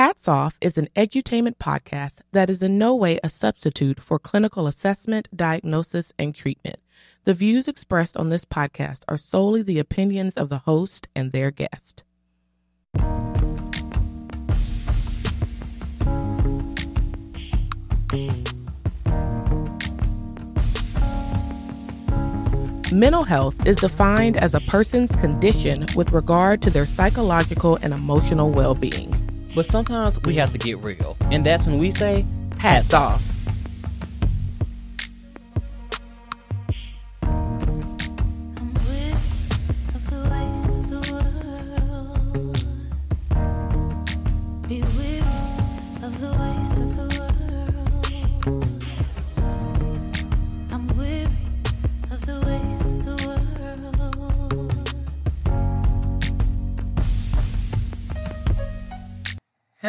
Hats 0.00 0.28
Off 0.28 0.56
is 0.62 0.78
an 0.78 0.88
edutainment 0.96 1.56
podcast 1.58 2.22
that 2.32 2.48
is 2.48 2.62
in 2.62 2.78
no 2.78 2.94
way 2.94 3.20
a 3.22 3.28
substitute 3.28 4.00
for 4.00 4.18
clinical 4.18 4.66
assessment, 4.66 5.28
diagnosis, 5.36 6.10
and 6.18 6.34
treatment. 6.34 6.78
The 7.24 7.34
views 7.34 7.68
expressed 7.68 8.16
on 8.16 8.30
this 8.30 8.46
podcast 8.46 9.00
are 9.08 9.18
solely 9.18 9.60
the 9.60 9.78
opinions 9.78 10.32
of 10.38 10.48
the 10.48 10.60
host 10.60 11.08
and 11.14 11.32
their 11.32 11.50
guest. 11.50 12.02
Mental 22.90 23.24
health 23.24 23.66
is 23.66 23.76
defined 23.76 24.38
as 24.38 24.54
a 24.54 24.60
person's 24.60 25.14
condition 25.16 25.84
with 25.94 26.10
regard 26.12 26.62
to 26.62 26.70
their 26.70 26.86
psychological 26.86 27.76
and 27.82 27.92
emotional 27.92 28.50
well 28.50 28.74
being. 28.74 29.19
But 29.54 29.66
sometimes 29.66 30.20
we 30.22 30.34
have 30.34 30.52
to 30.52 30.58
get 30.58 30.82
real, 30.82 31.16
and 31.22 31.44
that's 31.44 31.66
when 31.66 31.78
we 31.78 31.90
say, 31.90 32.24
hats 32.58 32.94
off. 32.94 33.29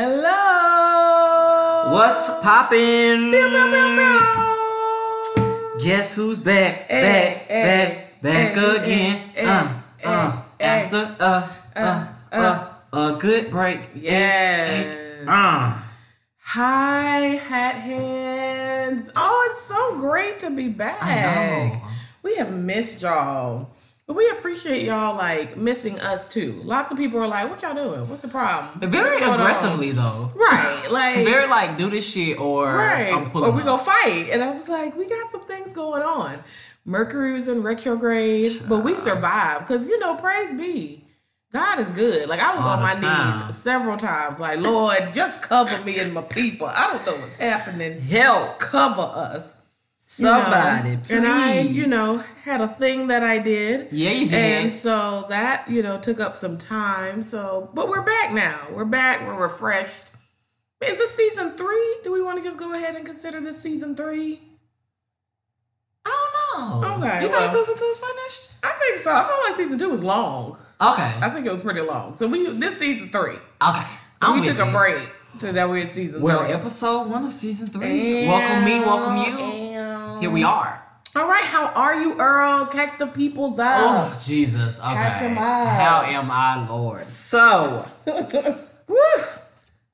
Hello! 0.04 1.92
What's 1.94 2.26
poppin'? 2.42 3.30
Guess 5.80 6.16
who's 6.16 6.40
back, 6.40 6.90
back, 6.90 7.48
back, 7.48 8.22
back 8.24 8.58
again? 8.58 9.30
Uh, 9.38 9.80
uh, 10.04 10.42
after 10.60 11.16
uh, 11.20 11.48
uh, 11.76 12.08
uh, 12.32 12.74
a 12.92 13.16
good 13.20 13.52
break. 13.52 13.80
Yes. 13.94 15.28
Uh. 15.28 15.80
Hi, 16.40 17.20
hat 17.36 17.76
hands. 17.76 19.12
Oh, 19.16 19.50
it's 19.52 19.62
so 19.62 20.00
great 20.00 20.40
to 20.40 20.50
be 20.50 20.70
back. 20.70 20.98
I 21.00 21.16
know. 21.22 21.82
We 22.24 22.38
have 22.38 22.52
missed 22.52 23.04
y'all. 23.04 23.70
But 24.12 24.18
we 24.18 24.30
appreciate 24.32 24.84
y'all 24.84 25.16
like 25.16 25.56
missing 25.56 25.98
us 26.02 26.28
too. 26.28 26.62
Lots 26.66 26.92
of 26.92 26.98
people 26.98 27.22
are 27.22 27.30
like, 27.30 27.50
"What 27.50 27.62
y'all 27.62 27.74
doing? 27.74 28.10
What's 28.10 28.22
the 28.22 28.28
problem?" 28.28 28.92
Very 28.92 29.22
going 29.22 29.24
on?" 29.32 29.40
aggressively 29.40 29.92
though. 29.92 30.30
right? 30.36 30.88
Like 30.92 31.24
Very 31.24 31.48
like 31.48 31.78
do 31.78 31.90
this 31.90 32.06
shit 32.06 32.38
or 32.38 32.76
right, 32.76 33.14
I'm 33.14 33.32
pulling 33.32 33.52
or 33.54 33.56
we 33.56 33.64
go 33.64 33.78
fight. 33.78 34.28
And 34.34 34.44
I 34.44 34.52
was 34.52 34.68
like, 34.68 34.98
we 34.98 35.08
got 35.08 35.32
some 35.32 35.40
things 35.44 35.74
going 35.74 36.02
on. 36.04 36.44
Mercury 36.84 37.32
was 37.32 37.48
in 37.48 37.64
retrograde, 37.64 38.64
but 38.68 38.80
we 38.80 38.98
survived 38.98 39.66
because 39.66 39.88
you 39.88 39.98
know, 40.00 40.16
praise 40.16 40.54
be. 40.56 41.06
God 41.54 41.80
is 41.80 41.94
good. 41.94 42.28
Like 42.28 42.42
I 42.42 42.54
was 42.54 42.66
All 42.66 42.72
on 42.72 42.82
my 42.82 42.96
time. 42.96 43.48
knees 43.48 43.56
several 43.56 43.96
times, 43.98 44.42
like 44.42 44.60
Lord, 44.60 44.98
just 45.14 45.42
cover 45.42 45.82
me 45.86 46.00
and 46.00 46.14
my 46.14 46.22
people. 46.24 46.68
I 46.68 46.88
don't 46.92 47.06
know 47.06 47.14
what's 47.22 47.38
happening. 47.38 48.02
Help 48.02 48.60
Cover 48.60 49.04
us, 49.04 49.56
you 50.18 50.26
know? 50.26 50.42
somebody, 50.44 51.00
And 51.10 51.28
I, 51.28 51.62
you 51.62 51.88
know, 51.88 52.24
had 52.44 52.62
a 52.62 52.68
thing 52.68 53.08
that 53.08 53.24
I 53.24 53.38
did. 53.40 53.88
Yeah, 53.92 54.12
you 54.12 54.28
did. 54.28 54.34
And 54.34 54.74
so 54.74 55.26
that, 55.30 55.70
you 55.70 55.82
know, 55.82 56.00
took 56.00 56.20
up 56.20 56.36
some 56.36 56.58
time. 56.58 57.24
So, 57.24 57.70
but 57.74 57.88
we're 57.90 58.02
back 58.02 58.34
now. 58.34 58.60
We're 58.72 58.86
back. 58.86 59.26
We're 59.26 59.36
refreshed. 59.36 60.06
Is 60.82 60.98
this 60.98 61.12
season 61.12 61.52
three? 61.56 61.98
Do 62.04 62.12
we 62.12 62.22
want 62.22 62.38
to 62.40 62.44
just 62.44 62.58
go 62.58 62.74
ahead 62.74 62.96
and 62.96 63.06
consider 63.06 63.40
this 63.40 63.60
season 63.62 63.96
three? 63.96 64.42
I 66.06 66.28
don't 66.56 66.82
know. 66.84 66.96
Okay, 67.06 67.22
You 67.24 67.30
well. 67.30 67.40
think 67.52 67.52
season 67.66 67.78
two's 67.78 67.98
finished? 68.00 68.52
I 68.64 68.72
think 68.72 69.00
so. 69.00 69.12
I 69.14 69.24
feel 69.24 69.38
like 69.48 69.56
season 69.58 69.78
two 69.78 69.90
was 69.92 70.04
long. 70.04 70.58
Okay. 70.82 71.14
I 71.22 71.30
think 71.30 71.46
it 71.46 71.52
was 71.52 71.62
pretty 71.62 71.82
long. 71.82 72.16
So 72.16 72.28
we 72.28 72.44
this 72.44 72.78
season 72.80 73.10
three. 73.10 73.36
Okay. 73.62 73.86
So 74.22 74.34
we 74.34 74.44
took 74.44 74.58
a 74.58 74.72
break 74.72 75.08
to 75.40 75.52
that 75.52 75.70
we're 75.70 75.78
in 75.78 75.90
season 75.90 76.22
Well, 76.22 76.44
three. 76.44 76.54
episode 76.54 77.08
one 77.08 77.26
of 77.26 77.32
season 77.32 77.68
three. 77.68 78.28
welcome 78.28 78.66
me, 78.66 78.80
welcome 78.80 79.18
you. 79.18 79.71
Here 80.22 80.30
we 80.30 80.44
are. 80.44 80.82
All 81.16 81.28
right, 81.28 81.44
how 81.44 81.66
are 81.70 82.00
you, 82.00 82.14
Earl? 82.20 82.68
Catch 82.68 83.00
the 83.00 83.08
people's 83.08 83.60
eye. 83.60 83.80
Oh 83.82 84.18
Jesus! 84.24 84.80
Okay. 84.80 84.94
Catch 84.94 85.24
'em 85.24 85.38
up. 85.38 85.68
How 85.68 86.04
am 86.04 86.30
I, 86.32 86.70
Lord? 86.70 87.12
So, 87.12 87.86
woo, 88.06 88.96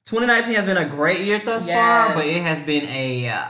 2019 0.05 0.53
has 0.55 0.65
been 0.65 0.77
a 0.77 0.85
great 0.85 1.21
year 1.21 1.39
thus 1.43 1.65
far, 1.65 2.13
but 2.13 2.25
it 2.25 2.43
has 2.43 2.59
been 2.61 2.83
a. 2.85 3.29
Uh, 3.29 3.45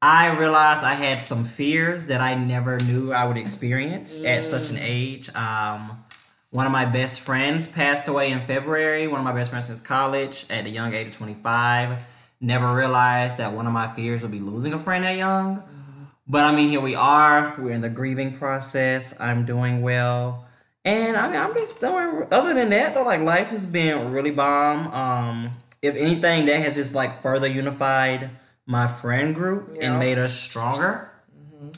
I 0.00 0.38
realized 0.38 0.82
I 0.84 0.94
had 0.94 1.18
some 1.18 1.44
fears 1.44 2.06
that 2.06 2.20
I 2.20 2.34
never 2.36 2.78
knew 2.78 3.12
I 3.12 3.26
would 3.26 3.36
experience 3.36 4.16
at 4.24 4.44
such 4.44 4.70
an 4.70 4.78
age. 4.80 5.28
Um, 5.34 6.04
one 6.50 6.64
of 6.64 6.70
my 6.72 6.84
best 6.84 7.20
friends 7.20 7.66
passed 7.66 8.06
away 8.06 8.30
in 8.30 8.38
February. 8.40 9.08
One 9.08 9.18
of 9.18 9.24
my 9.24 9.32
best 9.32 9.50
friends 9.50 9.66
since 9.66 9.80
college 9.80 10.46
at 10.48 10.62
the 10.64 10.70
young 10.70 10.94
age 10.94 11.08
of 11.08 11.12
25. 11.14 11.98
Never 12.40 12.72
realized 12.72 13.38
that 13.38 13.52
one 13.52 13.66
of 13.66 13.72
my 13.72 13.92
fears 13.94 14.22
would 14.22 14.30
be 14.30 14.38
losing 14.38 14.72
a 14.72 14.78
friend 14.78 15.04
that 15.04 15.16
young. 15.16 15.64
But 16.28 16.44
I 16.44 16.54
mean, 16.54 16.68
here 16.68 16.80
we 16.80 16.94
are. 16.94 17.54
We're 17.58 17.72
in 17.72 17.80
the 17.80 17.88
grieving 17.88 18.36
process. 18.36 19.18
I'm 19.18 19.46
doing 19.46 19.80
well. 19.82 20.46
And 20.84 21.16
I 21.16 21.28
mean, 21.28 21.40
I'm 21.40 21.54
just 21.54 21.80
doing, 21.80 22.26
other 22.30 22.54
than 22.54 22.70
that, 22.70 22.94
though, 22.94 23.02
like 23.02 23.20
life 23.20 23.48
has 23.48 23.66
been 23.66 24.10
really 24.12 24.30
bomb. 24.30 24.92
Um, 24.92 25.50
if 25.82 25.96
anything, 25.96 26.46
that 26.46 26.60
has 26.60 26.74
just 26.74 26.94
like 26.94 27.22
further 27.22 27.46
unified 27.46 28.30
my 28.66 28.86
friend 28.86 29.34
group 29.34 29.70
Yeah. 29.74 29.90
and 29.90 29.98
made 29.98 30.18
us 30.18 30.38
stronger. 30.38 31.10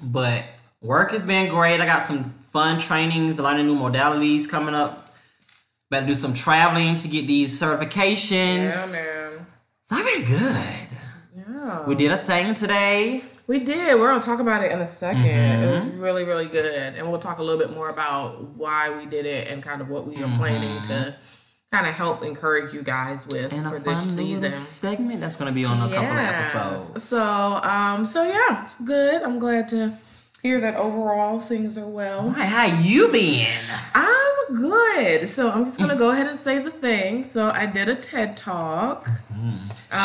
But 0.03 0.45
work 0.83 1.13
has 1.13 1.23
been 1.23 1.49
great. 1.49 1.81
I 1.81 1.87
got 1.87 2.07
some 2.07 2.35
fun 2.53 2.81
trainings, 2.81 3.39
a 3.39 3.43
lot 3.43 3.59
of 3.59 3.65
new 3.67 3.77
modalities 3.77 4.49
coming 4.49 4.75
up. 4.75 5.15
Better 5.91 6.07
do 6.07 6.15
some 6.15 6.35
traveling 6.35 6.97
to 6.97 7.09
get 7.09 7.27
these 7.27 7.61
certifications. 7.61 8.93
Yeah, 8.95 9.03
man. 9.03 9.47
So 9.85 9.97
I've 9.97 10.05
been 10.05 10.25
good. 10.25 10.67
Yeah. 11.37 11.85
We 11.87 11.95
did 11.97 12.13
a 12.13 12.19
thing 12.25 12.55
today. 12.55 13.25
We 13.51 13.59
did. 13.59 13.99
We're 13.99 14.07
gonna 14.07 14.23
talk 14.23 14.39
about 14.39 14.63
it 14.63 14.71
in 14.71 14.81
a 14.81 14.85
2nd 14.85 15.25
Mm-hmm. 15.25 15.65
It 15.65 15.75
was 15.75 15.93
really, 15.95 16.23
really 16.23 16.45
good, 16.47 16.95
and 16.95 17.11
we'll 17.11 17.19
talk 17.19 17.39
a 17.39 17.43
little 17.43 17.59
bit 17.59 17.75
more 17.75 17.89
about 17.89 18.45
why 18.51 18.91
we 18.97 19.07
did 19.07 19.27
it 19.27 19.49
and 19.49 19.61
kind 19.61 19.81
of 19.81 19.89
what 19.89 20.07
we 20.07 20.23
are 20.23 20.37
planning 20.39 20.81
to 20.83 21.17
kind 21.73 21.85
of 21.89 21.93
help 21.93 22.23
encourage 22.23 22.73
you 22.73 22.83
guys 22.83 23.27
with 23.27 23.51
Mm-hmm. 23.51 23.67
and 23.67 23.75
for 23.75 23.81
this 23.81 24.15
season. 24.15 24.53
segment 24.53 25.21
that's 25.21 25.35
going 25.35 25.49
to 25.49 25.55
be 25.55 25.65
on 25.65 25.79
a 25.79 25.93
couple 25.93 26.13
of 26.13 26.17
episodes. 26.17 27.03
So, 27.03 27.21
um, 27.21 28.07
so 28.07 28.23
yeah, 28.23 28.71
good. 28.85 29.21
I'm 29.25 29.41
glad 29.41 29.69
to 29.71 29.95
hear 30.43 30.61
that 30.61 30.77
overall 30.77 31.41
things 31.41 31.77
are 31.77 31.89
well. 31.89 32.31
Hi, 32.31 32.45
how 32.47 32.67
you 32.67 33.09
been? 33.09 33.49
I'm 33.97 34.55
good. 34.55 35.29
So 35.29 35.51
I'm 35.51 35.65
just 35.65 35.81
gonna 35.81 35.97
go 35.97 36.11
ahead 36.11 36.29
and 36.29 36.39
say 36.39 36.61
the 36.61 36.71
thing. 36.71 37.25
So 37.25 37.51
I 37.51 37.67
did 37.67 37.89
a 37.89 37.97
TED 37.97 38.37
talk. 38.37 39.09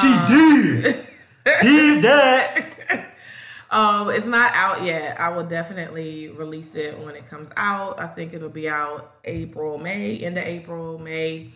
she 0.02 0.34
did. 0.34 1.06
did 1.62 2.04
that. 2.04 2.72
Um, 3.76 4.10
it's 4.10 4.26
not 4.26 4.54
out 4.54 4.84
yet. 4.84 5.20
I 5.20 5.28
will 5.28 5.44
definitely 5.44 6.30
release 6.30 6.76
it 6.76 6.98
when 7.00 7.14
it 7.14 7.30
comes 7.30 7.50
out. 7.58 8.00
I 8.00 8.08
think 8.08 8.34
it'll 8.34 8.48
be 8.48 8.70
out 8.70 9.16
April, 9.26 9.78
May, 9.78 10.18
end 10.20 10.38
of 10.38 10.46
April, 10.46 10.98
May. 10.98 11.50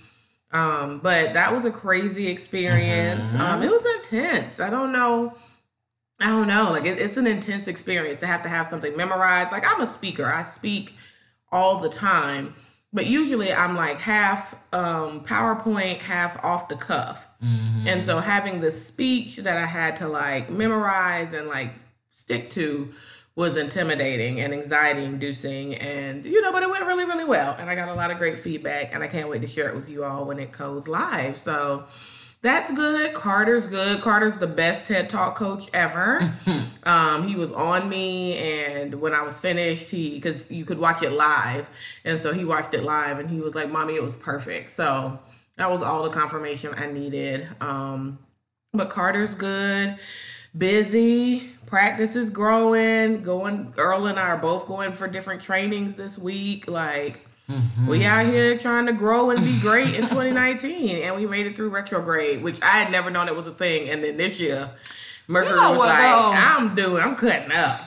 Um, 0.51 0.99
but 0.99 1.33
that 1.33 1.53
was 1.53 1.63
a 1.63 1.71
crazy 1.71 2.27
experience. 2.27 3.33
Um, 3.35 3.63
it 3.63 3.71
was 3.71 3.85
intense. 3.95 4.59
I 4.59 4.69
don't 4.69 4.91
know. 4.91 5.33
I 6.19 6.27
don't 6.27 6.49
know. 6.49 6.71
Like 6.71 6.83
it, 6.83 6.97
it's 6.97 7.15
an 7.15 7.25
intense 7.25 7.69
experience 7.69 8.19
to 8.19 8.27
have 8.27 8.43
to 8.43 8.49
have 8.49 8.67
something 8.67 8.97
memorized. 8.97 9.53
Like 9.53 9.65
I'm 9.65 9.79
a 9.79 9.87
speaker. 9.87 10.25
I 10.25 10.43
speak 10.43 10.95
all 11.53 11.79
the 11.79 11.89
time. 11.89 12.53
But 12.91 13.05
usually 13.05 13.53
I'm 13.53 13.77
like 13.77 13.99
half 13.99 14.55
um, 14.73 15.23
PowerPoint, 15.23 15.99
half 15.99 16.43
off 16.43 16.67
the 16.67 16.75
cuff. 16.75 17.27
And 17.87 18.03
so 18.03 18.19
having 18.19 18.59
this 18.59 18.85
speech 18.85 19.37
that 19.37 19.57
I 19.57 19.67
had 19.67 19.95
to 19.97 20.09
like 20.09 20.49
memorize 20.49 21.31
and 21.31 21.47
like 21.47 21.71
stick 22.19 22.49
to 22.51 22.91
was 23.35 23.55
intimidating 23.55 24.41
and 24.41 24.53
anxiety 24.53 25.05
inducing 25.05 25.73
and 25.75 26.25
you 26.25 26.41
know 26.41 26.51
but 26.51 26.61
it 26.61 26.69
went 26.69 26.85
really 26.85 27.05
really 27.05 27.23
well. 27.23 27.55
And 27.57 27.69
i 27.69 27.75
got 27.75 27.87
a 27.87 27.93
lot 27.93 28.11
of 28.11 28.17
great 28.17 28.37
feedback 28.37 28.93
and 28.93 29.01
i 29.01 29.07
can't 29.07 29.29
wait 29.29 29.41
to 29.41 29.47
share 29.47 29.69
it 29.69 29.75
with 29.75 29.89
you 29.89 30.03
all 30.03 30.25
when 30.25 30.39
it 30.39 30.51
goes 30.51 30.87
live. 30.89 31.37
So 31.37 31.85
that's 32.41 32.71
good. 32.71 33.13
Carter's 33.13 33.67
good. 33.67 34.01
Carter's 34.01 34.37
the 34.37 34.47
best 34.47 34.85
ted 34.85 35.09
talk 35.09 35.35
coach 35.35 35.69
ever. 35.73 36.19
Um, 36.83 37.27
he 37.27 37.35
was 37.35 37.51
on 37.51 37.89
me 37.89 38.37
and 38.37 38.95
when 39.01 39.13
i 39.13 39.21
was 39.21 39.37
finished 39.37 39.91
he 39.91 40.15
because 40.15 40.49
you 40.49 40.63
could 40.63 40.79
watch 40.79 41.03
it 41.03 41.11
live. 41.11 41.69
And 42.05 42.19
so 42.19 42.33
he 42.33 42.45
watched 42.45 42.73
it 42.73 42.83
live 42.83 43.19
and 43.19 43.29
he 43.29 43.41
was 43.41 43.53
like 43.53 43.69
mommy 43.69 43.95
it 43.95 44.01
was 44.01 44.15
perfect. 44.15 44.71
So 44.71 45.19
that 45.57 45.69
was 45.69 45.81
all 45.81 46.03
the 46.03 46.09
confirmation 46.09 46.73
i 46.75 46.87
needed. 46.87 47.47
Um, 47.59 48.17
but 48.73 48.89
Carter's 48.89 49.35
good, 49.35 49.97
busy, 50.57 51.49
practice 51.69 52.15
is 52.15 52.29
growing, 52.29 53.21
going 53.23 53.73
Earl 53.77 54.07
and 54.07 54.19
I 54.19 54.29
are 54.29 54.37
both 54.37 54.65
going 54.65 54.91
for 54.93 55.07
different 55.07 55.41
trainings 55.41 55.95
this 55.95 56.17
week. 56.17 56.69
Like 56.69 57.25
We 57.87 58.05
out 58.05 58.25
here 58.25 58.57
trying 58.57 58.85
to 58.87 58.93
grow 58.93 59.29
and 59.31 59.43
be 59.43 59.59
great 59.61 59.95
in 59.95 60.01
2019, 60.01 60.97
and 61.03 61.15
we 61.15 61.25
made 61.25 61.47
it 61.47 61.55
through 61.55 61.69
retrograde, 61.69 62.43
which 62.43 62.61
I 62.61 62.77
had 62.79 62.91
never 62.91 63.09
known 63.09 63.27
it 63.27 63.35
was 63.35 63.47
a 63.47 63.51
thing. 63.53 63.89
And 63.89 64.03
then 64.03 64.17
this 64.17 64.39
year, 64.39 64.69
Mercury 65.27 65.55
You 65.55 65.61
know 65.61 65.69
was 65.71 65.79
what, 65.79 65.87
like, 65.89 65.99
though? 65.99 66.31
"I'm 66.33 66.75
doing, 66.75 67.03
I'm 67.03 67.15
cutting 67.15 67.51
up." 67.51 67.81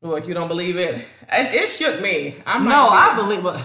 Well, 0.00 0.16
if 0.16 0.26
you 0.26 0.34
don't 0.34 0.48
believe 0.48 0.76
it? 0.76 0.96
It, 1.32 1.54
it 1.54 1.70
shook 1.70 2.00
me. 2.00 2.36
I'm 2.46 2.64
No, 2.64 2.88
I 2.88 3.14
believe, 3.14 3.42
but 3.42 3.62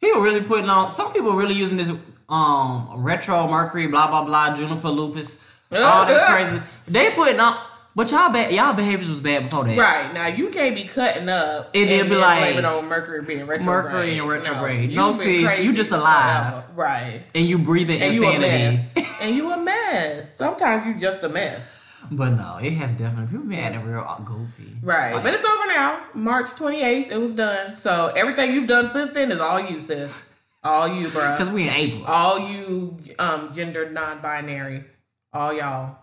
people 0.00 0.20
really 0.20 0.42
putting 0.42 0.70
on. 0.70 0.90
Some 0.90 1.12
people 1.12 1.32
really 1.32 1.54
using 1.54 1.76
this 1.76 1.90
um 2.28 2.90
retro 2.96 3.46
Mercury, 3.48 3.86
blah 3.86 4.06
blah 4.08 4.24
blah, 4.24 4.54
Juniper 4.54 4.88
lupus, 4.88 5.44
all 5.72 6.06
this 6.06 6.24
crazy. 6.28 6.60
They 6.86 7.10
putting 7.12 7.40
on, 7.40 7.58
but 7.94 8.10
y'all 8.10 8.30
bad. 8.32 8.52
Y'all 8.52 8.74
behaviors 8.74 9.08
was 9.08 9.20
bad 9.20 9.44
before 9.44 9.64
that. 9.64 9.78
Right 9.78 10.12
now, 10.12 10.26
you 10.26 10.48
can't 10.50 10.74
be 10.74 10.84
cutting 10.84 11.28
up. 11.28 11.72
Did 11.72 11.88
and 12.00 12.08
be 12.08 12.16
like- 12.16 12.40
blame 12.42 12.58
it 12.58 12.64
on 12.64 12.86
Mercury 12.86 13.22
being 13.22 13.46
retrograde. 13.46 13.66
Mercury 13.66 14.18
and 14.18 14.28
retrograde. 14.28 14.92
No, 14.94 15.06
been 15.06 15.14
sis, 15.14 15.60
you 15.60 15.72
just 15.72 15.92
alive. 15.92 16.64
right? 16.74 17.22
And 17.34 17.46
you 17.46 17.58
breathing 17.58 18.02
And 18.02 18.14
you 18.14 18.24
a 18.24 18.32
insanity. 18.32 18.76
mess. 18.76 19.20
and 19.22 19.36
you 19.36 19.52
a 19.52 19.56
mess. 19.62 20.36
Sometimes 20.36 20.86
you 20.86 20.94
just 21.00 21.22
a 21.22 21.28
mess. 21.28 21.80
but 22.10 22.30
no, 22.30 22.58
it 22.62 22.72
has 22.72 22.94
definitely 22.96 23.28
people 23.28 23.46
been 23.46 23.58
acting 23.60 23.84
real 23.84 24.22
goofy. 24.24 24.76
Right, 24.82 25.22
but 25.22 25.32
it's 25.32 25.44
over 25.44 25.66
now. 25.68 26.04
March 26.14 26.50
28th, 26.50 27.10
it 27.10 27.18
was 27.20 27.32
done. 27.34 27.76
So 27.76 28.12
everything 28.16 28.52
you've 28.52 28.68
done 28.68 28.86
since 28.88 29.12
then 29.12 29.32
is 29.32 29.40
all 29.40 29.58
you, 29.60 29.80
sis. 29.80 30.22
All 30.62 30.88
you, 30.88 31.08
bro. 31.08 31.32
because 31.32 31.50
we 31.50 31.68
in 31.68 31.74
April. 31.74 32.04
All 32.06 32.38
you, 32.38 32.98
um, 33.18 33.52
gender 33.54 33.90
non-binary. 33.90 34.84
All 35.32 35.52
y'all. 35.52 35.96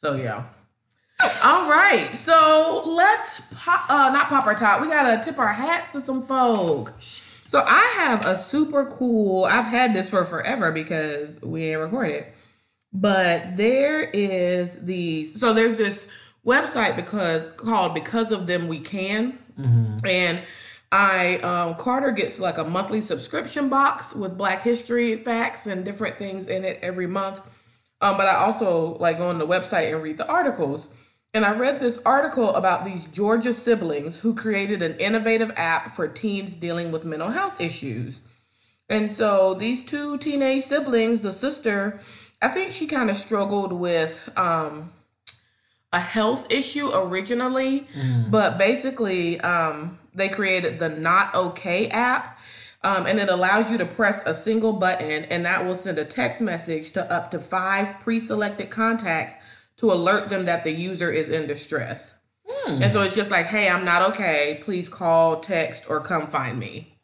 So 0.00 0.14
yeah. 0.14 0.44
All 1.44 1.70
right, 1.70 2.10
so 2.14 2.82
let's 2.86 3.42
pop, 3.54 3.88
uh, 3.88 4.10
not 4.10 4.28
pop 4.28 4.46
our 4.46 4.54
top. 4.54 4.80
We 4.80 4.88
gotta 4.88 5.22
tip 5.22 5.38
our 5.38 5.52
hats 5.52 5.92
to 5.92 6.00
some 6.00 6.22
folk. 6.22 6.92
So 7.00 7.62
I 7.66 7.92
have 7.96 8.24
a 8.24 8.38
super 8.38 8.84
cool. 8.86 9.44
I've 9.44 9.66
had 9.66 9.94
this 9.94 10.10
for 10.10 10.24
forever 10.24 10.72
because 10.72 11.40
we 11.42 11.64
ain't 11.64 11.80
recorded. 11.80 12.26
But 12.92 13.56
there 13.56 14.02
is 14.02 14.76
the 14.80 15.26
so 15.26 15.52
there's 15.52 15.76
this 15.76 16.06
website 16.44 16.96
because 16.96 17.48
called 17.56 17.94
Because 17.94 18.32
of 18.32 18.46
Them 18.46 18.68
We 18.68 18.80
Can, 18.80 19.38
and 20.04 20.42
I 20.90 21.36
um, 21.38 21.74
Carter 21.76 22.10
gets 22.10 22.38
like 22.38 22.58
a 22.58 22.64
monthly 22.64 23.00
subscription 23.00 23.68
box 23.68 24.14
with 24.14 24.36
Black 24.36 24.62
History 24.62 25.16
facts 25.16 25.66
and 25.66 25.84
different 25.84 26.16
things 26.16 26.48
in 26.48 26.64
it 26.64 26.78
every 26.82 27.06
month. 27.06 27.40
Um, 28.00 28.16
but 28.16 28.26
I 28.26 28.34
also 28.34 28.96
like 28.98 29.18
go 29.18 29.28
on 29.28 29.38
the 29.38 29.46
website 29.46 29.92
and 29.92 30.02
read 30.02 30.18
the 30.18 30.28
articles. 30.28 30.88
And 31.34 31.46
I 31.46 31.54
read 31.54 31.80
this 31.80 31.98
article 32.04 32.54
about 32.54 32.84
these 32.84 33.06
Georgia 33.06 33.54
siblings 33.54 34.20
who 34.20 34.34
created 34.34 34.82
an 34.82 34.96
innovative 34.96 35.50
app 35.56 35.94
for 35.94 36.06
teens 36.06 36.52
dealing 36.52 36.92
with 36.92 37.06
mental 37.06 37.30
health 37.30 37.58
issues. 37.58 38.20
And 38.90 39.10
so 39.10 39.54
these 39.54 39.82
two 39.82 40.18
teenage 40.18 40.64
siblings, 40.64 41.20
the 41.20 41.32
sister, 41.32 42.00
I 42.42 42.48
think 42.48 42.70
she 42.70 42.86
kind 42.86 43.08
of 43.08 43.16
struggled 43.16 43.72
with 43.72 44.30
um, 44.36 44.92
a 45.90 46.00
health 46.00 46.46
issue 46.50 46.90
originally, 46.92 47.86
but 48.28 48.58
basically 48.58 49.40
um, 49.40 49.98
they 50.14 50.28
created 50.28 50.78
the 50.78 50.90
Not 50.90 51.34
Okay 51.34 51.88
app. 51.88 52.38
Um, 52.84 53.06
and 53.06 53.20
it 53.20 53.28
allows 53.28 53.70
you 53.70 53.78
to 53.78 53.86
press 53.86 54.22
a 54.26 54.34
single 54.34 54.72
button, 54.72 55.24
and 55.26 55.46
that 55.46 55.64
will 55.64 55.76
send 55.76 56.00
a 56.00 56.04
text 56.04 56.40
message 56.40 56.90
to 56.92 57.12
up 57.12 57.30
to 57.30 57.38
five 57.38 58.00
pre 58.00 58.18
selected 58.18 58.70
contacts 58.70 59.34
to 59.82 59.92
alert 59.92 60.28
them 60.28 60.44
that 60.44 60.62
the 60.62 60.70
user 60.70 61.10
is 61.10 61.28
in 61.28 61.48
distress. 61.48 62.14
And 62.66 62.92
so 62.92 63.02
it's 63.02 63.16
just 63.16 63.32
like, 63.32 63.46
hey, 63.46 63.68
I'm 63.68 63.84
not 63.84 64.10
okay. 64.10 64.60
Please 64.62 64.88
call, 64.88 65.40
text, 65.40 65.90
or 65.90 66.00
come 66.00 66.28
find 66.28 66.56
me. 66.56 66.96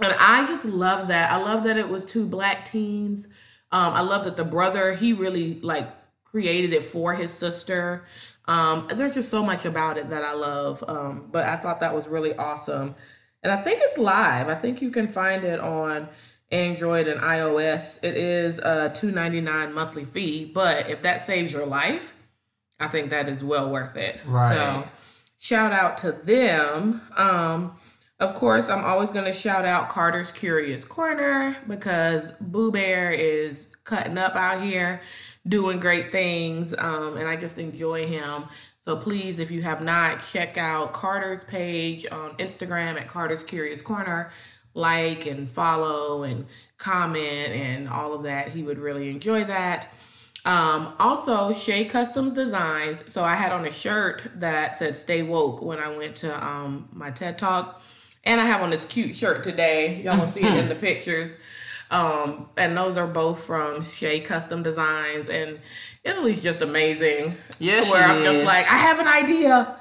And 0.00 0.14
I 0.18 0.46
just 0.46 0.64
love 0.64 1.08
that. 1.08 1.30
I 1.30 1.36
love 1.36 1.64
that 1.64 1.76
it 1.76 1.90
was 1.90 2.06
two 2.06 2.26
black 2.26 2.64
teens. 2.64 3.28
Um, 3.72 3.92
I 3.92 4.00
love 4.00 4.24
that 4.24 4.38
the 4.38 4.44
brother, 4.44 4.94
he 4.94 5.12
really 5.12 5.60
like 5.60 5.86
created 6.24 6.72
it 6.72 6.82
for 6.82 7.12
his 7.14 7.30
sister. 7.30 8.06
Um, 8.48 8.88
there's 8.94 9.14
just 9.14 9.28
so 9.28 9.44
much 9.44 9.66
about 9.66 9.98
it 9.98 10.08
that 10.08 10.24
I 10.24 10.32
love. 10.32 10.82
Um, 10.88 11.28
but 11.30 11.44
I 11.44 11.56
thought 11.56 11.80
that 11.80 11.94
was 11.94 12.08
really 12.08 12.34
awesome. 12.36 12.94
And 13.42 13.52
I 13.52 13.60
think 13.62 13.80
it's 13.82 13.98
live. 13.98 14.48
I 14.48 14.54
think 14.54 14.80
you 14.80 14.90
can 14.90 15.08
find 15.08 15.44
it 15.44 15.60
on 15.60 16.08
Android 16.50 17.08
and 17.08 17.20
iOS. 17.20 17.98
It 18.02 18.16
is 18.16 18.58
a 18.58 18.90
$2.99 18.94 19.72
monthly 19.72 20.04
fee, 20.04 20.50
but 20.52 20.88
if 20.88 21.02
that 21.02 21.20
saves 21.20 21.52
your 21.52 21.66
life, 21.66 22.14
I 22.78 22.88
think 22.88 23.10
that 23.10 23.28
is 23.28 23.42
well 23.42 23.70
worth 23.70 23.96
it. 23.96 24.20
Right. 24.26 24.54
So 24.54 24.88
shout 25.38 25.72
out 25.72 25.98
to 25.98 26.12
them. 26.12 27.02
Um, 27.16 27.76
of 28.18 28.34
course, 28.34 28.68
I'm 28.68 28.84
always 28.84 29.10
going 29.10 29.26
to 29.26 29.32
shout 29.32 29.66
out 29.66 29.88
Carter's 29.88 30.32
Curious 30.32 30.84
Corner 30.84 31.56
because 31.68 32.28
Boo 32.40 32.70
Bear 32.70 33.10
is 33.10 33.66
cutting 33.84 34.16
up 34.16 34.34
out 34.34 34.62
here, 34.62 35.00
doing 35.46 35.78
great 35.80 36.10
things, 36.10 36.74
um, 36.78 37.16
and 37.16 37.28
I 37.28 37.36
just 37.36 37.58
enjoy 37.58 38.06
him. 38.06 38.44
So 38.80 38.96
please, 38.96 39.38
if 39.38 39.50
you 39.50 39.62
have 39.62 39.82
not, 39.82 40.22
check 40.22 40.56
out 40.56 40.92
Carter's 40.92 41.44
page 41.44 42.06
on 42.10 42.36
Instagram 42.36 43.00
at 43.00 43.08
Carter's 43.08 43.42
Curious 43.42 43.82
Corner. 43.82 44.30
Like 44.76 45.26
and 45.26 45.48
follow 45.48 46.22
and 46.22 46.46
comment 46.78 47.52
and 47.52 47.88
all 47.88 48.12
of 48.14 48.22
that. 48.24 48.50
He 48.50 48.62
would 48.62 48.78
really 48.78 49.08
enjoy 49.10 49.44
that. 49.44 49.88
Um, 50.44 50.94
also, 51.00 51.52
Shay 51.52 51.86
Customs 51.86 52.32
Designs. 52.32 53.02
So 53.12 53.24
I 53.24 53.34
had 53.34 53.50
on 53.50 53.64
a 53.64 53.72
shirt 53.72 54.30
that 54.36 54.78
said 54.78 54.94
"Stay 54.94 55.22
Woke" 55.22 55.60
when 55.60 55.80
I 55.80 55.88
went 55.96 56.14
to 56.16 56.46
um, 56.46 56.88
my 56.92 57.10
TED 57.10 57.36
Talk, 57.36 57.82
and 58.22 58.40
I 58.40 58.44
have 58.44 58.62
on 58.62 58.70
this 58.70 58.86
cute 58.86 59.16
shirt 59.16 59.42
today. 59.42 60.02
Y'all 60.02 60.18
will 60.20 60.26
see 60.28 60.42
it 60.42 60.54
in 60.54 60.68
the 60.68 60.74
pictures. 60.88 61.36
Um, 61.90 62.48
and 62.56 62.76
those 62.76 62.96
are 62.96 63.06
both 63.06 63.44
from 63.44 63.82
Shay 63.82 64.20
Custom 64.20 64.62
Designs, 64.62 65.28
and 65.28 65.58
Italy's 66.04 66.42
just 66.42 66.62
amazing. 66.62 67.34
Yes, 67.58 67.90
where 67.90 68.02
I'm 68.02 68.22
just 68.22 68.44
like, 68.44 68.66
I 68.70 68.76
have 68.76 68.98
an 68.98 69.08
idea, 69.08 69.76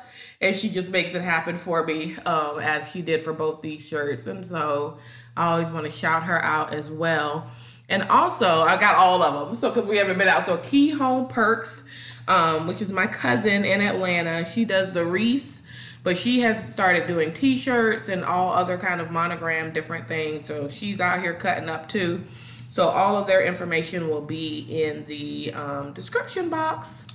and 0.46 0.56
she 0.56 0.70
just 0.70 0.92
makes 0.92 1.14
it 1.16 1.22
happen 1.22 1.58
for 1.58 1.84
me, 1.84 2.16
um, 2.26 2.60
as 2.60 2.92
she 2.92 3.02
did 3.02 3.22
for 3.22 3.34
both 3.34 3.62
these 3.62 3.86
shirts. 3.86 4.28
And 4.28 4.46
so 4.46 4.98
I 5.36 5.52
always 5.52 5.72
want 5.72 5.86
to 5.86 5.92
shout 5.92 6.24
her 6.24 6.42
out 6.44 6.74
as 6.74 6.92
well. 6.92 7.48
And 7.90 8.04
also, 8.04 8.62
I 8.62 8.78
got 8.78 8.96
all 8.96 9.22
of 9.22 9.48
them. 9.48 9.56
So, 9.56 9.70
because 9.70 9.88
we 9.88 9.98
haven't 9.98 10.18
been 10.18 10.28
out. 10.28 10.46
So, 10.46 10.58
Key 10.58 10.90
Home 10.92 11.28
Perks, 11.28 11.84
um, 12.28 12.68
which 12.68 12.82
is 12.82 12.92
my 12.92 13.08
cousin 13.08 13.64
in 13.66 13.82
Atlanta, 13.82 14.50
she 14.50 14.66
does 14.66 14.92
the 14.92 15.06
wreaths, 15.06 15.62
but 16.04 16.18
she 16.18 16.40
has 16.42 16.72
started 16.72 17.08
doing 17.08 17.34
t 17.34 17.56
shirts 17.56 18.10
and 18.10 18.24
all 18.24 18.54
other 18.54 18.78
kind 18.78 19.02
of 19.02 19.12
monogram 19.12 19.72
different 19.72 20.08
things. 20.08 20.48
So, 20.48 20.68
she's 20.68 21.00
out 21.00 21.22
here 21.22 21.34
cutting 21.34 21.70
up 21.70 21.88
too. 21.88 22.24
So, 22.70 22.88
all 22.88 23.18
of 23.18 23.28
their 23.28 23.46
information 23.46 24.10
will 24.10 24.22
be 24.22 24.84
in 24.84 25.06
the 25.06 25.54
um, 25.54 25.94
description 25.94 26.50
box. 26.50 27.06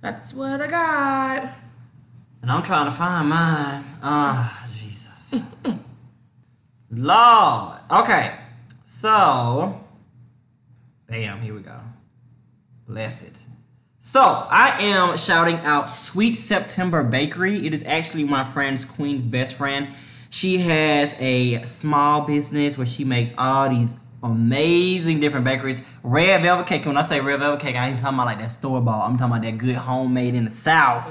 That's 0.00 0.34
what 0.34 0.60
I 0.60 0.66
got. 0.66 1.65
And 2.46 2.52
I'm 2.52 2.62
trying 2.62 2.84
to 2.88 2.92
find 2.96 3.28
mine. 3.28 3.84
Ah, 4.04 4.68
Jesus. 4.72 5.42
Lord. 6.92 7.78
Okay. 7.90 8.36
So, 8.84 9.80
bam, 11.08 11.40
here 11.40 11.54
we 11.54 11.60
go. 11.62 11.80
Bless 12.86 13.24
it. 13.24 13.44
So, 13.98 14.20
I 14.22 14.80
am 14.80 15.16
shouting 15.16 15.56
out 15.64 15.88
Sweet 15.88 16.34
September 16.34 17.02
Bakery. 17.02 17.66
It 17.66 17.74
is 17.74 17.82
actually 17.82 18.22
my 18.22 18.44
friend's 18.44 18.84
Queen's 18.84 19.26
best 19.26 19.54
friend. 19.54 19.88
She 20.30 20.58
has 20.58 21.16
a 21.18 21.64
small 21.64 22.20
business 22.20 22.78
where 22.78 22.86
she 22.86 23.02
makes 23.02 23.34
all 23.36 23.68
these 23.68 23.96
amazing 24.26 25.20
different 25.20 25.44
bakeries. 25.44 25.80
Red 26.02 26.42
velvet 26.42 26.66
cake. 26.66 26.84
When 26.84 26.96
I 26.96 27.02
say 27.02 27.20
red 27.20 27.40
velvet 27.40 27.60
cake, 27.60 27.76
I 27.76 27.88
ain't 27.88 28.00
talking 28.00 28.16
about 28.16 28.26
like 28.26 28.40
that 28.40 28.52
store 28.52 28.80
bought. 28.80 29.08
I'm 29.08 29.16
talking 29.16 29.36
about 29.36 29.42
that 29.42 29.58
good 29.58 29.76
homemade 29.76 30.34
in 30.34 30.44
the 30.44 30.50
South 30.50 31.04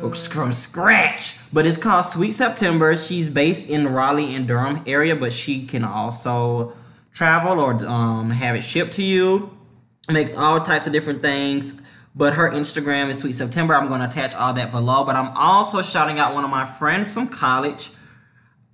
from 0.00 0.52
scratch. 0.52 1.36
But 1.52 1.66
it's 1.66 1.76
called 1.76 2.04
Sweet 2.04 2.32
September. 2.32 2.96
She's 2.96 3.28
based 3.28 3.68
in 3.68 3.92
Raleigh 3.92 4.34
and 4.34 4.48
Durham 4.48 4.82
area, 4.86 5.14
but 5.14 5.32
she 5.32 5.66
can 5.66 5.84
also 5.84 6.74
travel 7.12 7.60
or 7.60 7.84
um, 7.86 8.30
have 8.30 8.56
it 8.56 8.62
shipped 8.62 8.92
to 8.94 9.02
you. 9.02 9.56
Makes 10.10 10.34
all 10.34 10.60
types 10.60 10.86
of 10.86 10.92
different 10.92 11.22
things. 11.22 11.74
But 12.14 12.34
her 12.34 12.50
Instagram 12.50 13.08
is 13.08 13.18
Sweet 13.18 13.34
September. 13.34 13.74
I'm 13.74 13.88
going 13.88 14.00
to 14.00 14.06
attach 14.06 14.34
all 14.34 14.52
that 14.54 14.70
below. 14.70 15.04
But 15.04 15.16
I'm 15.16 15.36
also 15.36 15.80
shouting 15.82 16.18
out 16.18 16.34
one 16.34 16.44
of 16.44 16.50
my 16.50 16.66
friends 16.66 17.12
from 17.12 17.28
college 17.28 17.90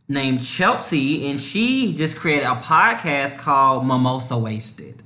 named 0.09 0.43
Chelsea, 0.45 1.29
and 1.31 1.41
she 1.41 1.93
just 1.93 2.17
created 2.17 2.45
a 2.45 2.57
podcast 2.57 3.39
called 3.39 3.87
Mimosa 3.87 4.39
Wasted. 4.39 5.03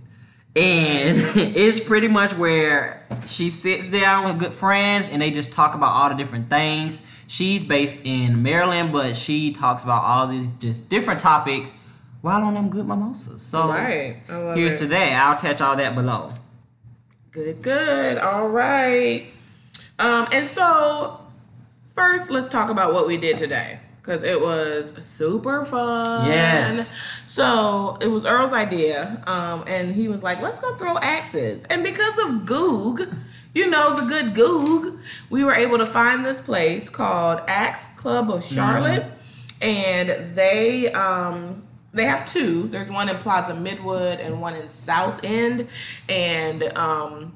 And 0.54 1.18
it's 1.36 1.80
pretty 1.80 2.08
much 2.08 2.34
where 2.34 3.04
she 3.26 3.50
sits 3.50 3.88
down 3.88 4.24
with 4.24 4.38
good 4.38 4.52
friends 4.54 5.08
and 5.10 5.20
they 5.20 5.30
just 5.30 5.50
talk 5.52 5.74
about 5.74 5.92
all 5.94 6.08
the 6.10 6.14
different 6.14 6.50
things. 6.50 7.02
She's 7.26 7.64
based 7.64 8.02
in 8.04 8.42
Maryland, 8.42 8.92
but 8.92 9.16
she 9.16 9.52
talks 9.52 9.82
about 9.82 10.02
all 10.04 10.26
these 10.28 10.54
just 10.56 10.88
different 10.90 11.20
topics 11.20 11.74
while 12.20 12.42
on 12.42 12.54
them 12.54 12.68
good 12.68 12.86
mimosas. 12.86 13.40
So 13.40 13.68
Right. 13.68 14.18
Here's 14.54 14.74
it. 14.74 14.78
to 14.84 14.86
that. 14.88 15.12
I'll 15.26 15.36
attach 15.36 15.60
all 15.62 15.74
that 15.74 15.94
below. 15.94 16.34
Good, 17.30 17.62
good. 17.62 18.18
All 18.18 18.48
right. 18.48 19.28
Um, 19.98 20.28
and 20.32 20.46
so 20.46 21.18
first 21.94 22.28
let's 22.30 22.50
talk 22.50 22.68
about 22.68 22.92
what 22.92 23.06
we 23.06 23.16
did 23.16 23.38
today. 23.38 23.80
Because 24.02 24.22
it 24.22 24.40
was 24.40 24.92
super 24.98 25.64
fun. 25.64 26.26
Yes. 26.26 27.02
So 27.26 27.98
it 28.00 28.08
was 28.08 28.24
Earl's 28.24 28.52
idea, 28.52 29.22
um, 29.26 29.64
and 29.66 29.94
he 29.94 30.08
was 30.08 30.22
like, 30.22 30.40
"Let's 30.42 30.58
go 30.58 30.74
throw 30.74 30.98
axes." 30.98 31.64
And 31.70 31.84
because 31.84 32.18
of 32.18 32.44
Goog, 32.44 33.08
you 33.54 33.70
know 33.70 33.94
the 33.94 34.06
good 34.06 34.34
Goog, 34.34 34.98
we 35.30 35.44
were 35.44 35.54
able 35.54 35.78
to 35.78 35.86
find 35.86 36.24
this 36.24 36.40
place 36.40 36.88
called 36.88 37.42
Axe 37.46 37.86
Club 37.96 38.30
of 38.30 38.44
Charlotte, 38.44 39.06
and 39.60 40.34
they 40.34 40.90
um, 40.92 41.62
they 41.92 42.04
have 42.04 42.26
two. 42.26 42.68
There's 42.68 42.90
one 42.90 43.08
in 43.08 43.18
Plaza 43.18 43.52
Midwood 43.52 44.24
and 44.24 44.40
one 44.40 44.56
in 44.56 44.68
South 44.68 45.22
End, 45.22 45.68
and 46.08 46.76
um, 46.76 47.32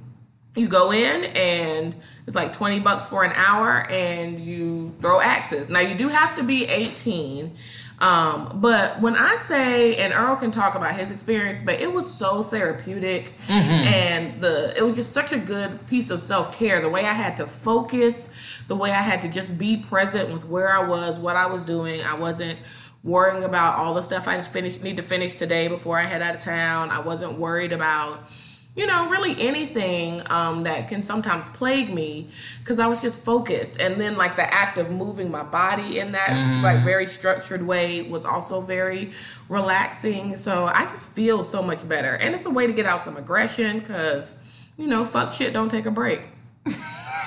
you 0.57 0.69
go 0.69 0.93
in 0.93 1.25
and 1.25 1.95
it's 2.27 2.35
like 2.35 2.53
20 2.53 2.81
bucks 2.81 3.09
for 3.09 3.23
an 3.25 3.33
hour 3.35 3.89
and 3.91 4.41
you 4.41 4.95
throw 5.01 5.21
axes. 5.21 5.69
Now 5.69 5.81
you 5.81 5.95
do 5.97 6.09
have 6.09 6.37
to 6.37 6.43
be 6.43 6.65
18 6.65 7.57
um, 7.99 8.59
but 8.61 9.01
when 9.01 9.17
i 9.17 9.37
say 9.37 9.97
and 9.97 10.13
earl 10.13 10.37
can 10.37 10.51
talk 10.51 10.75
about 10.75 10.95
his 10.95 11.11
experience 11.11 11.63
but 11.63 11.81
it 11.81 11.91
was 11.91 12.13
so 12.13 12.43
therapeutic 12.43 13.33
and 13.49 14.41
the 14.43 14.77
it 14.77 14.83
was 14.83 14.95
just 14.95 15.13
such 15.13 15.33
a 15.33 15.39
good 15.39 15.87
piece 15.87 16.11
of 16.11 16.21
self-care. 16.21 16.81
The 16.81 16.91
way 16.91 17.07
i 17.07 17.13
had 17.13 17.39
to 17.39 17.47
focus 17.47 18.29
the 18.69 18.77
way 18.77 18.91
i 18.91 19.01
had 19.01 19.23
to 19.23 19.29
just 19.29 19.57
be 19.57 19.79
present 19.79 20.31
with 20.31 20.47
where 20.47 20.69
i 20.69 20.87
was 20.87 21.19
what 21.19 21.37
i 21.37 21.47
was 21.47 21.65
doing. 21.65 22.03
I 22.03 22.15
wasn't 22.15 22.59
worrying 23.03 23.45
about 23.45 23.77
all 23.79 23.95
the 23.95 24.03
stuff 24.03 24.29
i 24.29 24.37
just 24.37 24.51
finished 24.53 24.83
need 24.83 24.97
to 24.97 25.03
finish 25.03 25.37
today 25.37 25.69
before 25.69 25.97
i 25.97 26.03
head 26.03 26.21
out 26.21 26.35
of 26.35 26.41
town. 26.43 26.91
I 26.91 27.01
wasn't 27.01 27.39
worried 27.39 27.73
about 27.73 28.29
you 28.77 28.87
know, 28.87 29.09
really 29.09 29.35
anything 29.41 30.23
um, 30.31 30.63
that 30.65 30.87
can 30.87 31.03
sometimes 31.03 31.49
plague 31.49 31.93
me 31.93 32.29
because 32.61 32.79
I 32.79 32.87
was 32.87 33.01
just 33.01 33.19
focused. 33.21 33.81
And 33.81 33.99
then, 33.99 34.19
like, 34.19 34.37
the 34.37 34.53
act 34.53 34.77
of 34.77 34.91
moving 34.91 35.31
my 35.31 35.43
body 35.43 35.99
in 35.99 36.13
that, 36.13 36.63
like, 36.63 36.85
very 36.85 37.07
structured 37.07 37.67
way 37.67 38.03
was 38.03 38.27
also 38.27 38.61
very 38.61 39.13
relaxing. 39.49 40.37
So 40.37 40.67
I 40.67 40.85
just 40.85 41.11
feel 41.13 41.43
so 41.43 41.63
much 41.63 41.89
better. 41.89 42.17
And 42.17 42.35
it's 42.35 42.45
a 42.45 42.51
way 42.51 42.67
to 42.67 42.73
get 42.75 42.85
out 42.85 43.01
some 43.01 43.17
aggression 43.17 43.79
because, 43.79 44.35
you 44.77 44.87
know, 44.87 45.07
fuck 45.07 45.33
shit 45.33 45.55
don't 45.55 45.71
take 45.71 45.87
a 45.87 45.91
break. 45.91 46.21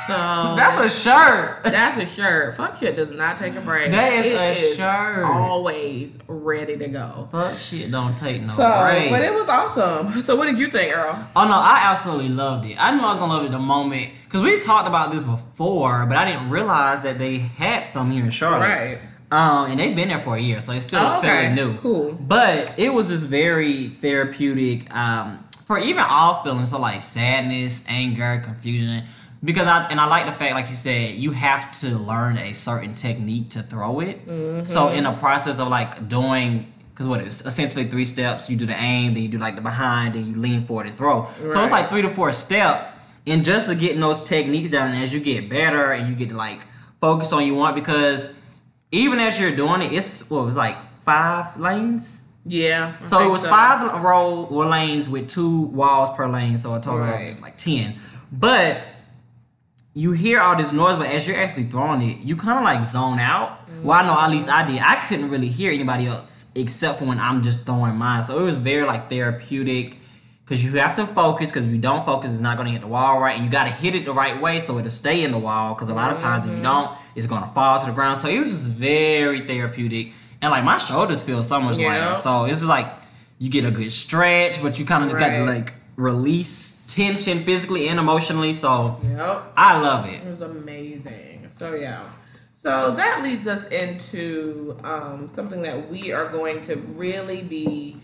So 0.09 0.55
That's 0.55 0.81
a 0.81 0.89
shirt. 0.99 1.63
that's 1.63 2.01
a 2.01 2.05
shirt. 2.07 2.55
Fuck 2.57 2.77
shit 2.77 2.95
does 2.95 3.11
not 3.11 3.37
take 3.37 3.55
a 3.55 3.61
break. 3.61 3.91
That 3.91 4.13
is 4.13 4.25
It 4.25 4.33
a 4.73 4.75
shirt. 4.75 5.23
Always 5.25 6.17
ready 6.27 6.77
to 6.77 6.87
go. 6.87 7.29
Fuck 7.31 7.59
shit, 7.59 7.91
don't 7.91 8.17
take 8.17 8.41
no 8.41 8.47
So, 8.53 8.81
break. 8.83 9.11
but 9.11 9.21
it 9.21 9.33
was 9.33 9.47
awesome. 9.47 10.21
So, 10.23 10.35
what 10.35 10.47
did 10.47 10.57
you 10.57 10.67
think, 10.67 10.95
Earl? 10.95 11.27
Oh 11.35 11.45
no, 11.45 11.53
I 11.53 11.79
absolutely 11.83 12.29
loved 12.29 12.65
it. 12.65 12.75
I 12.83 12.95
knew 12.95 13.03
I 13.03 13.09
was 13.09 13.19
gonna 13.19 13.33
love 13.33 13.45
it 13.45 13.51
the 13.51 13.59
moment 13.59 14.09
because 14.25 14.41
we 14.41 14.59
talked 14.59 14.87
about 14.87 15.11
this 15.11 15.21
before, 15.23 16.05
but 16.07 16.17
I 16.17 16.25
didn't 16.25 16.49
realize 16.49 17.03
that 17.03 17.19
they 17.19 17.37
had 17.37 17.85
some 17.85 18.11
here 18.11 18.23
in 18.23 18.31
Charlotte. 18.31 18.67
Right. 18.67 18.99
Um, 19.31 19.69
and 19.69 19.79
they've 19.79 19.95
been 19.95 20.07
there 20.07 20.17
for 20.19 20.37
a 20.37 20.41
year, 20.41 20.59
so 20.59 20.71
it's 20.71 20.87
still 20.87 21.01
Oh, 21.03 21.19
okay. 21.19 21.27
fairly 21.27 21.55
new. 21.55 21.77
Cool. 21.77 22.13
But 22.13 22.73
it 22.79 22.91
was 22.91 23.09
just 23.09 23.27
very 23.27 23.89
therapeutic 24.01 24.91
um, 24.95 25.43
for 25.65 25.77
even 25.77 26.03
all 26.03 26.41
feelings, 26.43 26.71
so 26.71 26.79
like 26.79 26.99
sadness, 27.01 27.83
anger, 27.87 28.41
confusion. 28.43 29.03
Because 29.43 29.67
I 29.67 29.87
and 29.87 30.01
I 30.01 30.05
like 30.05 30.25
the 30.25 30.33
fact, 30.33 30.53
like 30.53 30.69
you 30.69 30.75
said, 30.75 31.15
you 31.15 31.31
have 31.31 31.71
to 31.79 31.97
learn 31.97 32.37
a 32.37 32.53
certain 32.53 32.93
technique 32.93 33.49
to 33.51 33.63
throw 33.63 34.01
it. 34.01 34.27
Mm-hmm. 34.27 34.65
So 34.65 34.89
in 34.89 35.05
the 35.05 35.13
process 35.13 35.59
of 35.59 35.69
like 35.69 36.09
doing, 36.09 36.73
because 36.93 37.07
what 37.07 37.21
it's 37.21 37.45
essentially 37.45 37.87
three 37.87 38.03
steps. 38.03 38.49
You 38.49 38.57
do 38.57 38.65
the 38.65 38.75
aim, 38.75 39.13
then 39.13 39.23
you 39.23 39.29
do 39.29 39.37
like 39.37 39.55
the 39.55 39.61
behind, 39.61 40.15
then 40.15 40.25
you 40.25 40.35
lean 40.35 40.65
forward 40.65 40.87
and 40.87 40.97
throw. 40.97 41.29
So 41.39 41.63
it's 41.63 41.71
like 41.71 41.89
three 41.89 42.01
to 42.01 42.09
four 42.09 42.31
steps. 42.33 42.95
And 43.25 43.45
just 43.45 43.67
to 43.69 43.75
getting 43.75 44.01
those 44.01 44.21
techniques 44.21 44.71
down, 44.71 44.91
and 44.91 45.03
as 45.03 45.13
you 45.13 45.19
get 45.21 45.49
better 45.49 45.91
and 45.93 46.09
you 46.09 46.15
get 46.15 46.29
to 46.29 46.35
like 46.35 46.59
focus 46.99 47.31
on 47.31 47.45
you 47.45 47.55
want, 47.55 47.75
because 47.75 48.33
even 48.91 49.19
as 49.19 49.39
you're 49.39 49.55
doing 49.55 49.81
it, 49.81 49.93
it's 49.93 50.29
what 50.29 50.41
it 50.41 50.45
was 50.47 50.55
like 50.57 50.75
five 51.05 51.57
lanes. 51.57 52.23
Yeah. 52.45 52.95
I 53.01 53.07
So 53.07 53.25
it 53.25 53.29
was 53.31 53.45
five 53.45 54.01
row 54.03 54.45
or 54.45 54.65
lanes 54.65 55.07
with 55.07 55.29
two 55.29 55.61
walls 55.67 56.09
per 56.17 56.27
lane, 56.27 56.57
so 56.57 56.73
a 56.75 56.81
total 56.81 56.99
Right. 56.99 57.31
of 57.31 57.41
like 57.41 57.55
ten. 57.57 57.95
But 58.31 58.81
you 59.93 60.11
hear 60.11 60.39
all 60.39 60.55
this 60.55 60.71
noise, 60.71 60.97
but 60.97 61.07
as 61.07 61.27
you're 61.27 61.37
actually 61.37 61.65
throwing 61.65 62.01
it, 62.01 62.19
you 62.19 62.35
kind 62.35 62.57
of 62.59 62.63
like 62.63 62.83
zone 62.83 63.19
out. 63.19 63.59
Well, 63.83 63.99
I 63.99 64.05
know 64.05 64.19
at 64.19 64.29
least 64.29 64.49
I 64.49 64.65
did. 64.65 64.81
I 64.81 64.95
couldn't 64.95 65.29
really 65.29 65.47
hear 65.47 65.71
anybody 65.71 66.07
else 66.07 66.45
except 66.55 66.99
for 66.99 67.05
when 67.05 67.19
I'm 67.19 67.41
just 67.41 67.65
throwing 67.65 67.95
mine. 67.95 68.23
So 68.23 68.39
it 68.39 68.43
was 68.43 68.57
very 68.57 68.85
like 68.85 69.09
therapeutic 69.09 69.97
because 70.43 70.63
you 70.63 70.71
have 70.73 70.95
to 70.95 71.07
focus. 71.07 71.51
Because 71.51 71.65
if 71.65 71.71
you 71.71 71.79
don't 71.79 72.05
focus, 72.05 72.31
it's 72.31 72.39
not 72.39 72.57
going 72.57 72.67
to 72.67 72.71
hit 72.71 72.81
the 72.81 72.87
wall 72.87 73.19
right, 73.19 73.35
and 73.35 73.45
you 73.45 73.51
got 73.51 73.65
to 73.65 73.71
hit 73.71 73.95
it 73.95 74.05
the 74.05 74.13
right 74.13 74.39
way 74.39 74.59
so 74.59 74.77
it'll 74.77 74.89
stay 74.89 75.23
in 75.23 75.31
the 75.31 75.39
wall. 75.39 75.73
Because 75.73 75.89
a 75.89 75.93
lot 75.93 76.11
of 76.11 76.19
times 76.19 76.45
if 76.45 76.51
you 76.51 76.55
mm-hmm. 76.55 76.63
don't, 76.63 76.97
it's 77.15 77.27
going 77.27 77.43
to 77.43 77.49
fall 77.49 77.79
to 77.79 77.85
the 77.85 77.91
ground. 77.91 78.17
So 78.17 78.27
it 78.27 78.39
was 78.39 78.49
just 78.49 78.67
very 78.67 79.41
therapeutic, 79.41 80.13
and 80.41 80.51
like 80.51 80.63
my 80.63 80.77
shoulders 80.77 81.23
feel 81.23 81.41
so 81.41 81.59
much 81.59 81.77
Yeah. 81.77 81.87
lighter. 81.87 82.13
So 82.13 82.45
it's 82.45 82.59
just 82.59 82.69
like 82.69 82.87
you 83.39 83.49
get 83.49 83.65
a 83.65 83.71
good 83.71 83.91
stretch, 83.91 84.61
but 84.61 84.77
you 84.77 84.85
kind 84.85 85.03
of 85.03 85.09
just 85.09 85.19
got 85.19 85.29
to 85.29 85.45
like 85.45 85.73
release 85.95 86.78
tension 86.93 87.43
physically 87.43 87.87
and 87.87 87.99
emotionally. 87.99 88.53
So 88.53 88.99
Yep. 89.03 89.53
I 89.57 89.79
love 89.79 90.05
it. 90.05 90.15
It 90.15 90.25
was 90.31 90.41
amazing. 90.41 91.49
So 91.57 91.75
yeah. 91.75 92.03
So 92.63 92.93
that 92.95 93.23
leads 93.23 93.47
us 93.47 93.65
into 93.67 94.77
um, 94.83 95.29
something 95.33 95.61
that 95.61 95.89
we 95.89 96.11
are 96.11 96.27
going 96.29 96.61
to 96.63 96.75
really 96.75 97.41
be 97.41 97.95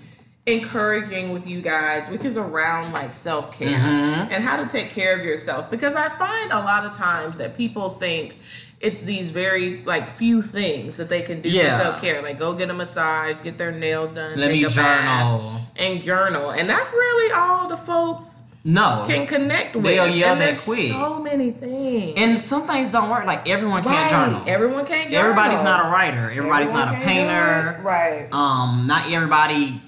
encouraging 0.46 1.34
with 1.34 1.48
you 1.48 1.60
guys, 1.62 2.08
which 2.10 2.24
is 2.24 2.38
around 2.38 2.94
like 2.94 3.12
self 3.12 3.58
care 3.58 3.68
Mm-hmm. 3.78 4.32
and 4.32 4.44
how 4.44 4.58
to 4.58 4.68
take 4.68 4.92
care 4.92 5.18
of 5.18 5.26
yourself. 5.26 5.70
Because 5.70 5.96
I 5.96 6.10
find 6.18 6.52
a 6.52 6.60
lot 6.60 6.86
of 6.86 6.94
times 6.94 7.38
that 7.38 7.58
people 7.58 7.90
think 7.90 8.38
it's 8.80 9.02
these 9.02 9.32
very 9.32 9.78
like 9.84 10.08
few 10.08 10.42
things 10.42 10.98
that 10.98 11.10
they 11.10 11.22
can 11.22 11.42
do 11.42 11.50
Yeah. 11.50 11.78
for 11.78 11.84
self 11.84 12.02
care, 12.02 12.22
like 12.22 12.38
go 12.38 12.54
get 12.54 12.70
a 12.70 12.74
massage, 12.74 13.42
get 13.42 13.58
their 13.58 13.72
nails 13.72 14.12
done, 14.12 14.40
Let 14.40 14.48
take 14.48 14.58
me 14.62 14.64
a 14.66 14.70
bath, 14.70 15.42
journal. 15.42 15.62
and 15.78 16.02
journal, 16.02 16.52
and 16.52 16.70
that's 16.70 16.92
really 16.94 17.34
all 17.34 17.68
the 17.68 17.78
folks 17.78 18.35
No. 18.68 19.06
can 19.08 19.28
connect 19.28 19.76
with. 19.76 19.86
They'll 19.86 20.08
yell 20.10 20.36
that 20.36 20.58
quick. 20.58 20.92
So 20.92 21.20
many 21.22 21.52
things. 21.52 22.14
And 22.18 22.42
some 22.42 22.64
things 22.68 22.90
don't 22.90 23.10
work. 23.12 23.26
Like 23.26 23.48
everyone 23.48 23.84
can't 23.84 23.96
Right. 23.96 24.10
journal. 24.10 24.44
Everyone 24.48 24.86
can't 24.88 25.10
journal. 25.12 25.30
Everybody's 25.30 25.64
not 25.64 25.86
a 25.86 25.90
writer. 25.90 26.32
Everybody's 26.32 26.70
Everyone 26.70 26.94
not 26.94 27.02
a 27.02 27.06
painter. 27.06 27.80
Right. 27.84 28.28
Um, 28.32 28.86
not 28.88 29.12
everybody 29.12 29.82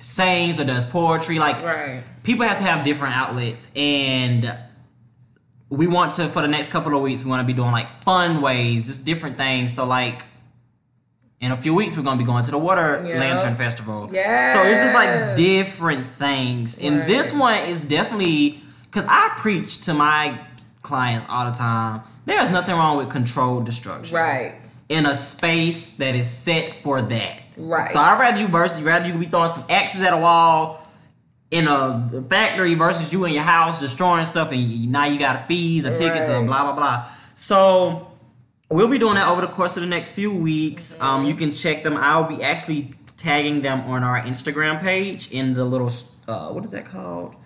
sings 0.00 0.58
or 0.60 0.64
does 0.64 0.84
poetry. 0.84 1.38
Like 1.38 1.62
Right. 1.64 2.02
people 2.24 2.44
have 2.46 2.58
to 2.58 2.64
have 2.64 2.84
different 2.84 3.16
outlets, 3.16 3.68
and 3.76 4.52
we 5.70 5.86
want 5.86 6.14
to 6.14 6.28
for 6.28 6.42
the 6.42 6.48
next 6.48 6.70
couple 6.70 6.94
of 6.94 7.02
weeks. 7.02 7.22
We 7.22 7.30
want 7.30 7.40
to 7.40 7.46
be 7.46 7.52
doing 7.52 7.70
like 7.70 8.02
fun 8.02 8.42
ways, 8.42 8.86
just 8.86 9.04
different 9.04 9.36
things. 9.36 9.72
So 9.72 9.84
like. 9.86 10.22
In 11.44 11.52
a 11.52 11.56
few 11.58 11.74
weeks, 11.74 11.94
we're 11.94 12.02
gonna 12.02 12.16
be 12.16 12.24
going 12.24 12.42
to 12.44 12.50
the 12.50 12.56
Water 12.56 13.04
Yep. 13.06 13.20
Lantern 13.20 13.54
Festival. 13.54 14.08
yeah 14.10 14.54
So 14.54 14.62
it's 14.62 14.80
just 14.80 14.94
like 14.94 15.36
different 15.36 16.06
things. 16.12 16.78
And 16.78 17.02
this 17.06 17.34
one 17.34 17.56
is 17.58 17.82
definitely 17.84 18.62
because 18.90 19.04
I 19.06 19.30
preach 19.36 19.82
to 19.82 19.92
my 19.92 20.38
clients 20.82 21.26
all 21.28 21.44
the 21.44 21.50
time. 21.52 22.00
There's 22.24 22.48
nothing 22.48 22.74
wrong 22.74 22.96
with 22.96 23.10
controlled 23.10 23.66
destruction 23.66 24.16
Right. 24.16 24.54
in 24.88 25.04
a 25.04 25.14
space 25.14 25.90
that 25.96 26.14
is 26.14 26.30
set 26.30 26.82
for 26.82 27.02
that. 27.02 27.40
Right. 27.58 27.90
So 27.90 28.00
I'd 28.00 28.18
rather 28.18 28.38
you 28.38 28.48
versus 28.48 28.80
rather 28.80 29.06
you 29.06 29.12
be 29.12 29.26
throwing 29.26 29.50
some 29.50 29.64
axes 29.68 30.00
at 30.00 30.14
a 30.14 30.16
wall 30.16 30.88
in 31.50 31.68
a 31.68 32.08
factory 32.30 32.74
versus 32.74 33.12
you 33.12 33.26
in 33.26 33.34
your 33.34 33.42
house 33.42 33.80
destroying 33.80 34.24
stuff 34.24 34.50
and 34.50 34.90
now 34.90 35.04
you 35.04 35.18
got 35.18 35.46
fees 35.46 35.84
or 35.84 35.94
tickets 35.94 36.30
or 36.30 36.42
blah 36.44 36.62
blah 36.62 36.72
blah. 36.72 37.04
So 37.34 38.08
we'll 38.70 38.88
be 38.88 38.98
doing 38.98 39.14
that 39.14 39.28
over 39.28 39.40
the 39.40 39.48
course 39.48 39.76
of 39.76 39.82
the 39.82 39.88
next 39.88 40.10
few 40.10 40.32
weeks. 40.32 40.98
Um, 41.00 41.24
you 41.24 41.34
can 41.34 41.52
check 41.52 41.82
them. 41.82 41.96
I'll 41.96 42.24
be 42.24 42.42
actually 42.42 42.94
tagging 43.16 43.62
them 43.62 43.80
on 43.82 44.02
our 44.02 44.20
Instagram 44.20 44.80
page 44.80 45.30
in 45.30 45.54
the 45.54 45.64
little 45.64 45.90
uh, 46.28 46.50
what 46.50 46.64
is 46.64 46.70
that 46.70 46.86
called? 46.86 47.36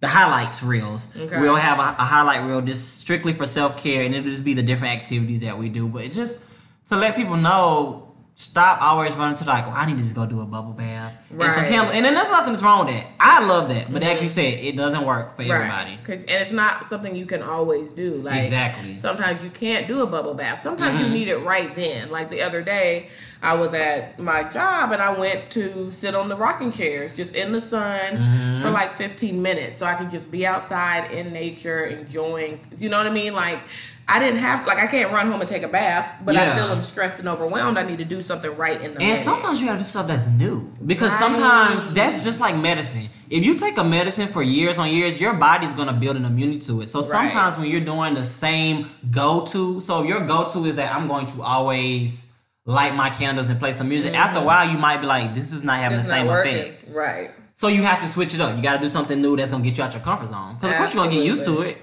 The 0.00 0.08
highlights 0.08 0.62
reels. 0.62 1.14
Okay. 1.16 1.40
We'll 1.40 1.56
have 1.56 1.78
a, 1.78 1.94
a 2.00 2.04
highlight 2.04 2.44
reel 2.44 2.62
just 2.62 2.98
strictly 2.98 3.32
for 3.32 3.44
self 3.44 3.76
care, 3.76 4.02
and 4.02 4.14
it'll 4.14 4.30
just 4.30 4.44
be 4.44 4.54
the 4.54 4.62
different 4.62 4.94
activities 4.94 5.40
that 5.40 5.58
we 5.58 5.68
do. 5.68 5.86
But 5.86 6.04
it 6.04 6.12
just 6.12 6.40
to 6.88 6.96
let 6.96 7.16
people 7.16 7.36
know, 7.36 8.09
stop 8.40 8.80
always 8.80 9.14
running 9.16 9.36
to 9.36 9.44
like, 9.44 9.66
oh, 9.66 9.70
I 9.70 9.84
need 9.84 9.98
to 9.98 10.02
just 10.02 10.14
go 10.14 10.24
do 10.24 10.40
a 10.40 10.46
bubble 10.46 10.72
bath 10.72 11.12
and 11.28 11.38
some 11.52 11.60
Right. 11.60 11.68
candles. 11.68 11.94
And 11.94 12.04
then 12.06 12.14
there's 12.14 12.30
nothing 12.30 12.52
that's 12.54 12.62
wrong 12.62 12.86
with 12.86 12.94
that. 12.94 13.06
I 13.20 13.44
love 13.44 13.68
that, 13.68 13.92
but 13.92 14.02
like 14.02 14.22
you 14.22 14.28
said, 14.30 14.54
it 14.54 14.76
doesn't 14.76 15.04
work 15.04 15.36
for 15.36 15.42
everybody. 15.42 15.90
Right. 15.90 16.04
'Cause- 16.04 16.22
and 16.26 16.42
it's 16.42 16.50
not 16.50 16.88
something 16.88 17.14
you 17.14 17.26
can 17.26 17.42
always 17.42 17.90
do. 17.90 18.14
Like 18.24 18.38
Exactly. 18.38 18.96
Sometimes 18.96 19.42
you 19.42 19.50
can't 19.50 19.86
do 19.86 20.00
a 20.00 20.06
bubble 20.06 20.32
bath. 20.32 20.62
Sometimes 20.62 20.94
Mm-hmm. 20.98 21.04
you 21.12 21.18
need 21.18 21.28
it 21.28 21.44
right 21.44 21.76
then. 21.76 22.10
Like 22.10 22.30
the 22.30 22.40
other 22.40 22.62
day, 22.62 23.08
I 23.42 23.54
was 23.54 23.74
at 23.74 24.18
my 24.18 24.42
job 24.44 24.92
and 24.92 25.02
I 25.02 25.12
went 25.12 25.50
to 25.50 25.90
sit 25.90 26.14
on 26.14 26.28
the 26.30 26.36
rocking 26.36 26.72
chairs 26.72 27.14
just 27.16 27.34
in 27.36 27.52
the 27.52 27.60
sun 27.60 28.00
Mm-hmm. 28.16 28.62
for 28.62 28.70
like 28.70 28.94
15 28.94 29.42
minutes, 29.42 29.76
so 29.78 29.84
I 29.86 29.94
could 29.94 30.10
just 30.10 30.30
be 30.30 30.46
outside 30.46 31.10
in 31.10 31.32
nature, 31.34 31.84
enjoying. 31.84 32.58
You 32.78 32.88
know 32.88 32.96
what 32.96 33.06
I 33.06 33.10
mean? 33.10 33.34
Like. 33.34 33.60
I 34.10 34.18
didn't 34.18 34.40
have 34.40 34.66
like 34.66 34.78
I 34.78 34.88
can't 34.88 35.12
run 35.12 35.26
home 35.26 35.40
and 35.40 35.48
take 35.48 35.62
a 35.62 35.68
bath, 35.68 36.12
but 36.24 36.36
I 36.36 36.56
feel 36.56 36.64
I'm 36.64 36.82
stressed 36.82 37.20
and 37.20 37.28
overwhelmed. 37.28 37.78
I 37.78 37.84
need 37.84 37.98
to 37.98 38.04
do 38.04 38.20
something 38.20 38.54
right 38.56 38.76
in 38.76 38.94
the 38.94 39.00
And 39.00 39.10
minute. 39.10 39.18
sometimes 39.18 39.60
you 39.60 39.68
gotta 39.68 39.78
do 39.78 39.84
stuff 39.84 40.08
that's 40.08 40.26
new. 40.26 40.72
Because 40.84 41.12
Right. 41.12 41.20
sometimes 41.20 41.86
that's 41.94 42.24
just 42.24 42.40
like 42.40 42.56
medicine. 42.56 43.08
If 43.30 43.44
you 43.44 43.54
take 43.54 43.78
a 43.78 43.84
medicine 43.84 44.26
for 44.26 44.42
years 44.42 44.78
on 44.78 44.88
years, 44.88 45.20
your 45.20 45.34
body's 45.34 45.72
gonna 45.74 45.92
build 45.92 46.16
an 46.16 46.24
immunity 46.24 46.58
to 46.66 46.80
it. 46.80 46.88
So 46.88 47.02
sometimes 47.02 47.56
when 47.56 47.70
you're 47.70 47.80
doing 47.80 48.14
the 48.14 48.24
same 48.24 48.90
go 49.12 49.42
to, 49.46 49.78
so 49.80 50.02
if 50.02 50.08
your 50.08 50.20
go 50.26 50.48
to 50.50 50.64
is 50.66 50.74
that 50.74 50.92
I'm 50.92 51.06
going 51.06 51.28
to 51.28 51.42
always 51.42 52.26
light 52.66 52.96
my 52.96 53.10
candles 53.10 53.48
and 53.48 53.60
play 53.60 53.72
some 53.72 53.88
music. 53.88 54.14
After 54.14 54.36
a 54.36 54.40
mm-hmm. 54.40 54.46
while, 54.46 54.70
you 54.70 54.78
might 54.78 55.00
be 55.00 55.06
like, 55.06 55.34
this 55.34 55.52
is 55.52 55.62
not 55.62 55.78
having 55.78 55.98
It's 55.98 56.08
the 56.08 56.14
same 56.14 56.28
effect. 56.28 56.84
Right. 56.88 57.30
So 57.54 57.68
you 57.68 57.82
have 57.82 58.00
to 58.00 58.08
switch 58.08 58.34
it 58.34 58.40
up. 58.40 58.56
You 58.56 58.62
got 58.62 58.74
to 58.74 58.80
do 58.80 58.88
something 58.88 59.20
new 59.20 59.36
that's 59.36 59.50
gonna 59.50 59.62
get 59.62 59.78
you 59.78 59.84
out 59.84 59.92
your 59.92 60.02
comfort 60.02 60.28
zone. 60.28 60.54
Because 60.54 60.72
of 60.72 60.76
course 60.78 60.94
you're 60.94 61.04
gonna 61.04 61.14
get 61.14 61.24
used 61.24 61.44
to 61.44 61.62
it. 61.62 61.78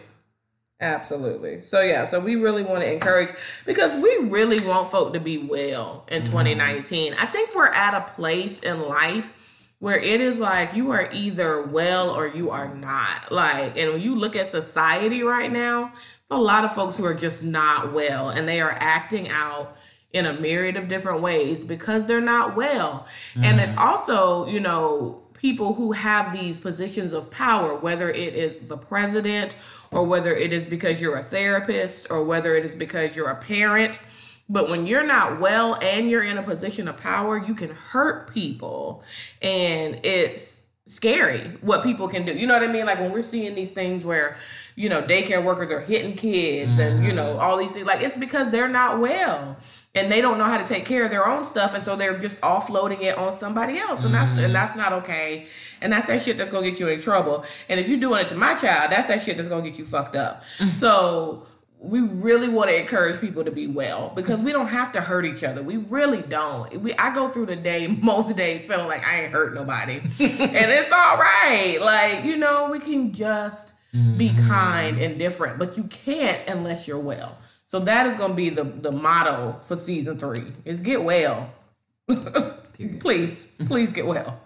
Absolutely. 0.79 1.63
So 1.63 1.81
yeah, 1.81 2.05
so 2.05 2.19
we 2.19 2.35
really 2.35 2.61
want 2.61 2.83
to 2.83 2.91
encourage 2.91 3.29
because 3.65 4.01
we 4.01 4.29
really 4.29 4.63
want 4.65 4.89
folk 4.89 5.13
to 5.13 5.19
be 5.19 5.37
well 5.39 6.05
in 6.07 6.21
mm-hmm. 6.21 6.31
2019. 6.31 7.15
I 7.15 7.25
think 7.25 7.55
we're 7.55 7.67
at 7.67 7.95
a 7.95 8.11
place 8.13 8.59
in 8.59 8.81
life 8.81 9.33
where 9.79 9.97
it 9.97 10.21
is 10.21 10.37
like 10.37 10.75
you 10.75 10.91
are 10.91 11.09
either 11.11 11.63
well 11.63 12.11
or 12.11 12.27
you 12.27 12.51
are 12.51 12.73
not. 12.75 13.31
Like, 13.31 13.77
and 13.77 13.93
when 13.93 14.01
you 14.01 14.15
look 14.15 14.35
at 14.35 14.51
society 14.51 15.23
right 15.23 15.51
now, 15.51 15.93
a 16.29 16.37
lot 16.37 16.63
of 16.63 16.73
folks 16.73 16.95
who 16.95 17.05
are 17.05 17.13
just 17.13 17.43
not 17.43 17.93
well 17.93 18.29
and 18.29 18.47
they 18.47 18.59
are 18.61 18.75
acting 18.79 19.29
out 19.29 19.75
in 20.13 20.25
a 20.25 20.33
myriad 20.33 20.77
of 20.77 20.87
different 20.87 21.21
ways 21.21 21.65
because 21.65 22.05
they're 22.05 22.21
not 22.21 22.55
well. 22.55 23.07
And 23.35 23.59
it's 23.59 23.73
mm-hmm. 23.73 23.87
also, 23.87 24.47
you 24.47 24.59
know, 24.59 25.21
people 25.37 25.75
who 25.75 25.93
have 25.93 26.33
these 26.33 26.59
positions 26.59 27.13
of 27.13 27.29
power, 27.31 27.75
whether 27.75 28.09
it 28.09 28.33
is 28.33 28.57
the 28.67 28.77
president 28.77 29.55
or 29.91 30.03
whether 30.03 30.35
it 30.35 30.51
is 30.51 30.65
because 30.65 30.99
you're 30.99 31.15
a 31.15 31.23
therapist 31.23 32.07
or 32.09 32.23
whether 32.23 32.55
it 32.55 32.65
is 32.65 32.75
because 32.75 33.15
you're 33.15 33.29
a 33.29 33.35
parent. 33.35 33.99
But 34.49 34.69
when 34.69 34.87
you're 34.87 35.05
not 35.05 35.39
well 35.39 35.77
and 35.81 36.09
you're 36.09 36.23
in 36.23 36.37
a 36.37 36.43
position 36.43 36.87
of 36.87 36.97
power, 36.97 37.37
you 37.37 37.53
can 37.53 37.69
hurt 37.69 38.33
people. 38.33 39.03
And 39.41 39.99
it's 40.03 40.61
scary 40.85 41.41
what 41.61 41.83
people 41.83 42.07
can 42.07 42.25
do. 42.25 42.33
You 42.33 42.47
know 42.47 42.53
what 42.53 42.63
I 42.63 42.71
mean? 42.71 42.85
Like 42.85 42.99
when 42.99 43.11
we're 43.11 43.21
seeing 43.21 43.55
these 43.55 43.71
things 43.71 44.05
where, 44.05 44.37
you 44.75 44.87
know, 44.87 45.01
daycare 45.01 45.43
workers 45.43 45.69
are 45.69 45.81
hitting 45.81 46.15
kids 46.15 46.79
and, 46.79 47.03
you 47.03 47.09
mm-hmm. 47.09 47.17
know, 47.17 47.37
all 47.37 47.57
these 47.57 47.73
things, 47.73 47.85
like 47.85 48.01
it's 48.01 48.17
because 48.17 48.51
they're 48.51 48.69
not 48.69 48.99
well 48.99 49.57
and 49.97 50.11
they 50.11 50.21
don't 50.21 50.37
know 50.37 50.45
how 50.45 50.57
to 50.57 50.63
take 50.63 50.85
care 50.85 51.03
of 51.03 51.11
their 51.11 51.27
own 51.27 51.43
stuff 51.43 51.73
and 51.73 51.83
so 51.83 51.95
they're 51.95 52.17
just 52.17 52.39
offloading 52.41 53.01
it 53.01 53.17
on 53.17 53.33
somebody 53.33 53.77
else 53.77 54.03
and 54.03 54.13
that's 54.13 54.29
and 54.31 54.39
mm-hmm. 54.39 54.53
that's 54.53 54.75
not 54.75 54.93
okay 54.93 55.45
and 55.81 55.91
that's 55.91 56.07
that 56.07 56.21
shit 56.21 56.37
that's 56.37 56.49
gonna 56.49 56.69
get 56.69 56.79
you 56.79 56.87
in 56.87 57.01
trouble 57.01 57.43
and 57.69 57.79
if 57.79 57.87
you're 57.87 57.99
doing 57.99 58.21
it 58.21 58.29
to 58.29 58.35
my 58.35 58.53
child 58.53 58.91
that's 58.91 59.07
that 59.07 59.21
shit 59.21 59.37
that's 59.37 59.49
gonna 59.49 59.63
get 59.63 59.77
you 59.77 59.85
fucked 59.85 60.15
up. 60.15 60.43
Mm-hmm. 60.59 60.69
So 60.69 61.45
we 61.79 61.99
really 61.99 62.49
want 62.49 62.69
to 62.69 62.79
encourage 62.79 63.21
people 63.21 63.43
to 63.43 63.51
be 63.51 63.67
well 63.67 64.11
because 64.15 64.41
we 64.41 64.51
don't 64.51 64.67
have 64.67 64.91
to 64.91 65.01
hurt 65.01 65.25
each 65.25 65.43
other 65.43 65.61
we 65.61 65.77
really 65.77 66.21
don't. 66.21 66.81
We 66.81 66.93
i 66.95 67.13
go 67.13 67.29
through 67.29 67.47
the 67.47 67.55
day 67.55 67.87
most 67.87 68.35
days 68.35 68.65
feeling 68.65 68.87
like 68.87 69.05
i 69.05 69.21
ain't 69.21 69.31
hurt 69.31 69.53
nobody 69.53 69.93
and 69.99 70.11
it's 70.19 70.91
all 70.91 71.17
right 71.17 71.77
like 71.79 72.23
you 72.23 72.37
know 72.37 72.69
we 72.69 72.79
can 72.79 73.13
just 73.13 73.73
be 74.17 74.29
mm-hmm. 74.29 74.47
kind 74.47 74.99
and 74.99 75.17
different 75.17 75.57
but 75.57 75.77
you 75.77 75.83
can't 75.85 76.47
unless 76.49 76.87
you're 76.87 76.99
well 76.99 77.37
so 77.67 77.81
that 77.81 78.07
is 78.07 78.15
going 78.15 78.31
to 78.31 78.35
be 78.35 78.49
the 78.49 78.63
the 78.63 78.91
motto 78.91 79.59
for 79.61 79.75
season 79.75 80.17
three. 80.17 80.41
Is 80.63 80.81
get 80.81 81.03
well. 81.03 81.53
Please 82.99 83.47
please 83.67 83.91
get 83.91 84.07
well. 84.07 84.39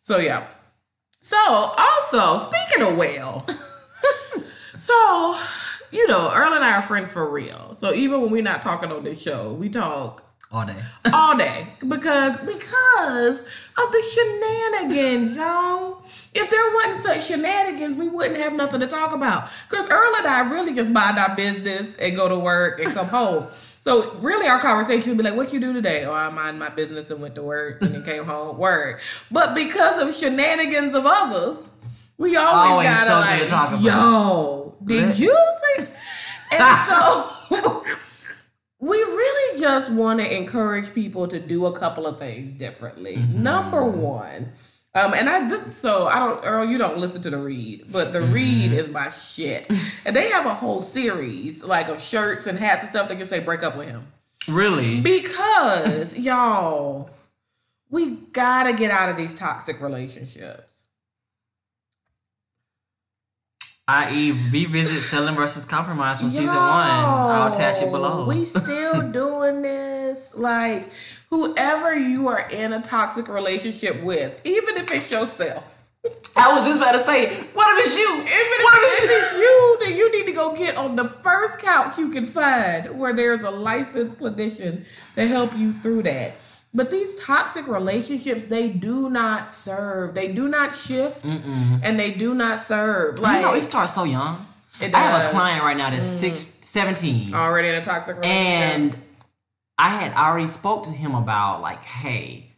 So 0.00 0.18
yeah. 0.18 0.46
So 1.20 1.38
also 1.38 2.38
speaking 2.38 2.86
of 2.86 2.96
well 2.96 3.46
so 4.78 5.36
you 5.90 6.06
know 6.08 6.30
earl 6.34 6.52
and 6.52 6.64
i 6.64 6.72
are 6.76 6.82
friends 6.82 7.12
for 7.12 7.30
real. 7.30 7.74
So 7.74 7.94
even 7.94 8.20
when 8.20 8.30
we're 8.30 8.42
not 8.42 8.60
talking 8.60 8.92
on 8.92 9.04
this 9.04 9.20
show 9.22 9.54
we 9.54 9.70
talk 9.70 10.22
All 10.52 10.66
day. 10.66 10.82
all 11.12 11.36
day 11.36 11.64
because 11.86 12.36
because 12.38 13.40
of 13.40 13.92
the 13.92 14.02
shenanigans, 14.12 15.36
y'all. 15.36 16.02
If 16.34 16.50
there 16.50 16.74
wasn't 16.74 16.98
such 16.98 17.26
shenanigans, 17.26 17.96
we 17.96 18.08
wouldn't 18.08 18.36
have 18.36 18.54
nothing 18.54 18.80
to 18.80 18.88
talk 18.88 19.12
about. 19.12 19.48
Because 19.68 19.88
Earl 19.88 20.16
and 20.16 20.26
I 20.26 20.50
really 20.50 20.74
just 20.74 20.90
mind 20.90 21.18
our 21.18 21.36
business 21.36 21.96
and 21.96 22.16
go 22.16 22.28
to 22.28 22.36
work 22.36 22.80
and 22.80 22.92
come 22.92 23.06
home. 23.06 23.46
So 23.78 24.12
really, 24.14 24.48
our 24.48 24.58
conversation 24.58 25.10
would 25.10 25.18
be 25.18 25.22
like, 25.22 25.36
"What 25.36 25.52
you 25.52 25.60
do 25.60 25.72
today?" 25.72 26.04
Oh, 26.04 26.12
I 26.12 26.28
mind 26.30 26.58
my 26.58 26.68
business 26.68 27.12
and 27.12 27.22
went 27.22 27.36
to 27.36 27.42
work 27.42 27.80
and 27.82 27.94
then 27.94 28.02
came 28.02 28.24
home. 28.24 28.58
Word. 28.58 28.98
But 29.30 29.54
because 29.54 30.02
of 30.02 30.12
shenanigans 30.14 30.94
of 30.94 31.04
others, 31.06 31.70
we 32.18 32.34
always, 32.36 32.70
Always 32.70 32.88
gotta 32.88 33.10
something 33.10 33.38
to 33.38 33.48
talk 33.48 33.72
like, 33.72 33.82
yo, 33.82 34.74
did 34.84 35.18
you 35.18 35.36
see? 35.78 35.86
And 36.50 36.86
so. 36.88 37.86
we 38.80 38.96
really 38.96 39.60
just 39.60 39.90
want 39.90 40.20
to 40.20 40.34
encourage 40.34 40.94
people 40.94 41.28
to 41.28 41.38
do 41.38 41.66
a 41.66 41.78
couple 41.78 42.06
of 42.06 42.18
things 42.18 42.52
differently. 42.52 43.16
Number 43.16 43.84
one, 43.84 44.52
um, 44.94 45.14
and 45.14 45.28
I 45.28 45.46
this, 45.46 45.76
so 45.76 46.08
I 46.08 46.18
don't 46.18 46.44
Earl, 46.44 46.64
you 46.64 46.78
don't 46.78 46.98
listen 46.98 47.22
to 47.22 47.30
the 47.30 47.38
read, 47.38 47.92
but 47.92 48.12
the 48.12 48.22
read 48.22 48.72
is 48.72 48.88
my 48.88 49.10
shit, 49.10 49.70
and 50.04 50.16
they 50.16 50.30
have 50.30 50.46
a 50.46 50.54
whole 50.54 50.80
series 50.80 51.62
like 51.62 51.88
of 51.88 52.00
shirts 52.00 52.46
and 52.46 52.58
hats 52.58 52.82
and 52.82 52.90
stuff 52.90 53.08
that 53.08 53.16
can 53.16 53.26
say 53.26 53.38
"break 53.38 53.62
up 53.62 53.76
with 53.76 53.88
him" 53.88 54.06
Really? 54.48 55.00
because 55.00 56.16
y'all, 56.18 57.10
we 57.90 58.16
gotta 58.32 58.72
get 58.72 58.90
out 58.90 59.10
of 59.10 59.16
these 59.16 59.34
toxic 59.34 59.80
relationships. 59.80 60.69
I.e., 63.90 64.30
revisit 64.30 65.02
Settling 65.02 65.34
versus 65.34 65.64
Compromise 65.64 66.20
from 66.20 66.30
season 66.30 66.46
one. 66.46 66.56
I'll 66.56 67.52
attach 67.52 67.82
it 67.82 67.90
below. 67.90 68.24
We 68.24 68.44
still 68.44 69.02
doing 69.10 69.62
this. 69.62 70.36
Like, 70.36 70.88
whoever 71.30 71.92
you 71.92 72.28
are 72.28 72.48
in 72.50 72.72
a 72.72 72.80
toxic 72.80 73.26
relationship 73.26 74.00
with, 74.04 74.40
even 74.44 74.76
if 74.76 74.92
it's 74.92 75.10
yourself, 75.10 75.64
I 76.36 76.54
was 76.54 76.64
just 76.64 76.78
about 76.78 76.92
to 76.92 77.04
say, 77.04 77.34
what 77.52 77.78
if 77.78 77.86
it's 77.86 77.98
you? 77.98 78.14
even 78.14 78.30
if 78.30 79.10
it's 79.10 79.32
you, 79.32 79.78
then 79.80 79.96
you 79.96 80.12
need 80.12 80.26
to 80.26 80.32
go 80.32 80.54
get 80.54 80.76
on 80.76 80.94
the 80.94 81.08
first 81.08 81.58
couch 81.58 81.98
you 81.98 82.10
can 82.10 82.26
find 82.26 82.96
where 82.96 83.12
there's 83.12 83.42
a 83.42 83.50
licensed 83.50 84.18
clinician 84.18 84.84
to 85.16 85.26
help 85.26 85.56
you 85.56 85.72
through 85.72 86.04
that. 86.04 86.36
But 86.72 86.90
these 86.90 87.14
toxic 87.16 87.66
relationships, 87.66 88.44
they 88.44 88.68
do 88.68 89.10
not 89.10 89.48
serve. 89.50 90.14
They 90.14 90.28
do 90.32 90.48
not 90.48 90.74
shift, 90.74 91.24
and 91.24 91.98
they 91.98 92.12
do 92.12 92.32
not 92.34 92.60
serve. 92.60 93.18
Like 93.18 93.36
you 93.36 93.42
know, 93.42 93.54
it 93.54 93.64
starts 93.64 93.94
so 93.94 94.04
young. 94.04 94.46
It 94.80 94.94
I 94.94 95.00
have. 95.00 95.22
Mm. 95.24 95.28
a 95.28 95.30
client 95.30 95.64
right 95.64 95.76
now 95.76 95.90
that's 95.90 96.06
six, 96.06 96.40
17. 96.62 97.34
already 97.34 97.68
in 97.68 97.74
a 97.74 97.84
toxic 97.84 98.16
relationship. 98.16 98.32
and 98.40 98.96
I 99.78 99.88
had 99.90 100.12
already 100.14 100.46
spoke 100.48 100.84
to 100.84 100.90
him 100.90 101.14
about 101.14 101.60
like, 101.60 101.82
hey, 101.82 102.52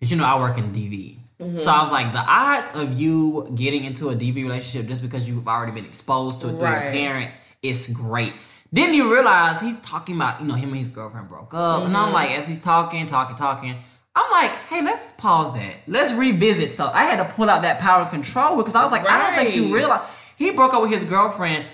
because 0.00 0.10
you 0.10 0.16
know 0.16 0.24
I 0.24 0.38
work 0.40 0.56
in 0.58 0.72
DV. 0.72 1.18
Mm-hmm. 1.40 1.56
So 1.58 1.70
I 1.70 1.82
was 1.82 1.90
like, 1.92 2.12
the 2.12 2.20
odds 2.20 2.70
of 2.74 2.98
you 2.98 3.50
getting 3.54 3.84
into 3.84 4.08
a 4.08 4.14
DV 4.14 4.36
relationship 4.36 4.88
just 4.88 5.02
because 5.02 5.28
you've 5.28 5.46
already 5.46 5.72
been 5.72 5.84
exposed 5.84 6.40
to 6.40 6.48
it 6.48 6.50
through 6.52 6.60
Right. 6.60 6.84
your 6.84 6.92
parents, 6.92 7.36
it's 7.62 7.88
great. 7.88 8.32
Then 8.72 8.94
you 8.94 9.12
realize 9.12 9.60
he's 9.60 9.78
talking 9.80 10.16
about, 10.16 10.40
you 10.40 10.46
know, 10.48 10.54
him 10.54 10.70
and 10.70 10.78
his 10.78 10.88
girlfriend 10.88 11.28
broke 11.28 11.52
up. 11.52 11.82
And 11.82 11.92
Mm-hmm. 11.92 11.96
I'm 11.96 12.12
like, 12.12 12.30
as 12.30 12.46
he's 12.46 12.60
talking, 12.60 13.06
talking, 13.06 13.36
talking, 13.36 13.76
I'm 14.14 14.30
like, 14.30 14.50
hey, 14.68 14.82
let's 14.82 15.12
pause 15.18 15.52
that. 15.54 15.74
Let's 15.86 16.12
revisit. 16.12 16.72
So 16.72 16.86
I 16.86 17.04
had 17.04 17.16
to 17.26 17.32
pull 17.34 17.48
out 17.50 17.62
that 17.62 17.80
power 17.80 18.02
of 18.02 18.10
control 18.10 18.56
because 18.56 18.74
I 18.74 18.82
was 18.82 18.90
like, 18.92 19.06
I 19.08 19.26
don't 19.36 19.44
think 19.44 19.54
you 19.56 19.74
realize 19.74 20.16
he 20.36 20.50
broke 20.52 20.72
up 20.74 20.82
with 20.82 20.90
his 20.90 21.04
girlfriend. 21.04 21.66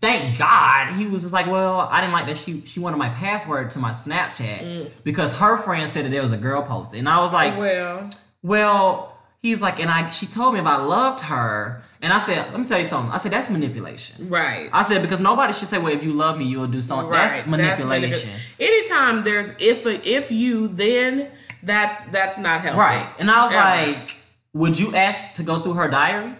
Thank 0.00 0.38
God. 0.38 0.92
He 0.94 1.06
was 1.06 1.22
just 1.22 1.32
like, 1.32 1.46
well, 1.46 1.80
I 1.80 2.00
didn't 2.00 2.12
like 2.12 2.26
that 2.26 2.36
she 2.36 2.62
she 2.66 2.78
wanted 2.78 2.98
my 2.98 3.08
password 3.08 3.70
to 3.72 3.78
my 3.78 3.90
Snapchat 3.92 4.60
Mm. 4.62 4.90
because 5.02 5.34
her 5.38 5.56
friend 5.56 5.90
said 5.90 6.04
that 6.04 6.10
there 6.10 6.20
was 6.22 6.32
a 6.32 6.36
girl 6.36 6.62
posted. 6.62 6.98
And 6.98 7.08
I 7.08 7.20
was 7.20 7.32
like, 7.32 7.56
well, 7.56 8.10
well, 8.42 9.16
he's 9.40 9.60
like, 9.62 9.80
and 9.80 9.90
I 9.90 10.10
she 10.10 10.26
told 10.26 10.54
me 10.54 10.60
if 10.60 10.66
I 10.66 10.76
loved 10.76 11.20
her. 11.20 11.83
And 12.04 12.12
I 12.12 12.18
said, 12.18 12.50
let 12.52 12.60
me 12.60 12.66
tell 12.66 12.78
you 12.78 12.84
something. 12.84 13.10
I 13.12 13.18
said, 13.18 13.32
that's 13.32 13.48
manipulation. 13.50 14.28
right. 14.28 14.68
I 14.72 14.82
said, 14.82 15.00
because 15.02 15.20
nobody 15.20 15.52
should 15.52 15.68
say, 15.68 15.78
well, 15.78 15.92
if 15.92 16.04
you 16.04 16.12
love 16.12 16.36
me, 16.38 16.44
you'll 16.44 16.66
do 16.66 16.80
something. 16.82 17.10
That's 17.10 17.46
manipulation. 17.46 18.28
manip- 18.28 18.38
Anytime 18.60 19.24
there's 19.24 19.50
if 19.58 19.86
if 19.86 20.30
you 20.30 20.68
then 20.68 21.30
that's 21.62 21.96
that's 22.12 22.36
not 22.38 22.60
healthy. 22.60 22.78
Right. 22.78 23.08
And 23.18 23.30
I 23.30 23.44
was 23.46 23.54
Ever. 23.54 23.92
like, 24.00 24.16
would 24.52 24.78
you 24.78 24.94
ask 24.94 25.34
to 25.34 25.42
go 25.42 25.60
through 25.60 25.74
her 25.74 25.88
diary? 25.88 26.34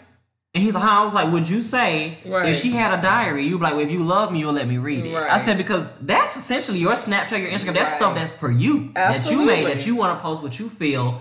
And 0.56 0.62
he's 0.62 0.72
like, 0.74 0.84
huh? 0.84 1.00
I 1.00 1.04
was 1.04 1.14
like, 1.14 1.32
would 1.32 1.48
you 1.48 1.62
say 1.62 2.18
Right. 2.24 2.50
if 2.50 2.60
she 2.60 2.70
had 2.70 2.96
a 2.96 3.02
diary, 3.02 3.44
you'd 3.48 3.58
be 3.58 3.64
like, 3.64 3.72
well, 3.74 3.82
if 3.82 3.90
you 3.90 4.04
love 4.04 4.30
me, 4.30 4.38
you'll 4.40 4.52
let 4.52 4.68
me 4.68 4.78
read 4.78 5.04
it. 5.06 5.14
I 5.16 5.38
said, 5.38 5.56
because 5.58 5.90
that's 6.00 6.36
essentially 6.36 6.78
your 6.78 6.92
Snapchat, 6.92 7.40
your 7.40 7.50
Instagram. 7.50 7.74
That's 7.74 7.90
Right. 7.90 7.96
stuff 7.96 8.14
that's 8.14 8.32
for 8.32 8.50
you. 8.52 8.92
That 8.94 9.28
you 9.30 9.42
made, 9.44 9.66
that 9.66 9.84
you 9.86 9.96
want 9.96 10.16
to 10.16 10.22
post 10.22 10.42
what 10.44 10.58
you 10.60 10.68
feel. 10.68 11.20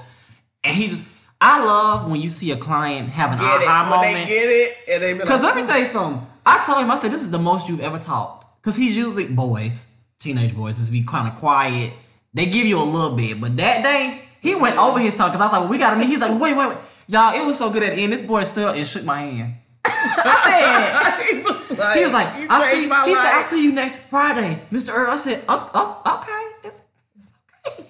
And 0.63 0.75
he 0.75 0.89
just, 0.89 1.03
I 1.43 1.61
love 1.61 2.09
when 2.09 2.21
you 2.21 2.29
see 2.29 2.51
a 2.51 2.57
client 2.57 3.09
have 3.09 3.33
an 3.33 3.37
get 3.37 3.45
aha 3.45 3.59
it 3.59 3.89
when 3.91 3.99
moment. 3.99 4.29
they 4.29 4.33
get 4.33 4.47
it 4.47 4.77
and 4.87 5.03
they 5.03 5.11
be 5.11 5.19
like, 5.19 5.27
Because 5.27 5.41
let 5.41 5.55
me 5.57 5.65
tell 5.65 5.77
you 5.77 5.83
something. 5.83 6.25
I 6.45 6.63
told 6.63 6.79
him, 6.81 6.89
I 6.89 6.95
said, 6.95 7.11
this 7.11 7.21
is 7.21 7.31
the 7.31 7.39
most 7.39 7.67
you've 7.67 7.81
ever 7.81 7.99
talked. 7.99 8.61
Because 8.61 8.77
he's 8.77 8.95
usually 8.95 9.25
boys, 9.25 9.85
teenage 10.19 10.55
boys, 10.55 10.77
just 10.77 10.89
be 10.89 11.03
kind 11.03 11.27
of 11.27 11.35
quiet. 11.35 11.93
They 12.33 12.45
give 12.45 12.65
you 12.65 12.81
a 12.81 12.83
little 12.83 13.17
bit. 13.17 13.41
But 13.41 13.57
that 13.57 13.83
day, 13.83 14.21
he 14.39 14.55
went 14.55 14.77
over 14.77 14.99
his 14.99 15.17
talk 15.17 15.33
because 15.33 15.41
I 15.41 15.45
was 15.45 15.51
like, 15.51 15.61
well, 15.61 15.69
we 15.69 15.77
got 15.77 15.91
to 15.91 15.97
meet. 15.97 16.07
He's 16.07 16.21
like, 16.21 16.39
wait, 16.39 16.55
wait, 16.55 16.69
wait. 16.69 16.77
Y'all, 17.07 17.35
it 17.35 17.45
was 17.45 17.57
so 17.57 17.69
good 17.69 17.83
at 17.83 17.95
the 17.97 18.01
end. 18.01 18.13
This 18.13 18.21
boy 18.21 18.45
stood 18.45 18.63
up 18.63 18.75
and 18.77 18.87
shook 18.87 19.03
my 19.03 19.19
hand. 19.19 19.55
I 19.85 21.27
he 21.29 21.39
was 21.41 21.77
like, 21.77 21.77
said, 21.77 21.97
he 21.97 22.03
was 22.05 22.13
like, 22.13 22.27
I 22.49 22.71
see, 22.71 22.81
he 22.83 23.15
said, 23.15 23.33
I 23.33 23.47
see 23.49 23.63
you 23.65 23.73
next 23.73 23.97
Friday, 24.09 24.61
Mr. 24.71 24.93
Earl. 24.93 25.11
I 25.11 25.15
said, 25.17 25.43
oh, 25.49 25.69
oh 25.73 26.19
okay. 26.21 26.69
It's, 26.69 26.79
it's 27.19 27.31
okay. 27.67 27.89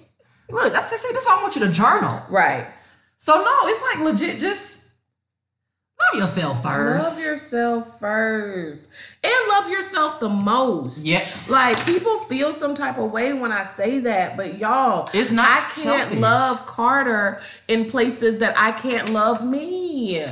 Look, 0.50 0.72
that's, 0.72 0.90
that's, 0.90 1.12
that's 1.12 1.24
why 1.24 1.38
I 1.38 1.42
want 1.42 1.54
you 1.54 1.64
to 1.64 1.70
journal. 1.70 2.20
Right. 2.28 2.66
So 3.18 3.34
no, 3.42 3.68
it's 3.68 3.80
like 3.82 4.04
legit 4.04 4.40
just 4.40 4.82
love 6.12 6.20
yourself 6.20 6.62
first. 6.62 7.04
Love 7.04 7.24
yourself 7.24 7.98
first. 8.00 8.82
And 9.22 9.32
love 9.48 9.70
yourself 9.70 10.20
the 10.20 10.28
most. 10.28 11.04
Yeah. 11.04 11.26
Like 11.48 11.82
people 11.86 12.18
feel 12.20 12.52
some 12.52 12.74
type 12.74 12.98
of 12.98 13.10
way 13.10 13.32
when 13.32 13.52
I 13.52 13.64
say 13.74 14.00
that, 14.00 14.36
but 14.36 14.58
y'all, 14.58 15.08
It's 15.14 15.30
not 15.30 15.48
I 15.58 15.60
can't 15.60 15.72
selfish. 15.74 16.18
love 16.18 16.66
Carter 16.66 17.40
in 17.68 17.88
places 17.88 18.38
that 18.40 18.54
I 18.58 18.72
can't 18.72 19.10
love 19.10 19.44
me. 19.46 20.26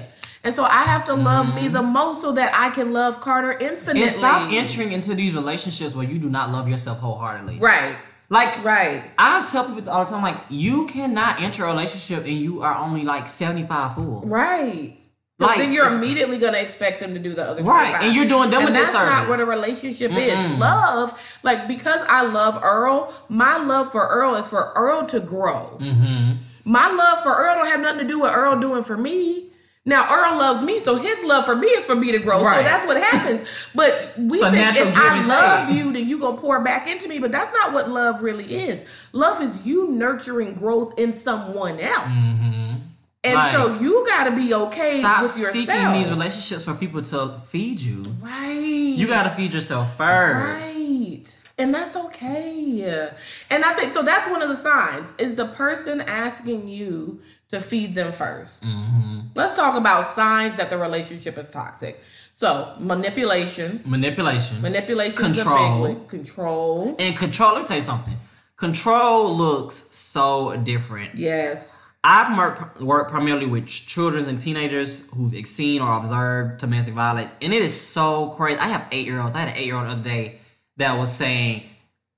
And 0.45 0.53
so 0.53 0.65
I 0.65 0.83
have 0.83 1.05
to 1.05 1.15
love 1.15 1.55
me 1.55 1.69
the 1.69 1.83
most 1.83 2.21
so 2.21 2.33
that 2.33 2.53
I 2.53 2.71
can 2.71 2.93
love 2.93 3.21
Carter 3.21 3.53
infinitely. 3.53 4.01
Mm-hmm. 4.03 4.03
and 4.03 4.11
stop 4.13 4.53
entering 4.53 4.91
into 4.91 5.15
these 5.15 5.35
relationships 5.35 5.95
where 5.95 6.05
you 6.07 6.19
do 6.19 6.29
not 6.29 6.51
love 6.51 6.69
yourself 6.69 6.99
wholeheartedly. 6.99 7.59
Right. 7.61 7.95
Like 8.33 8.65
Right. 8.65 9.05
I 9.19 9.45
tell 9.47 9.65
people 9.69 9.91
all 9.91 10.05
the 10.07 10.11
time, 10.11 10.23
like 10.23 10.39
you 10.49 10.87
cannot 10.87 11.41
enter 11.43 11.65
a 11.65 11.69
relationship 11.69 12.25
and 12.25 12.33
you 12.33 12.63
are 12.63 12.75
only 12.75 13.05
like 13.05 13.29
seventy 13.29 13.67
five 13.67 13.95
full. 13.95 14.23
Right. 14.25 14.99
Like, 15.39 15.59
then 15.59 15.73
you're 15.73 15.89
immediately 15.89 16.39
gonna 16.39 16.59
expect 16.59 17.01
them 17.01 17.15
to 17.15 17.21
do 17.21 17.35
the 17.35 17.45
other 17.45 17.63
Right, 17.65 17.91
25. 17.91 18.03
and 18.07 18.15
you're 18.15 18.29
doing 18.29 18.51
them 18.51 18.61
and 18.67 18.71
a 18.71 18.73
that's 18.73 18.93
not 18.93 19.29
what 19.29 19.41
a 19.41 19.45
relationship 19.45 20.13
is. 20.13 20.59
Love, 20.59 21.19
like 21.43 21.67
because 21.67 22.01
I 22.09 22.23
love 22.23 22.63
Earl, 22.63 23.13
my 23.29 23.57
love 23.59 23.91
for 23.91 24.07
Earl 24.07 24.37
is 24.37 24.47
for 24.49 24.73
Earl 24.77 25.05
to 25.07 25.19
grow. 25.21 25.77
Mm-hmm. 25.81 26.37
My 26.65 26.91
love 26.93 27.23
for 27.25 27.35
Earl 27.35 27.57
don't 27.57 27.67
have 27.67 27.81
nothing 27.81 28.01
to 28.01 28.07
do 28.07 28.21
with 28.21 28.33
Earl 28.33 28.61
doing 28.61 28.85
for 28.85 28.97
me. 28.97 29.51
Now 29.85 30.07
Earl 30.09 30.39
loves 30.39 30.63
me, 30.63 30.79
so 30.79 30.95
his 30.95 31.25
love 31.25 31.45
for 31.45 31.57
me 31.57 31.67
is 31.67 31.85
for 31.85 31.97
me 31.97 32.13
to 32.13 32.19
grow. 32.21 32.45
Right. 32.45 32.59
So 32.59 32.63
that's 32.63 32.87
what 32.87 32.97
happens. 33.03 33.49
But 33.75 34.15
we 34.17 34.41
a 34.41 34.51
think 34.51 34.77
if 34.77 34.97
I 34.97 35.25
love 35.25 35.69
take. 35.69 35.77
you, 35.77 35.93
then 35.93 36.09
you 36.09 36.19
gonna 36.19 36.37
pour 36.37 36.61
back 36.63 36.89
into 36.89 37.09
me. 37.09 37.19
But 37.19 37.33
that's 37.33 37.53
not 37.53 37.73
what 37.73 37.91
love 37.91 38.23
really 38.23 38.45
is. 38.55 38.87
Love 39.13 39.43
is 39.43 39.67
you 39.67 39.89
nurturing 39.91 40.55
growth 40.55 40.99
in 40.99 41.17
someone 41.17 41.81
else. 41.81 42.05
Mm-hmm. 42.07 42.77
And 43.25 43.35
Like, 43.35 43.53
so 43.53 43.75
you 43.79 44.05
got 44.07 44.25
to 44.25 44.33
be 44.33 44.53
okay 44.53 44.99
Stop 44.99 45.23
with 45.23 45.37
yourself. 45.39 45.55
seeking 45.55 45.93
these 45.93 46.11
relationships 46.11 46.65
for 46.65 46.75
people 46.75 47.03
to 47.03 47.41
feed 47.49 47.81
you. 47.81 48.03
Right. 48.21 48.51
You 48.53 49.07
gotta 49.07 49.31
feed 49.31 49.53
yourself 49.55 49.97
first. 49.97 50.77
Right. 50.77 51.39
And 51.59 51.73
that's 51.75 51.95
okay. 51.97 53.11
And 53.51 53.65
I 53.65 53.75
think 53.75 53.91
so 53.93 54.03
that's 54.03 54.29
one 54.29 54.43
of 54.43 54.49
the 54.49 54.57
signs 54.57 55.13
is 55.19 55.35
the 55.37 55.47
person 55.47 56.01
asking 56.01 56.69
you 56.69 57.21
to 57.53 57.61
feed 57.61 57.95
them 57.95 58.13
1st 58.13 58.61
Mm-hmm. 58.63 59.19
Let's 59.35 59.55
talk 59.55 59.77
about 59.77 60.07
signs 60.07 60.57
that 60.57 60.69
the 60.69 60.77
relationship 60.77 61.39
is 61.39 61.49
toxic. 61.49 62.01
So 62.33 62.75
manipulation. 62.79 63.83
Manipulation. 63.87 64.61
Manipulation 64.61 65.17
Control. 65.17 65.95
Control. 66.07 66.97
And 66.99 67.17
control, 67.17 67.53
let 67.55 67.63
me 67.63 67.67
tell 67.69 67.77
you 67.77 67.83
something. 67.83 68.17
Control 68.57 69.35
looks 69.37 69.77
so 69.91 70.57
different. 70.57 71.15
Yes. 71.15 71.89
I've 72.05 72.37
worked, 72.37 72.81
worked 72.81 73.11
primarily 73.11 73.47
with 73.47 73.67
children 73.67 74.29
and 74.29 74.41
teenagers 74.41 75.07
who've 75.15 75.47
seen 75.47 75.81
or 75.81 75.93
observed 75.95 76.59
domestic 76.59 76.95
violence, 76.95 77.35
and 77.41 77.53
it 77.55 77.63
is 77.63 77.79
so 77.79 78.31
crazy. 78.31 78.59
I 78.59 78.67
have 78.69 78.87
eight 78.91 79.07
year 79.07 79.21
olds. 79.21 79.35
I 79.35 79.41
had 79.41 79.51
an 79.51 79.57
eight 79.57 79.67
year 79.67 79.77
old 79.77 79.87
the 79.87 79.93
other 79.93 80.03
day 80.03 80.41
that 80.79 80.99
was 80.99 81.13
saying, 81.13 81.63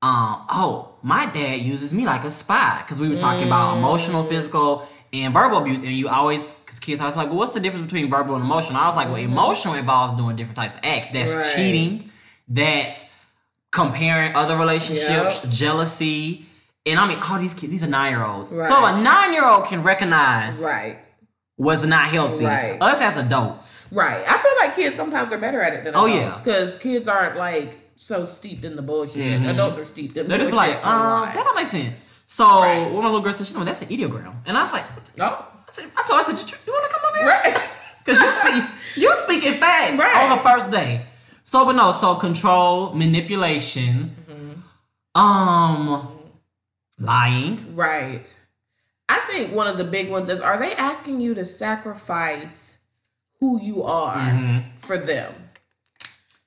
um, 0.00 0.46
"Oh, 0.48 0.94
my 1.02 1.26
dad 1.26 1.60
uses 1.60 1.92
me 1.92 2.06
like 2.06 2.24
a 2.24 2.30
spy," 2.30 2.78
because 2.82 2.98
we 2.98 3.10
were 3.10 3.16
talking 3.16 3.46
about 3.46 3.76
emotional, 3.76 4.24
physical, 4.24 4.88
and 5.14 5.32
verbal 5.32 5.58
abuse, 5.58 5.80
and 5.82 5.92
you 5.92 6.08
always, 6.08 6.52
because 6.54 6.80
kids 6.80 7.00
always 7.00 7.16
like, 7.16 7.28
"Well, 7.28 7.38
what's 7.38 7.54
the 7.54 7.60
difference 7.60 7.84
between 7.90 8.10
verbal 8.10 8.34
and 8.34 8.44
emotional?" 8.44 8.78
I 8.80 8.86
was 8.88 8.96
like, 8.96 9.08
"Well, 9.08 9.16
emotional 9.16 9.74
involves 9.74 10.14
doing 10.20 10.34
different 10.36 10.56
types 10.56 10.74
of 10.74 10.80
acts. 10.84 11.10
That's 11.10 11.34
Right. 11.34 11.52
cheating. 11.54 12.10
That's 12.48 13.04
comparing 13.72 14.34
other 14.34 14.56
relationships, 14.56 15.40
Yep. 15.44 15.52
jealousy." 15.52 16.46
And 16.86 16.98
I 16.98 17.06
mean, 17.06 17.18
all 17.20 17.38
these 17.38 17.54
kids, 17.54 17.70
these 17.70 17.84
are 17.84 17.88
nine 17.88 18.12
year 18.12 18.24
olds. 18.24 18.52
Right. 18.52 18.68
So 18.68 18.84
a 18.84 19.00
nine 19.00 19.32
year 19.32 19.46
old 19.48 19.64
can 19.66 19.82
recognize 19.82 20.58
Right. 20.58 20.98
was 21.56 21.84
not 21.84 22.08
healthy. 22.08 22.44
Right. 22.44 22.76
Us 22.80 23.00
as 23.00 23.16
adults. 23.16 23.86
Right. 23.92 24.22
I 24.28 24.38
feel 24.38 24.52
like 24.60 24.76
kids 24.76 24.96
sometimes 24.96 25.32
are 25.32 25.38
better 25.38 25.62
at 25.62 25.72
it 25.72 25.84
than 25.84 25.94
Oh, 25.96 26.06
adults. 26.06 26.22
yeah. 26.22 26.38
Because 26.42 26.76
kids 26.76 27.08
aren't 27.08 27.36
like 27.36 27.78
so 27.96 28.26
steeped 28.26 28.64
in 28.64 28.76
the 28.76 28.82
bullshit. 28.82 29.40
Mhm. 29.40 29.48
Adults 29.50 29.78
are 29.78 29.84
steeped 29.84 30.16
in 30.16 30.28
They're 30.28 30.38
just 30.38 30.52
like, 30.52 30.84
um, 30.84 31.30
that 31.32 31.44
don't 31.44 31.54
make 31.56 31.68
sense. 31.68 32.02
So 32.26 32.44
Right. 32.62 32.76
of 32.86 32.92
my 32.92 33.04
little 33.04 33.20
girl 33.20 33.32
said, 33.32 33.46
she 33.46 33.54
know 33.54 33.64
that's 33.64 33.82
an 33.82 33.88
ideogram. 33.88 34.34
And 34.46 34.56
I 34.56 34.62
was 34.62 34.72
like, 34.72 34.84
No. 35.18 35.26
I, 35.26 35.72
said, 35.72 35.90
I 35.96 36.02
told 36.02 36.24
her, 36.24 36.32
I 36.32 36.34
said, 36.34 36.50
you, 36.50 36.56
you 36.66 36.72
want 36.72 36.90
to 36.90 36.96
come 36.96 37.08
over 37.08 37.18
here? 37.18 37.26
Right. 37.28 37.70
Because 38.04 38.20
you 38.20 38.30
speak, 38.32 38.64
you 38.96 39.14
speaking 39.14 39.54
facts 39.60 39.96
Right. 39.98 40.16
on 40.30 40.36
the 40.36 40.42
first 40.44 40.70
day. 40.70 41.06
So, 41.42 41.64
but 41.64 41.72
no, 41.72 41.90
so 41.92 42.14
control, 42.16 42.92
manipulation, 42.92 44.14
Mm-hmm. 44.30 45.20
um, 45.20 46.18
lying. 46.98 47.74
Right. 47.74 48.34
I 49.08 49.20
think 49.30 49.54
one 49.54 49.66
of 49.66 49.78
the 49.78 49.84
big 49.84 50.10
ones 50.10 50.28
is 50.28 50.40
are 50.40 50.58
they 50.58 50.74
asking 50.74 51.20
you 51.22 51.34
to 51.34 51.44
sacrifice 51.46 52.76
who 53.40 53.60
you 53.62 53.82
are 53.82 54.16
Mhm. 54.16 54.64
for 54.78 54.96
them? 54.98 55.32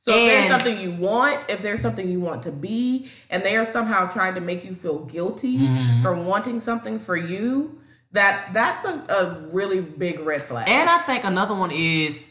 So 0.08 0.18
if 0.18 0.28
there's 0.28 0.50
something 0.50 0.80
you 0.80 0.92
want, 0.92 1.46
if 1.50 1.62
there's 1.62 1.82
something 1.82 2.10
you 2.10 2.20
want 2.20 2.44
to 2.44 2.52
be, 2.52 3.10
and 3.30 3.44
they 3.44 3.56
are 3.58 3.66
somehow 3.66 4.08
trying 4.08 4.36
to 4.36 4.42
make 4.42 4.64
you 4.66 4.74
feel 4.74 5.00
guilty 5.00 5.58
Mm-hmm. 5.58 6.02
for 6.02 6.14
wanting 6.16 6.60
something 6.60 6.98
for 7.00 7.16
you, 7.16 7.80
that's 8.12 8.52
that's 8.54 8.86
a, 8.86 8.94
a 9.14 9.48
really 9.52 9.82
big 9.82 10.20
red 10.22 10.42
flag. 10.42 10.68
And 10.70 10.90
I 10.90 11.00
think 11.00 11.24
another 11.26 11.54
one 11.56 11.72
is, 11.72 12.22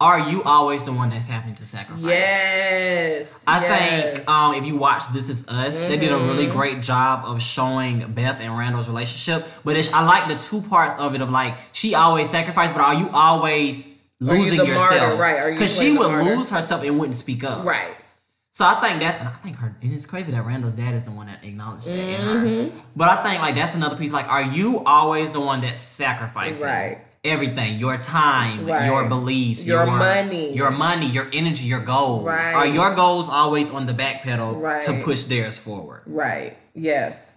are 0.00 0.18
you 0.30 0.42
always 0.44 0.84
the 0.86 0.92
one 0.94 1.10
that's 1.10 1.26
having 1.26 1.54
to 1.56 1.66
sacrifice? 1.66 2.02
yes. 2.04 3.44
I 3.46 3.60
yes. 3.60 4.16
think 4.16 4.28
um, 4.28 4.54
if 4.54 4.64
you 4.66 4.76
watch 4.76 5.02
This 5.12 5.28
Is 5.28 5.46
Us, 5.48 5.82
they 5.82 5.98
did 5.98 6.10
a 6.12 6.16
really 6.16 6.46
Mm-hmm. 6.46 6.56
great 6.56 6.80
job 6.82 7.24
of 7.26 7.42
showing 7.42 8.12
Beth 8.14 8.40
and 8.40 8.56
Randall's 8.56 8.88
relationship. 8.88 9.46
But 9.64 9.76
it's, 9.76 9.92
I 9.92 10.02
like 10.04 10.28
the 10.28 10.36
two 10.36 10.62
parts 10.62 10.94
of 10.98 11.14
it 11.14 11.20
of 11.20 11.28
like 11.28 11.58
she 11.72 11.94
always 11.94 12.30
sacrificed, 12.30 12.72
but 12.72 12.80
are 12.82 12.94
you 12.94 13.10
always 13.10 13.84
Are 14.28 14.36
you 14.36 14.42
losing 14.44 14.66
yourself? 14.66 15.18
Right, 15.18 15.38
are 15.38 15.48
you 15.50 15.54
Because 15.54 15.74
she 15.76 15.96
would 15.96 16.10
martyr? 16.10 16.36
lose 16.36 16.50
herself 16.50 16.82
and 16.82 16.98
wouldn't 16.98 17.16
speak 17.16 17.42
up. 17.44 17.64
Right. 17.64 17.96
So 18.52 18.66
I 18.66 18.80
think 18.80 19.00
that's 19.00 19.18
and 19.18 19.28
I 19.28 19.32
think 19.32 19.56
her 19.58 19.74
and 19.80 19.92
it's 19.94 20.04
crazy 20.04 20.32
that 20.32 20.44
Randall's 20.44 20.74
dad 20.74 20.92
is 20.94 21.04
the 21.04 21.12
one 21.12 21.28
that 21.28 21.42
acknowledged 21.44 21.86
that 21.86 21.92
Mm-hmm. 21.96 22.76
her. 22.76 22.82
But 22.96 23.08
I 23.08 23.22
think 23.22 23.40
like 23.40 23.54
that's 23.54 23.74
another 23.76 23.96
piece. 23.96 24.12
Like, 24.12 24.26
are 24.28 24.42
you 24.42 24.84
always 24.84 25.30
the 25.32 25.40
one 25.40 25.60
that 25.62 25.78
sacrificing 25.78 26.64
Right. 26.66 26.98
everything? 27.24 27.78
Your 27.78 27.96
time, 27.96 28.66
Right. 28.66 28.86
your 28.86 29.08
beliefs, 29.08 29.66
Your 29.66 29.86
money. 29.86 30.52
your 30.52 30.70
money, 30.72 31.06
your 31.06 31.28
energy, 31.32 31.66
your 31.66 31.80
goals. 31.80 32.26
Right. 32.26 32.52
Are 32.54 32.66
your 32.66 32.92
goals 32.94 33.28
always 33.30 33.70
on 33.70 33.86
the 33.86 33.94
back 33.94 34.22
pedal 34.22 34.56
Right. 34.56 34.82
to 34.82 35.00
push 35.04 35.24
theirs 35.24 35.56
forward? 35.56 36.02
Right. 36.06 36.58
Yes. 36.74 37.32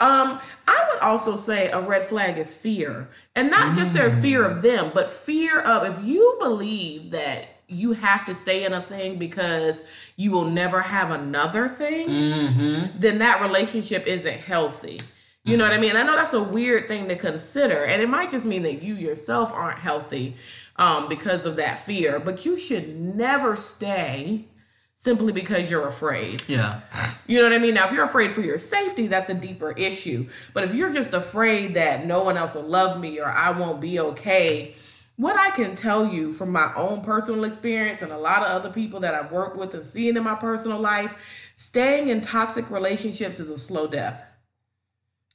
Um, 0.00 0.40
I 0.68 0.88
would 0.92 1.02
also 1.02 1.36
say 1.36 1.68
a 1.70 1.80
red 1.80 2.02
flag 2.04 2.38
is 2.38 2.54
fear. 2.54 3.08
And 3.34 3.50
not 3.50 3.76
just 3.76 3.92
their 3.92 4.10
fear 4.10 4.44
of 4.44 4.62
them, 4.62 4.90
but 4.94 5.08
fear 5.08 5.60
of 5.60 5.98
if 5.98 6.04
you 6.04 6.36
believe 6.40 7.10
that 7.10 7.48
you 7.68 7.92
have 7.92 8.24
to 8.26 8.34
stay 8.34 8.64
in 8.64 8.72
a 8.72 8.80
thing 8.80 9.18
because 9.18 9.82
you 10.16 10.30
will 10.30 10.44
never 10.48 10.80
have 10.80 11.10
another 11.10 11.68
thing, 11.68 12.08
Mm-hmm. 12.08 12.98
then 13.00 13.18
that 13.18 13.40
relationship 13.42 14.06
isn't 14.06 14.38
healthy. 14.38 15.00
You 15.42 15.56
know 15.56 15.62
what 15.62 15.72
I 15.72 15.78
mean? 15.78 15.94
I 15.94 16.02
know 16.02 16.16
that's 16.16 16.32
a 16.34 16.42
weird 16.42 16.88
thing 16.88 17.06
to 17.08 17.14
consider, 17.14 17.84
and 17.84 18.02
it 18.02 18.08
might 18.08 18.32
just 18.32 18.44
mean 18.44 18.64
that 18.64 18.82
you 18.82 18.96
yourself 18.96 19.52
aren't 19.52 19.78
healthy 19.78 20.34
um, 20.74 21.08
because 21.08 21.46
of 21.46 21.54
that 21.56 21.78
fear. 21.78 22.18
But 22.18 22.44
you 22.44 22.58
should 22.58 22.98
never 22.98 23.54
stay 23.54 24.46
simply 24.96 25.32
because 25.32 25.70
you're 25.70 25.86
afraid. 25.86 26.42
Yeah. 26.48 26.80
You 27.26 27.38
know 27.38 27.44
what 27.44 27.52
I 27.52 27.58
mean? 27.58 27.74
Now, 27.74 27.86
if 27.86 27.92
you're 27.92 28.04
afraid 28.04 28.32
for 28.32 28.40
your 28.40 28.58
safety, 28.58 29.06
that's 29.06 29.28
a 29.28 29.34
deeper 29.34 29.72
issue. 29.72 30.26
But 30.54 30.64
if 30.64 30.74
you're 30.74 30.92
just 30.92 31.14
afraid 31.14 31.74
that 31.74 32.06
no 32.06 32.22
one 32.22 32.36
else 32.36 32.54
will 32.54 32.62
love 32.62 32.98
me 32.98 33.20
or 33.20 33.26
I 33.26 33.50
won't 33.50 33.80
be 33.80 34.00
okay, 34.00 34.74
what 35.16 35.36
I 35.36 35.50
can 35.50 35.74
tell 35.74 36.06
you 36.06 36.32
from 36.32 36.50
my 36.50 36.72
own 36.74 37.02
personal 37.02 37.44
experience 37.44 38.02
and 38.02 38.12
a 38.12 38.18
lot 38.18 38.42
of 38.42 38.48
other 38.48 38.70
people 38.70 39.00
that 39.00 39.14
I've 39.14 39.32
worked 39.32 39.56
with 39.56 39.74
and 39.74 39.84
seen 39.84 40.16
in 40.16 40.24
my 40.24 40.34
personal 40.34 40.78
life, 40.78 41.14
staying 41.54 42.08
in 42.08 42.20
toxic 42.20 42.70
relationships 42.70 43.40
is 43.40 43.48
a 43.48 43.58
slow 43.58 43.86
death. 43.86 44.22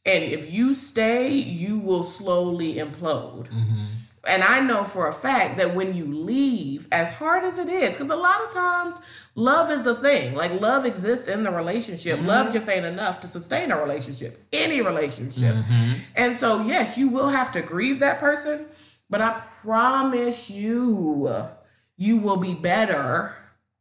And 0.06 0.24
if 0.24 0.52
you 0.52 0.74
stay, 0.74 1.32
you 1.34 1.78
will 1.78 2.04
slowly 2.04 2.76
implode. 2.76 3.50
Mm-hmm. 3.50 3.86
And 4.24 4.44
I 4.44 4.60
know 4.60 4.84
for 4.84 5.08
a 5.08 5.14
fact 5.14 5.58
that 5.58 5.74
when 5.74 5.96
you 5.96 6.06
leave, 6.06 6.88
as 6.92 7.10
hard 7.10 7.44
as 7.44 7.58
it 7.58 7.68
is, 7.70 7.98
because 7.98 8.12
a 8.12 8.16
lot 8.16 8.42
of 8.44 8.52
times 8.52 9.00
love 9.34 9.72
is 9.72 9.88
a 9.88 9.96
thing. 9.96 10.36
Like 10.36 10.62
love 10.62 10.86
exists 10.86 11.28
in 11.28 11.44
the 11.44 11.50
relationship. 11.50 12.20
Mm-hmm. 12.20 12.28
Love 12.28 12.54
just 12.54 12.70
ain't 12.70 12.86
enough 12.86 13.20
to 13.22 13.28
sustain 13.28 13.72
a 13.72 13.82
relationship, 13.82 14.46
any 14.54 14.82
relationship. 14.82 15.56
Mm-hmm. 15.56 15.94
And 16.16 16.38
so, 16.38 16.62
yes, 16.62 17.00
you 17.00 17.10
will 17.10 17.30
have 17.30 17.52
to 17.54 17.64
grieve 17.64 18.00
that 18.00 18.20
person, 18.20 18.68
but 19.10 19.22
I 19.22 19.42
promise 19.64 20.52
you, 20.52 21.28
you 21.98 22.18
will 22.18 22.38
be 22.38 22.54
better 22.54 23.36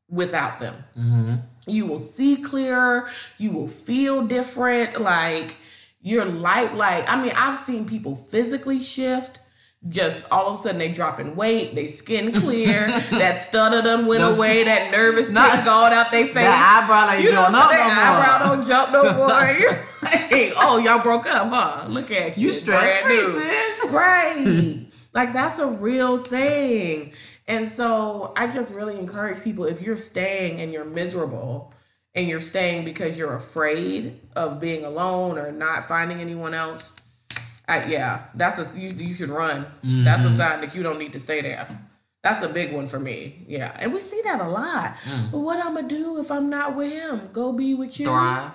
without 0.09 0.59
them. 0.59 0.85
Mm-hmm. 0.99 1.35
You 1.67 1.85
will 1.85 1.99
see 1.99 2.37
clearer. 2.37 3.09
You 3.37 3.51
will 3.51 3.69
feel 3.69 4.23
different. 4.23 4.99
Like 4.99 5.57
your 6.01 6.25
life, 6.25 6.73
like, 6.73 7.11
I 7.11 7.23
mean, 7.23 7.33
I've 7.37 7.59
seen 7.59 7.85
people 7.85 8.15
physically 8.15 8.81
shift. 8.81 9.40
Just 9.89 10.27
all 10.31 10.49
of 10.49 10.55
a 10.55 10.63
sudden 10.63 10.79
they 10.79 10.93
dropping 10.93 11.37
weight, 11.37 11.75
they 11.75 11.89
skin 11.89 12.33
clear, 12.33 12.87
that 13.11 13.41
stutter 13.41 13.81
done 13.81 14.05
went 14.07 14.23
away, 14.23 14.63
that 14.65 14.91
nervous 14.93 15.31
Not- 15.33 15.57
tick 15.57 15.65
gone 15.65 15.93
out 15.93 16.11
their 16.11 16.27
face. 16.27 16.35
That 16.35 16.83
eyebrow 16.83 17.15
ain't 17.15 17.25
you 17.25 17.33
know, 17.33 17.47
no, 17.51 17.53
that 17.53 17.89
no 17.89 17.95
more. 17.95 18.55
eyebrow 18.55 18.57
don't 18.57 18.69
jump 18.69 18.93
no 18.93 19.13
more. 19.17 19.59
You're 19.59 19.83
like, 20.03 20.53
oh, 20.59 20.77
y'all 20.79 21.03
broke 21.03 21.27
up, 21.27 21.49
huh? 21.49 21.87
Look 21.89 22.11
at 22.11 22.37
you. 22.37 22.49
You 22.49 22.53
stress 22.53 23.03
free, 23.03 23.23
sis. 23.23 23.91
Right. 23.91 24.87
Like 25.15 25.33
that's 25.33 25.59
a 25.59 25.67
real 25.67 26.19
thing. 26.19 27.15
And 27.49 27.69
so 27.71 28.33
I 28.37 28.47
just 28.49 28.73
really 28.73 28.99
encourage 28.99 29.43
people 29.43 29.65
if 29.65 29.81
you're 29.81 29.97
staying 29.97 30.61
and 30.61 30.73
you're 30.73 30.85
miserable 30.85 31.73
and 32.15 32.29
you're 32.29 32.41
staying 32.41 32.85
because 32.85 33.17
you're 33.19 33.35
afraid 33.35 34.21
of 34.37 34.61
being 34.61 34.85
alone 34.85 35.39
or 35.39 35.51
not 35.51 35.89
finding 35.89 36.21
anyone 36.21 36.55
else, 36.55 36.93
I, 37.71 37.85
yeah, 37.85 38.25
that's 38.35 38.59
a 38.59 38.79
you, 38.79 38.91
you 38.91 39.15
should 39.15 39.31
run. 39.31 39.65
Mm-hmm. 39.85 40.05
That's 40.05 40.25
a 40.25 40.37
sign 40.37 40.61
that 40.63 40.75
you 40.75 40.83
don't 40.83 40.99
need 40.99 41.13
to 41.13 41.21
stay 41.21 41.41
there. 41.41 41.69
That's 42.23 42.45
a 42.45 42.49
big 42.49 42.73
one 42.73 42.89
for 42.89 42.99
me. 42.99 43.45
Yeah, 43.47 43.75
and 43.79 43.95
we 43.95 44.01
see 44.01 44.21
that 44.25 44.41
a 44.41 44.49
lot. 44.49 44.97
Mm. 45.05 45.31
But 45.31 45.39
what 45.39 45.65
I'm 45.65 45.75
gonna 45.75 45.89
do 45.89 46.19
if 46.19 46.31
I'm 46.31 46.51
not 46.51 46.77
with 46.77 46.93
him? 46.93 47.31
Go 47.33 47.53
be 47.53 47.75
with 47.75 47.99
you. 47.99 48.07
Thrive. 48.07 48.53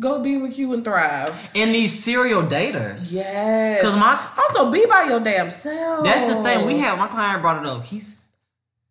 Go 0.00 0.20
be 0.20 0.38
with 0.38 0.58
you 0.58 0.72
and 0.72 0.84
thrive. 0.84 1.50
And 1.54 1.74
these 1.74 2.02
serial 2.02 2.42
daters. 2.42 3.12
Yes. 3.12 3.80
Because 3.80 3.96
my 3.96 4.26
also 4.38 4.70
be 4.70 4.86
by 4.86 5.04
your 5.04 5.20
damn 5.20 5.50
self. 5.50 6.04
That's 6.04 6.32
the 6.32 6.42
thing. 6.42 6.66
We 6.66 6.78
had 6.78 6.98
my 6.98 7.06
client 7.06 7.42
brought 7.42 7.62
it 7.62 7.68
up. 7.68 7.84
He's 7.84 8.16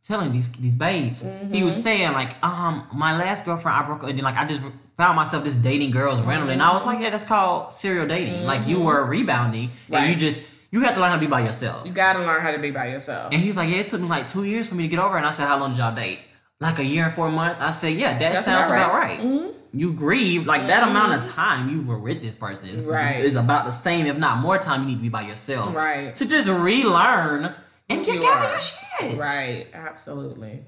telling 0.10 0.32
these 0.34 0.52
these 0.54 0.76
babes. 0.76 1.24
He 1.52 1.64
was 1.64 1.76
saying 1.82 2.12
like, 2.14 2.36
um, 2.44 2.86
my 2.94 3.16
last 3.16 3.46
girlfriend 3.46 3.78
I 3.78 3.84
broke 3.86 4.04
up, 4.04 4.10
and 4.10 4.18
then 4.18 4.26
like 4.26 4.36
I 4.36 4.46
just 4.46 4.60
found 4.98 5.16
myself 5.16 5.44
just 5.46 5.62
dating 5.62 5.92
girls 5.92 6.20
randomly, 6.22 6.54
and 6.54 6.64
I 6.64 6.74
was 6.74 6.86
like, 6.86 7.00
yeah, 7.00 7.12
that's 7.12 7.24
called 7.24 7.72
serial 7.72 8.08
dating. 8.08 8.44
Like 8.46 8.68
you 8.68 8.82
were 8.82 9.06
rebounding, 9.06 9.70
and 9.92 10.10
you 10.10 10.16
just 10.18 10.42
you 10.72 10.82
have 10.82 10.96
to 10.96 11.00
learn 11.00 11.12
how 11.12 11.16
to 11.16 11.22
be 11.22 11.28
by 11.28 11.42
yourself. 11.42 11.86
You 11.86 11.94
gotta 11.94 12.20
learn 12.20 12.42
how 12.42 12.52
to 12.52 12.58
be 12.60 12.72
by 12.72 12.88
yourself. 12.90 13.32
And 13.32 13.40
he 13.42 13.48
was 13.48 13.56
like, 13.56 13.70
yeah, 13.70 13.78
it 13.78 13.88
took 13.88 14.02
me 14.02 14.08
like 14.08 14.28
two 14.28 14.44
years 14.44 14.68
for 14.68 14.76
me 14.76 14.84
to 14.84 14.90
get 14.90 15.00
over. 15.00 15.16
And 15.16 15.26
I 15.26 15.32
said, 15.32 15.48
how 15.48 15.60
long 15.60 15.72
did 15.72 15.78
y'all 15.80 15.96
date? 15.96 16.20
Like 16.60 16.80
a 16.80 16.84
year 16.84 17.06
and 17.06 17.14
four 17.14 17.32
months. 17.32 17.60
I 17.62 17.72
said, 17.72 17.94
yeah, 17.94 18.18
that 18.20 18.34
That's 18.34 18.46
sounds 18.46 18.66
about 18.68 18.90
about 18.90 18.94
right. 18.94 19.20
right. 19.20 19.26
Mhm. 19.26 19.54
You 19.74 19.94
grieve 19.94 20.46
like 20.48 20.66
that 20.68 20.88
amount 20.88 21.14
of 21.24 21.32
time 21.32 21.70
you 21.70 21.84
were 21.84 21.98
with 22.00 22.22
this 22.24 22.36
person 22.36 22.70
is, 22.70 22.82
Right. 22.82 23.20
is 23.24 23.36
about 23.36 23.66
the 23.66 23.72
same, 23.72 24.08
if 24.08 24.18
not 24.18 24.38
more 24.40 24.58
time. 24.58 24.82
You 24.82 24.88
need 24.90 24.96
to 24.96 25.02
be 25.02 25.10
by 25.10 25.22
yourself, 25.22 25.74
Right. 25.76 26.16
To 26.16 26.26
just 26.28 26.50
relearn 26.50 27.54
and 27.90 28.06
get 28.06 28.16
you 28.16 28.22
gather 28.22 28.48
are. 28.48 28.52
your 28.52 28.62
shit. 28.62 29.18
Right. 29.20 29.68
Absolutely. 29.74 30.64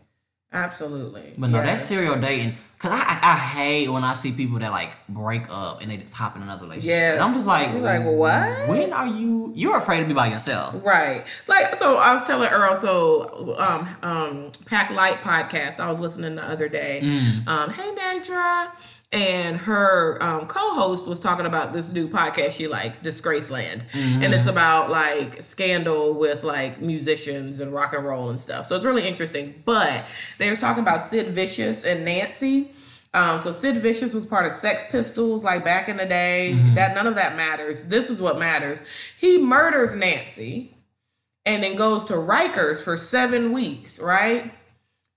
Absolutely. 0.53 1.33
But 1.37 1.47
no, 1.49 1.59
that 1.59 1.65
Yes. 1.65 1.85
serial 1.87 2.19
dating, 2.19 2.55
cause 2.77 2.91
I, 2.91 2.97
I 2.97 3.31
I 3.31 3.35
hate 3.37 3.87
when 3.89 4.03
I 4.03 4.13
see 4.13 4.33
people 4.33 4.59
that 4.59 4.71
like 4.71 4.89
break 5.07 5.43
up 5.49 5.81
and 5.81 5.89
they 5.89 5.95
just 5.95 6.13
hop 6.13 6.35
in 6.35 6.41
another 6.41 6.63
relationship. 6.63 6.89
Yes. 6.89 7.13
And 7.13 7.23
I'm 7.23 7.33
just 7.33 7.47
like, 7.47 7.71
You're 7.71 7.79
like, 7.79 8.03
what? 8.03 8.67
When 8.67 8.91
are 8.91 9.07
you? 9.07 9.53
You're 9.55 9.77
afraid 9.77 10.01
to 10.01 10.05
be 10.07 10.13
by 10.13 10.27
yourself. 10.27 10.83
Right. 10.85 11.23
Like 11.47 11.75
so 11.77 11.95
I 11.95 12.13
was 12.15 12.25
telling 12.25 12.49
Earl, 12.49 12.75
so 12.75 13.55
um 13.57 13.87
um 14.03 14.51
Pack 14.65 14.89
Light 14.91 15.21
podcast 15.21 15.79
I 15.79 15.89
was 15.89 16.01
listening 16.01 16.35
the 16.35 16.43
other 16.43 16.67
day. 16.67 16.99
Mm. 17.01 17.47
Um, 17.47 17.69
hey 17.69 17.89
Nedra. 17.95 18.71
And 19.13 19.57
her 19.57 20.17
um, 20.23 20.47
co-host 20.47 21.05
was 21.05 21.19
talking 21.19 21.45
about 21.45 21.73
this 21.73 21.91
new 21.91 22.07
podcast 22.07 22.51
she 22.51 22.67
likes, 22.67 22.97
Disgraceland, 22.99 23.83
Mm-hmm. 23.91 24.23
and 24.23 24.33
it's 24.33 24.45
about 24.45 24.89
like 24.89 25.41
scandal 25.41 26.13
with 26.13 26.45
like 26.45 26.79
musicians 26.81 27.59
and 27.59 27.73
rock 27.73 27.93
and 27.93 28.05
roll 28.05 28.29
and 28.29 28.39
stuff. 28.39 28.67
So 28.67 28.75
it's 28.77 28.85
really 28.85 29.05
interesting. 29.05 29.61
But 29.65 30.05
they 30.37 30.49
were 30.49 30.55
talking 30.55 30.81
about 30.81 31.01
Sid 31.09 31.27
Vicious 31.27 31.83
and 31.83 32.05
Nancy. 32.05 32.71
Um, 33.13 33.41
so 33.41 33.51
Sid 33.51 33.75
Vicious 33.77 34.13
was 34.13 34.25
part 34.25 34.45
of 34.45 34.53
Sex 34.53 34.83
Pistols, 34.89 35.43
like 35.43 35.65
back 35.65 35.89
in 35.89 35.97
the 35.97 36.05
day. 36.05 36.53
That 36.75 36.95
none 36.95 37.05
of 37.07 37.15
that 37.15 37.35
matters. 37.35 37.83
This 37.83 38.09
is 38.09 38.21
what 38.21 38.39
matters. 38.39 38.81
He 39.19 39.37
murders 39.37 39.93
Nancy, 39.93 40.77
and 41.45 41.61
then 41.61 41.75
goes 41.75 42.05
to 42.05 42.13
Rikers 42.13 42.81
for 42.81 42.95
seven 42.95 43.51
weeks, 43.51 43.99
right? 43.99 44.53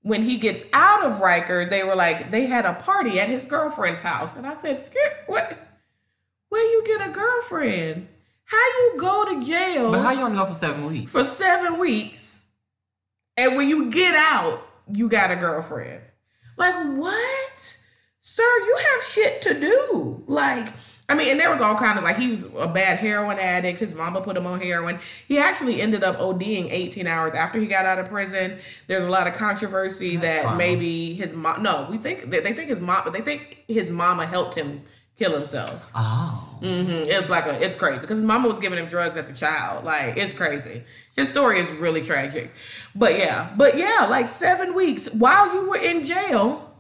When 0.05 0.23
he 0.23 0.37
gets 0.37 0.63
out 0.73 1.03
of 1.03 1.21
Rikers, 1.21 1.71
they 1.71 1.83
were 1.83 1.97
like, 1.97 2.31
they 2.31 2.47
had 2.47 2.65
a 2.67 2.75
party 2.75 3.19
at 3.19 3.29
his 3.29 3.45
girlfriend's 3.47 4.03
house. 4.03 4.37
And 4.37 4.47
I 4.47 4.55
said, 4.55 4.81
Skip, 4.83 5.25
what? 5.27 5.59
Where 6.51 6.63
you 6.63 6.87
get 6.87 7.09
a 7.09 7.11
girlfriend? 7.11 8.07
How 8.45 8.59
you 8.59 8.95
go 8.99 9.25
to 9.35 9.43
jail 9.47 9.91
But 9.91 10.03
how 10.03 10.11
you 10.13 10.21
only 10.21 10.37
go 10.37 10.47
for 10.47 10.55
seven 10.55 10.87
weeks? 10.87 11.11
for 11.11 11.25
seven 11.25 11.79
weeks, 11.81 12.43
and 13.39 13.57
when 13.57 13.69
you 13.69 13.91
get 13.91 14.15
out, 14.15 14.63
you 14.93 15.09
got 15.09 15.31
a 15.31 15.37
girlfriend? 15.37 16.03
Like, 16.59 16.75
what? 16.97 17.79
Sir, 18.21 18.43
you 18.43 18.79
have 18.93 19.05
shit 19.05 19.43
to 19.43 19.59
do. 19.59 20.23
Like, 20.27 20.73
I 21.07 21.15
mean, 21.15 21.31
and 21.33 21.39
there 21.39 21.51
was 21.51 21.61
all 21.61 21.75
kind 21.77 21.99
of 21.99 22.05
like 22.05 22.17
he 22.17 22.29
was 22.31 22.45
a 22.57 22.67
bad 22.67 22.99
heroin 22.99 23.39
addict. 23.39 23.79
His 23.79 23.95
mama 23.95 24.23
put 24.23 24.37
him 24.39 24.47
on 24.47 24.59
heroin. 24.61 24.99
He 25.29 25.39
actually 25.39 25.83
ended 25.83 26.03
up 26.03 26.17
ODing 26.17 26.69
18 26.71 27.07
hours 27.07 27.35
after 27.35 27.61
he 27.61 27.67
got 27.67 27.85
out 27.85 27.99
of 27.99 28.09
prison. 28.09 28.59
There's 28.87 29.05
a 29.05 29.11
lot 29.11 29.27
of 29.27 29.35
controversy 29.35 30.17
That's 30.17 30.39
that 30.39 30.45
fine. 30.45 30.57
maybe 30.57 31.13
his 31.15 31.35
mom. 31.35 31.63
No, 31.63 31.87
we 31.91 31.99
think 31.99 32.31
they 32.31 32.41
they 32.41 32.55
think 32.55 32.71
his 32.71 32.81
mom, 32.81 33.03
but 33.05 33.13
they 33.13 33.21
think 33.21 33.65
his 33.69 33.91
mama 33.91 34.25
helped 34.25 34.55
him 34.55 34.83
kill 35.19 35.35
himself. 35.35 35.91
Oh, 35.95 36.57
hmm 36.61 36.89
It's 36.89 37.29
like 37.29 37.45
a, 37.47 37.63
it's 37.63 37.77
crazy 37.77 38.01
because 38.01 38.17
his 38.17 38.25
mama 38.25 38.49
was 38.49 38.59
giving 38.59 38.79
him 38.79 38.87
drugs 38.87 39.17
as 39.17 39.29
a 39.29 39.35
child. 39.35 39.85
Like 39.85 40.17
it's 40.17 40.33
crazy. 40.33 40.85
His 41.17 41.29
story 41.29 41.61
is 41.61 41.71
really 41.73 42.01
tragic. 42.03 42.51
But 42.95 43.19
yeah, 43.19 43.51
but 43.59 43.77
yeah, 43.77 44.07
like 44.09 44.27
seven 44.27 44.75
weeks 44.75 45.13
while 45.13 45.53
you 45.55 45.69
were 45.69 45.77
in 45.77 46.03
jail, 46.05 46.75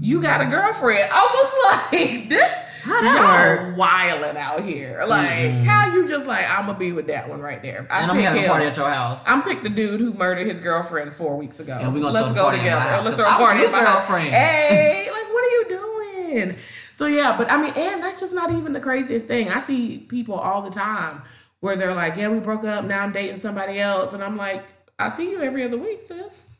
you 0.00 0.20
got 0.20 0.40
a 0.40 0.46
girlfriend. 0.46 1.08
I 1.12 1.22
was 1.22 1.92
like, 1.92 2.28
this. 2.28 2.64
How 2.82 3.02
that 3.02 3.66
y'all 3.66 3.76
wilding 3.76 4.36
out 4.36 4.64
here. 4.64 5.04
Like 5.06 5.28
mm-hmm. 5.28 5.62
how 5.64 5.94
you 5.94 6.08
just 6.08 6.26
like 6.26 6.48
I'm 6.50 6.66
gonna 6.66 6.78
be 6.78 6.92
with 6.92 7.06
that 7.08 7.28
one 7.28 7.40
right 7.40 7.62
there. 7.62 7.86
I 7.90 8.02
and 8.02 8.10
I'm 8.10 8.18
having 8.18 8.44
a 8.44 8.48
party 8.48 8.66
at 8.66 8.76
your 8.76 8.90
house. 8.90 9.22
I'm 9.26 9.42
picked 9.42 9.62
the 9.62 9.70
dude 9.70 10.00
who 10.00 10.12
murdered 10.14 10.46
his 10.46 10.60
girlfriend 10.60 11.12
four 11.12 11.36
weeks 11.36 11.60
ago. 11.60 11.78
And 11.80 11.94
we 11.94 12.00
gonna 12.00 12.12
Let's 12.12 12.32
go 12.32 12.44
party 12.44 12.58
at 12.58 12.78
my 12.78 12.84
together. 12.84 13.04
Let's 13.04 13.16
throw 13.16 13.26
a 13.26 13.34
party 13.34 13.60
at 13.64 13.72
my 13.72 13.80
girlfriend. 13.80 14.34
Hey, 14.34 15.08
like 15.10 15.32
what 15.32 15.44
are 15.44 15.48
you 15.48 15.66
doing? 15.68 16.56
So 16.92 17.06
yeah, 17.06 17.36
but 17.36 17.50
I 17.50 17.60
mean, 17.60 17.72
and 17.76 18.02
that's 18.02 18.20
just 18.20 18.34
not 18.34 18.50
even 18.52 18.72
the 18.72 18.80
craziest 18.80 19.26
thing. 19.26 19.48
I 19.48 19.60
see 19.60 19.98
people 19.98 20.34
all 20.34 20.62
the 20.62 20.70
time 20.70 21.22
where 21.60 21.76
they're 21.76 21.94
like, 21.94 22.16
"Yeah, 22.16 22.28
we 22.28 22.40
broke 22.40 22.64
up. 22.64 22.84
Now 22.84 23.02
I'm 23.02 23.12
dating 23.12 23.40
somebody 23.40 23.78
else," 23.78 24.12
and 24.12 24.22
I'm 24.22 24.36
like, 24.36 24.64
"I 24.98 25.10
see 25.10 25.30
you 25.30 25.40
every 25.40 25.64
other 25.64 25.78
week, 25.78 26.02
sis. 26.02 26.44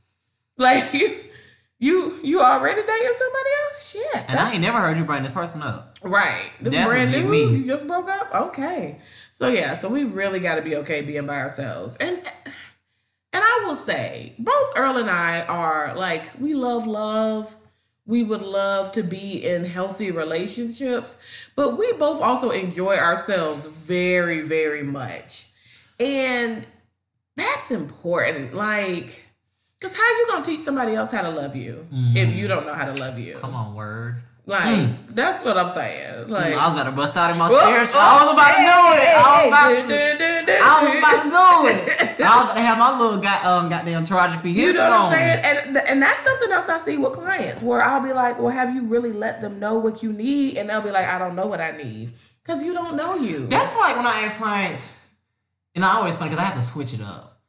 Like 0.56 0.92
you, 0.92 1.18
you, 1.78 2.20
you 2.22 2.40
already 2.42 2.82
dating 2.82 3.16
somebody 3.16 3.50
else? 3.64 3.90
Shit." 3.90 4.24
and 4.28 4.38
I 4.38 4.52
ain't 4.52 4.60
never 4.60 4.78
heard 4.78 4.98
you 4.98 5.04
bring 5.04 5.22
this 5.22 5.32
person 5.32 5.62
up. 5.62 5.89
Right. 6.02 6.50
This 6.60 6.72
That's 6.72 6.88
brand 6.88 7.12
new. 7.12 7.24
me. 7.24 7.58
You 7.58 7.66
just 7.66 7.86
broke 7.86 8.08
up. 8.08 8.34
Okay. 8.34 8.98
So 9.32 9.48
yeah. 9.48 9.76
So 9.76 9.88
we 9.88 10.04
really 10.04 10.40
got 10.40 10.56
to 10.56 10.62
be 10.62 10.76
okay 10.76 11.02
being 11.02 11.26
by 11.26 11.40
ourselves. 11.40 11.96
And 11.96 12.16
and 13.32 13.44
I 13.44 13.62
will 13.64 13.76
say, 13.76 14.34
both 14.38 14.72
Earl 14.76 14.96
and 14.96 15.10
I 15.10 15.42
are 15.42 15.94
like 15.94 16.24
we 16.38 16.54
love 16.54 16.86
love. 16.86 17.56
We 18.06 18.24
would 18.24 18.42
love 18.42 18.90
to 18.92 19.04
be 19.04 19.46
in 19.46 19.64
healthy 19.64 20.10
relationships, 20.10 21.14
but 21.54 21.78
we 21.78 21.92
both 21.92 22.20
also 22.20 22.50
enjoy 22.50 22.96
ourselves 22.96 23.66
very, 23.66 24.40
very 24.40 24.82
much. 24.82 25.46
And 26.00 26.66
that's 27.36 27.70
important. 27.70 28.52
Like, 28.52 29.22
because 29.78 29.96
how 29.96 30.02
you 30.02 30.26
gonna 30.28 30.44
teach 30.44 30.60
somebody 30.60 30.94
else 30.94 31.12
how 31.12 31.22
to 31.22 31.30
love 31.30 31.54
you 31.54 31.86
if 31.92 31.96
mm-hmm. 31.96 32.36
you 32.36 32.48
don't 32.48 32.66
know 32.66 32.74
how 32.74 32.86
to 32.86 33.00
love 33.00 33.18
you? 33.18 33.36
Come 33.36 33.54
on, 33.54 33.74
word. 33.76 34.22
Like, 34.50 35.14
that's 35.14 35.44
what 35.44 35.56
I'm 35.56 35.68
saying. 35.68 36.28
Like, 36.28 36.54
I 36.54 36.64
was 36.66 36.72
about 36.74 36.90
to 36.90 36.92
bust 36.92 37.16
out 37.16 37.30
in 37.30 37.38
my 37.38 37.48
Whoa, 37.48 37.58
spirits. 37.58 37.92
oh, 37.94 38.00
I 38.00 38.24
was 38.24 38.32
about 38.32 38.56
to 38.56 38.62
do 38.62 38.78
it. 39.00 39.14
I 39.14 39.38
was 39.38 39.48
about 39.48 39.88
to. 39.88 40.10
I 40.62 40.82
was 40.82 40.94
about 40.98 41.22
to 41.22 41.30
do 41.30 41.38
it. 41.70 42.20
I 42.20 42.36
was 42.36 42.44
about 42.44 42.54
to 42.54 42.60
have 42.60 42.78
my 42.78 42.98
little 42.98 43.18
got 43.18 43.44
um 43.44 43.68
goddamn 43.68 44.04
taraji 44.04 44.42
P. 44.42 44.50
You 44.50 44.72
know 44.72 44.90
what 44.90 44.92
I'm 44.92 45.12
saying? 45.12 45.44
And 45.44 45.76
and 45.76 46.02
that's 46.02 46.24
something 46.24 46.50
else 46.50 46.68
I 46.68 46.78
see 46.80 46.96
with 46.98 47.12
clients 47.12 47.62
where 47.62 47.80
I'll 47.80 48.02
be 48.02 48.12
like, 48.12 48.40
well, 48.40 48.50
have 48.50 48.74
you 48.74 48.82
really 48.86 49.12
let 49.12 49.40
them 49.40 49.60
know 49.60 49.78
what 49.78 50.02
you 50.02 50.12
need? 50.12 50.58
And 50.58 50.68
they'll 50.68 50.80
be 50.80 50.90
like, 50.90 51.06
I 51.06 51.18
don't 51.18 51.36
know 51.36 51.46
what 51.46 51.60
I 51.60 51.70
need 51.70 52.12
because 52.42 52.62
you 52.62 52.72
don't 52.72 52.96
know 52.96 53.14
you. 53.14 53.46
That's 53.46 53.76
like 53.76 53.94
when 53.96 54.06
I 54.06 54.22
ask 54.22 54.36
clients, 54.36 54.96
and 55.76 55.84
I 55.84 55.94
always 55.94 56.16
find 56.16 56.30
because 56.30 56.42
I 56.42 56.46
have 56.46 56.56
to 56.56 56.66
switch 56.66 56.92
it 56.92 57.00
up. 57.00 57.40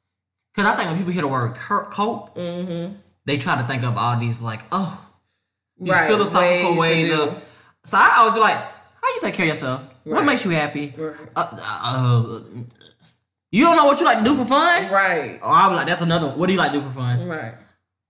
Because 0.54 0.72
I 0.72 0.76
think 0.76 0.90
when 0.90 0.98
people 0.98 1.14
hear 1.14 1.24
the 1.24 1.28
word 1.28 1.56
cope, 1.56 2.36
mm-hmm. 2.36 2.96
they 3.26 3.38
try 3.38 3.60
to 3.60 3.68
think 3.68 3.84
of 3.84 3.98
all 3.98 4.20
these 4.20 4.40
like, 4.40 4.62
oh, 4.72 5.08
these 5.82 5.90
Right, 5.94 6.08
philosophical 6.08 6.78
ways 6.78 7.10
ways, 7.10 7.20
of. 7.20 7.44
So 7.84 7.98
I 7.98 8.18
always 8.20 8.36
be 8.36 8.40
like, 8.40 8.56
how 8.58 9.08
you 9.16 9.20
take 9.22 9.34
care 9.34 9.46
of 9.46 9.50
yourself? 9.50 9.82
What 10.04 10.24
makes 10.26 10.46
you 10.46 10.52
happy? 10.52 10.94
Right. 10.98 11.16
Uh, 11.36 11.48
uh, 11.52 11.60
uh, 11.84 12.40
you 13.52 13.64
don't 13.66 13.76
know 13.76 13.86
what 13.86 14.00
you 14.00 14.06
like 14.06 14.20
to 14.20 14.24
do 14.24 14.36
for 14.38 14.46
fun? 14.46 14.92
Right. 14.92 15.40
Or 15.42 15.50
I'll 15.50 15.70
be 15.72 15.76
like, 15.76 15.88
that's 15.88 16.02
another. 16.02 16.28
What 16.30 16.48
do 16.48 16.54
you 16.54 16.60
like 16.60 16.72
to 16.72 16.80
do 16.80 16.86
for 16.88 16.94
fun? 16.94 17.28
Right. 17.28 17.56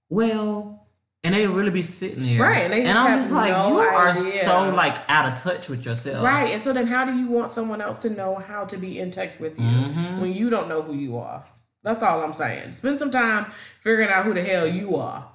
Well, 0.10 0.86
and 1.24 1.34
they 1.36 1.48
really 1.48 1.70
be 1.72 1.84
sitting 1.84 2.24
there, 2.26 2.42
Right, 2.42 2.72
and 2.72 2.84
just 2.84 2.98
I'm 3.00 3.20
just 3.20 3.32
like, 3.32 3.52
no 3.52 3.70
you 3.70 3.78
are 3.80 4.16
so 4.16 4.70
like 4.72 4.98
out 5.08 5.32
of 5.32 5.40
touch 5.40 5.70
with 5.70 5.86
yourself, 5.86 6.24
Right. 6.26 6.52
And 6.52 6.62
so 6.62 6.74
then 6.74 6.88
how 6.88 7.06
do 7.06 7.16
you 7.16 7.28
want 7.28 7.52
someone 7.52 7.80
else 7.80 8.02
to 8.02 8.10
know 8.10 8.36
how 8.36 8.66
to 8.66 8.76
be 8.78 9.00
in 9.00 9.12
touch 9.12 9.40
with 9.40 9.60
you 9.60 9.66
Mhm. 9.66 10.20
when 10.20 10.34
you 10.34 10.50
don't 10.50 10.68
know 10.68 10.82
who 10.82 10.94
you 10.94 11.18
are? 11.20 11.44
That's 11.84 12.02
all 12.04 12.22
I'm 12.24 12.34
saying. 12.34 12.74
Spend 12.74 12.98
some 13.00 13.12
time 13.12 13.46
figuring 13.84 14.10
out 14.10 14.26
who 14.26 14.34
the 14.34 14.44
hell 14.44 14.68
you 14.68 14.96
are. 14.98 15.28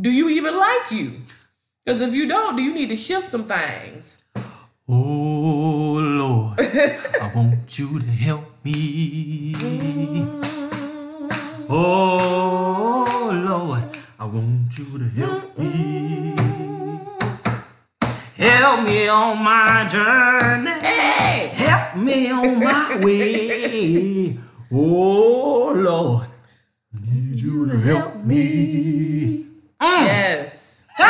Do 0.00 0.10
you 0.10 0.28
even 0.28 0.56
like 0.56 0.90
you? 0.90 1.20
Because 1.84 2.00
if 2.00 2.14
you 2.14 2.28
don't, 2.28 2.54
do 2.54 2.62
you 2.62 2.72
need 2.72 2.90
to 2.90 2.96
shift 2.96 3.24
some 3.24 3.44
things? 3.44 4.16
Oh 4.88 5.98
Lord, 6.00 6.60
I 6.60 7.32
want 7.34 7.76
you 7.76 7.98
to 7.98 8.06
help 8.06 8.44
me. 8.64 9.54
Mm. 9.54 10.42
Oh 11.68 13.30
Lord, 13.34 13.98
I 14.16 14.24
want 14.24 14.78
you 14.78 14.96
to 14.96 15.08
help 15.08 15.58
me. 15.58 16.36
Help 18.36 18.86
me 18.86 19.08
on 19.08 19.42
my 19.42 19.88
journey. 19.88 20.78
Hey! 20.80 21.50
Help 21.54 21.96
me 21.96 22.30
on 22.30 22.60
my 22.60 22.96
way. 23.02 24.38
Oh 24.70 25.72
Lord, 25.74 26.28
I 26.94 26.98
need 27.12 27.40
you 27.40 27.66
to 27.66 27.76
help 27.78 28.24
me. 28.24 29.46
Yes. 29.80 30.51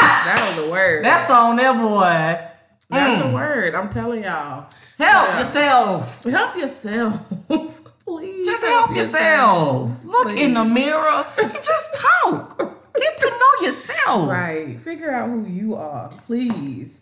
That 0.01 0.55
was 0.57 0.67
a 0.67 0.71
word. 0.71 1.05
That 1.05 1.27
song 1.29 1.57
there, 1.57 1.75
boy. 1.75 2.49
That's 2.91 3.23
Mm. 3.23 3.31
a 3.31 3.35
word. 3.35 3.75
I'm 3.75 3.89
telling 3.91 4.25
y'all. 4.25 4.67
Help 4.99 5.29
Yeah. 5.29 5.39
yourself. 5.39 6.25
Help 6.25 6.57
yourself. 6.57 7.21
Please. 8.07 8.45
Just 8.47 8.65
help 8.65 8.95
yourself. 8.95 9.91
Look 10.05 10.37
in 10.37 10.55
the 10.55 10.65
mirror 10.65 11.25
and 11.41 11.53
just 11.63 11.95
talk. 11.95 12.59
Get 12.95 13.19
to 13.19 13.31
know 13.31 13.67
yourself. 13.67 14.29
Right. 14.31 14.79
Figure 14.81 15.11
out 15.11 15.31
who 15.31 15.47
you 15.47 15.77
are, 15.77 16.11
please. 16.27 17.01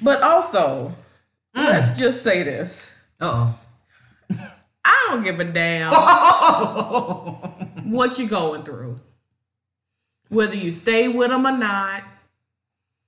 But 0.00 0.20
also, 0.22 0.92
let's 1.54 1.98
just 1.98 2.22
say 2.22 2.42
this. 2.42 2.90
Uh 3.20 3.52
oh. 4.32 4.38
I 4.84 5.06
don't 5.08 5.24
give 5.24 5.40
a 5.40 5.44
damn 5.44 5.92
what 7.92 8.18
you're 8.18 8.28
going 8.28 8.62
through. 8.62 9.00
Whether 10.30 10.56
you 10.56 10.72
stay 10.72 11.08
with 11.08 11.28
them 11.30 11.46
or 11.46 11.52
not, 11.52 12.02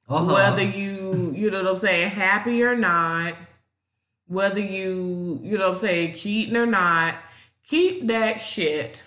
Uh-huh. 0.08 0.24
whether 0.35 0.62
you, 0.62 1.32
you 1.35 1.50
know 1.50 1.62
what 1.62 1.70
I'm 1.70 1.76
saying, 1.76 2.11
happy 2.11 2.62
or 2.62 2.76
not, 2.76 3.35
whether 4.26 4.61
you, 4.61 5.40
you 5.42 5.56
know 5.56 5.68
what 5.70 5.76
I'm 5.76 5.80
saying, 5.80 6.14
cheating 6.14 6.56
or 6.56 6.66
not, 6.66 7.14
keep 7.64 8.06
that 8.08 8.40
shit 8.40 9.04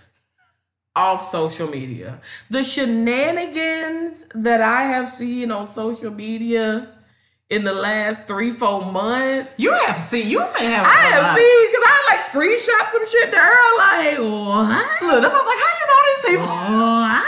off 0.96 1.28
social 1.30 1.68
media. 1.68 2.20
The 2.50 2.64
shenanigans 2.64 4.26
that 4.34 4.62
I 4.62 4.84
have 4.84 5.10
seen 5.10 5.52
on 5.52 5.68
social 5.68 6.10
media 6.12 6.88
in 7.50 7.64
the 7.66 7.74
last 7.74 8.26
three, 8.26 8.50
four 8.50 8.84
months. 8.86 9.60
You 9.60 9.74
have 9.74 10.00
seen. 10.02 10.30
You 10.30 10.40
may 10.40 10.66
have. 10.66 10.86
I 10.86 10.90
have 11.14 11.24
lot. 11.24 11.38
seen 11.38 11.68
because 11.70 11.86
I 11.86 11.98
like 12.10 12.26
screenshot 12.32 12.92
some 12.92 13.08
shit 13.10 13.32
to 13.34 13.38
her 13.40 13.78
like 13.78 14.18
what? 14.20 15.02
Look, 15.04 15.22
that's 15.22 15.34
was 15.34 15.46
like. 15.46 15.62
How 15.66 15.74
you 15.80 15.88
know 15.92 16.02
these 16.08 16.24
people? 16.32 16.48
What? 16.48 17.26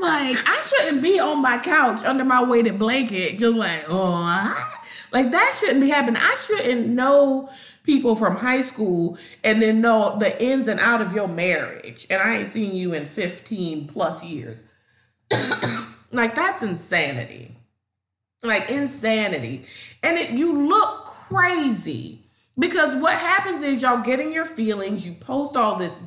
Like 0.00 0.38
I 0.46 0.62
shouldn't 0.66 1.02
be 1.02 1.20
on 1.20 1.42
my 1.42 1.58
couch 1.58 2.02
under 2.04 2.24
my 2.24 2.42
weighted 2.42 2.78
blanket, 2.78 3.38
just 3.38 3.56
like 3.56 3.84
oh, 3.88 4.80
like 5.12 5.30
that 5.30 5.56
shouldn't 5.60 5.82
be 5.82 5.90
happening. 5.90 6.22
I 6.22 6.36
shouldn't 6.36 6.88
know 6.88 7.50
people 7.82 8.16
from 8.16 8.36
high 8.36 8.62
school 8.62 9.18
and 9.44 9.60
then 9.60 9.82
know 9.82 10.18
the 10.18 10.42
ins 10.42 10.68
and 10.68 10.80
out 10.80 11.02
of 11.02 11.12
your 11.12 11.28
marriage, 11.28 12.06
and 12.08 12.22
I 12.22 12.38
ain't 12.38 12.48
seen 12.48 12.74
you 12.74 12.94
in 12.94 13.04
fifteen 13.04 13.86
plus 13.86 14.24
years. 14.24 14.58
like 16.12 16.34
that's 16.34 16.62
insanity. 16.62 17.56
Like 18.42 18.70
insanity, 18.70 19.66
and 20.02 20.16
it 20.16 20.30
you 20.30 20.66
look 20.66 21.04
crazy 21.04 22.24
because 22.58 22.94
what 22.94 23.14
happens 23.14 23.62
is 23.62 23.82
y'all 23.82 24.02
getting 24.02 24.32
your 24.32 24.46
feelings. 24.46 25.04
You 25.04 25.12
post 25.12 25.58
all 25.58 25.76
this 25.76 25.98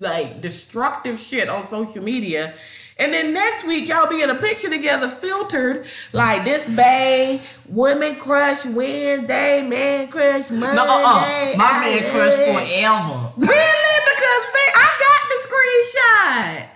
like 0.00 0.40
destructive 0.40 1.18
shit 1.20 1.48
on 1.48 1.64
social 1.66 2.02
media. 2.02 2.54
And 2.98 3.12
then 3.12 3.32
next 3.32 3.64
week 3.66 3.88
y'all 3.88 4.08
be 4.08 4.22
in 4.22 4.30
a 4.30 4.34
picture 4.34 4.68
together 4.68 5.08
filtered 5.08 5.86
like 6.12 6.44
this 6.44 6.68
bay, 6.70 7.40
women 7.68 8.16
crush 8.16 8.64
Wednesday, 8.64 9.62
man 9.62 10.08
crush 10.08 10.50
Monday. 10.50 10.76
No, 10.76 10.84
uh, 10.84 11.04
uh 11.16 11.54
My 11.56 11.80
man 11.80 12.10
crush 12.10 12.34
I- 12.34 12.46
forever. 12.52 13.32
Really? 13.38 13.98
Because 14.08 14.44
man, 14.54 14.72
I 14.74 14.88
got 15.04 15.20
the 15.30 15.38
screenshot. 15.48 16.68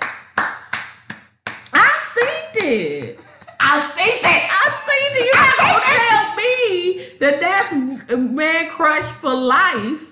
I 1.74 2.00
seen 2.14 2.64
it. 2.64 3.20
I 3.61 3.92
see 3.96 4.22
that. 4.22 4.42
I 4.50 4.64
seen 4.87 5.11
it. 5.12 5.24
You 5.26 5.33
not 5.35 5.57
gonna 5.59 5.81
tell 5.85 6.24
me 6.37 6.48
that 7.20 7.40
that's 7.40 7.72
man 8.16 8.70
crush 8.70 9.05
for 9.20 9.35
life 9.35 10.02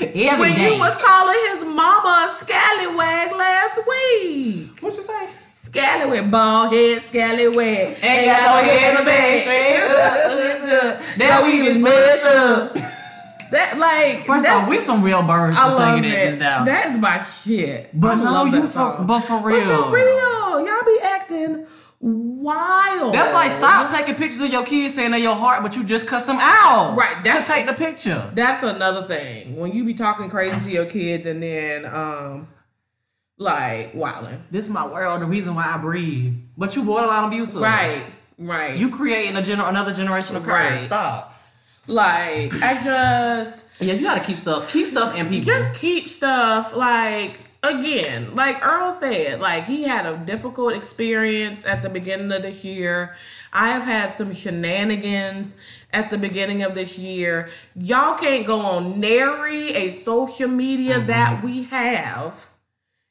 Every 0.14 0.38
when 0.40 0.54
day. 0.54 0.74
you 0.74 0.78
was 0.80 0.96
calling 0.96 1.38
his 1.52 1.64
mama 1.64 2.28
a 2.30 2.34
scallywag 2.38 3.32
last 3.32 3.80
week. 3.86 4.80
what 4.82 4.94
you 4.94 5.02
say? 5.02 5.28
Scallywag, 5.62 6.30
bald 6.30 6.72
head, 6.72 7.02
scallywag. 7.02 7.98
Ain't 8.02 8.26
got 8.26 8.42
no 8.64 8.68
head 8.68 8.90
in 8.90 8.96
the 8.96 9.04
bag. 9.04 9.44
That 11.18 11.44
we 11.44 11.62
was 11.62 11.78
messed 11.78 12.24
up. 12.26 12.76
That 13.50 13.78
like 13.78 14.26
First 14.26 14.44
that's, 14.44 14.62
off, 14.62 14.68
we 14.68 14.78
some 14.78 15.02
real 15.02 15.24
birds 15.24 15.56
I 15.58 15.70
for 15.70 15.74
love 15.74 15.94
singing 15.96 16.12
it 16.12 16.34
it. 16.34 16.38
down. 16.38 16.64
That's 16.64 16.96
my 16.96 17.24
shit. 17.42 17.90
But 17.92 18.12
I 18.12 18.14
no, 18.22 18.30
love 18.30 18.46
you 18.54 18.60
that 18.62 18.68
for 18.68 19.02
but 19.02 19.20
for 19.22 19.40
But 19.40 19.44
real. 19.46 19.86
for 19.86 19.92
real, 19.92 20.66
y'all 20.66 20.84
be 20.86 20.98
acting 21.02 21.66
wild. 22.00 23.14
That's 23.14 23.32
like 23.32 23.50
stop 23.52 23.90
taking 23.90 24.14
pictures 24.14 24.40
of 24.40 24.50
your 24.50 24.64
kids 24.64 24.94
saying 24.94 25.10
they're 25.10 25.20
your 25.20 25.34
heart, 25.34 25.62
but 25.62 25.76
you 25.76 25.84
just 25.84 26.06
cuss 26.06 26.24
them 26.24 26.38
out. 26.40 26.96
Right, 26.96 27.16
To 27.18 27.22
that's- 27.22 27.48
take 27.48 27.66
the 27.66 27.72
picture. 27.74 28.30
That's 28.34 28.62
another 28.62 29.06
thing. 29.06 29.56
When 29.56 29.72
you 29.72 29.84
be 29.84 29.94
talking 29.94 30.30
crazy 30.30 30.58
to 30.60 30.70
your 30.70 30.86
kids 30.86 31.26
and 31.26 31.42
then 31.42 31.84
um 31.86 32.48
like 33.38 33.94
wilding. 33.94 34.44
This 34.50 34.66
is 34.66 34.70
my 34.70 34.86
world, 34.86 35.22
the 35.22 35.26
reason 35.26 35.54
why 35.54 35.64
I 35.72 35.78
breathe. 35.78 36.34
But 36.58 36.76
you 36.76 36.82
borderline 36.82 37.24
abusive. 37.24 37.62
Right. 37.62 38.04
Right. 38.38 38.76
You 38.76 38.90
creating 38.90 39.36
a 39.36 39.40
gener- 39.42 39.68
another 39.68 39.92
generation 39.94 40.36
of 40.36 40.46
Right. 40.46 40.80
Stop. 40.80 41.34
like 41.86 42.52
I 42.62 42.82
just 42.82 43.64
Yeah, 43.80 43.94
you 43.94 44.02
gotta 44.02 44.20
keep 44.20 44.36
stuff, 44.38 44.70
keep 44.70 44.86
stuff 44.86 45.14
and 45.14 45.28
people. 45.28 45.46
just 45.46 45.74
keep 45.74 46.08
stuff 46.08 46.74
like 46.76 47.38
again 47.62 48.34
like 48.34 48.64
earl 48.64 48.90
said 48.90 49.38
like 49.38 49.64
he 49.66 49.82
had 49.82 50.06
a 50.06 50.16
difficult 50.16 50.74
experience 50.74 51.62
at 51.66 51.82
the 51.82 51.90
beginning 51.90 52.32
of 52.32 52.40
this 52.40 52.64
year 52.64 53.14
i 53.52 53.70
have 53.70 53.84
had 53.84 54.10
some 54.10 54.32
shenanigans 54.32 55.52
at 55.92 56.08
the 56.08 56.16
beginning 56.16 56.62
of 56.62 56.74
this 56.74 56.98
year 56.98 57.50
y'all 57.74 58.16
can't 58.16 58.46
go 58.46 58.58
on 58.60 58.98
nary 58.98 59.72
a 59.74 59.90
social 59.90 60.48
media 60.48 60.96
Mm-hmm. 60.96 61.06
that 61.08 61.44
we 61.44 61.64
have 61.64 62.48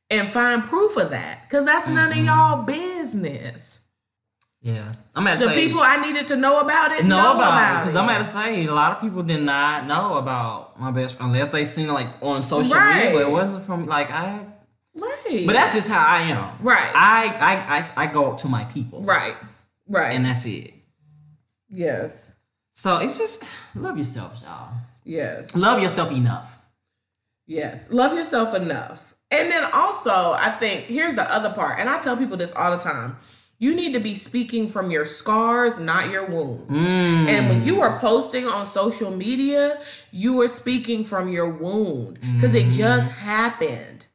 and 0.10 0.28
find 0.30 0.64
proof 0.64 0.98
of 0.98 1.12
that 1.12 1.44
because 1.44 1.66
that's 1.66 1.88
none 1.88 2.10
of 2.12 2.18
Mm-hmm. 2.18 2.26
y'all 2.26 2.64
business 2.64 3.79
yeah, 4.62 4.92
I'm 5.16 5.26
at 5.28 5.40
the 5.40 5.48
say 5.48 5.64
people 5.66 5.80
i 5.82 5.96
needed 6.06 6.28
to 6.28 6.36
know 6.36 6.60
about 6.60 6.92
it 6.92 7.06
know 7.06 7.22
know 7.22 7.32
about, 7.36 7.48
about 7.54 7.76
it 7.76 7.86
because 7.86 7.96
I'm 7.96 8.10
at 8.10 8.18
to 8.20 8.26
say 8.26 8.66
a 8.66 8.74
lot 8.74 8.92
of 8.94 9.02
people 9.02 9.24
did 9.24 9.42
not 9.42 9.86
know 9.88 10.18
about 10.18 10.78
my 10.80 10.92
best 10.92 11.16
friend 11.16 11.32
unless 11.34 11.50
they 11.50 11.64
seen 11.66 11.90
it 11.90 11.94
like 11.94 12.08
on 12.22 12.42
social 12.44 12.76
media, 12.76 13.12
but 13.14 13.22
it 13.22 13.32
wasn't 13.32 13.64
from 13.66 13.86
like 13.86 14.12
I. 14.12 14.46
right 14.96 15.44
But 15.46 15.54
that's 15.54 15.74
just 15.74 15.88
how 15.90 16.06
I 16.06 16.22
am. 16.24 16.58
Right. 16.62 16.92
I 16.94 17.28
I 17.40 17.78
I, 17.78 18.04
I 18.04 18.08
go 18.08 18.36
to 18.36 18.48
my 18.50 18.66
people. 18.66 19.02
right 19.04 19.36
right 19.88 20.12
And 20.16 20.26
that's 20.26 20.46
it. 20.46 20.74
yes 21.70 22.12
So 22.74 22.98
it's 22.98 23.18
just 23.18 23.44
love 23.76 23.98
yourself, 23.98 24.42
y'all. 24.44 24.74
yes 25.06 25.56
Love 25.56 25.82
yourself 25.82 26.12
enough. 26.12 26.58
Yes, 27.48 27.88
love 27.90 28.14
yourself 28.14 28.54
enough. 28.54 29.16
And 29.32 29.52
then 29.52 29.64
also, 29.74 30.34
I 30.34 30.52
think 30.60 30.86
here's 30.86 31.16
the 31.16 31.24
other 31.34 31.52
part, 31.52 31.80
and 31.80 31.90
I 31.90 32.00
tell 32.00 32.16
people 32.18 32.38
this 32.38 32.52
all 32.54 32.72
the 32.72 32.78
time. 32.78 33.18
You 33.62 33.76
need 33.76 33.92
to 33.92 34.00
be 34.00 34.16
speaking 34.16 34.68
from 34.68 34.90
your 34.90 35.06
scars, 35.06 35.78
not 35.78 36.10
your 36.10 36.26
wounds. 36.26 36.72
Mm. 36.72 37.28
And 37.28 37.50
when 37.50 37.66
you 37.66 37.82
are 37.82 38.00
posting 38.00 38.48
on 38.48 38.66
social 38.66 39.12
media, 39.12 39.82
you 40.12 40.40
are 40.40 40.48
speaking 40.48 41.04
from 41.04 41.28
your 41.28 41.50
wound 41.50 42.20
because 42.36 42.56
it 42.56 42.72
just 42.72 43.12
happened. 43.12 44.08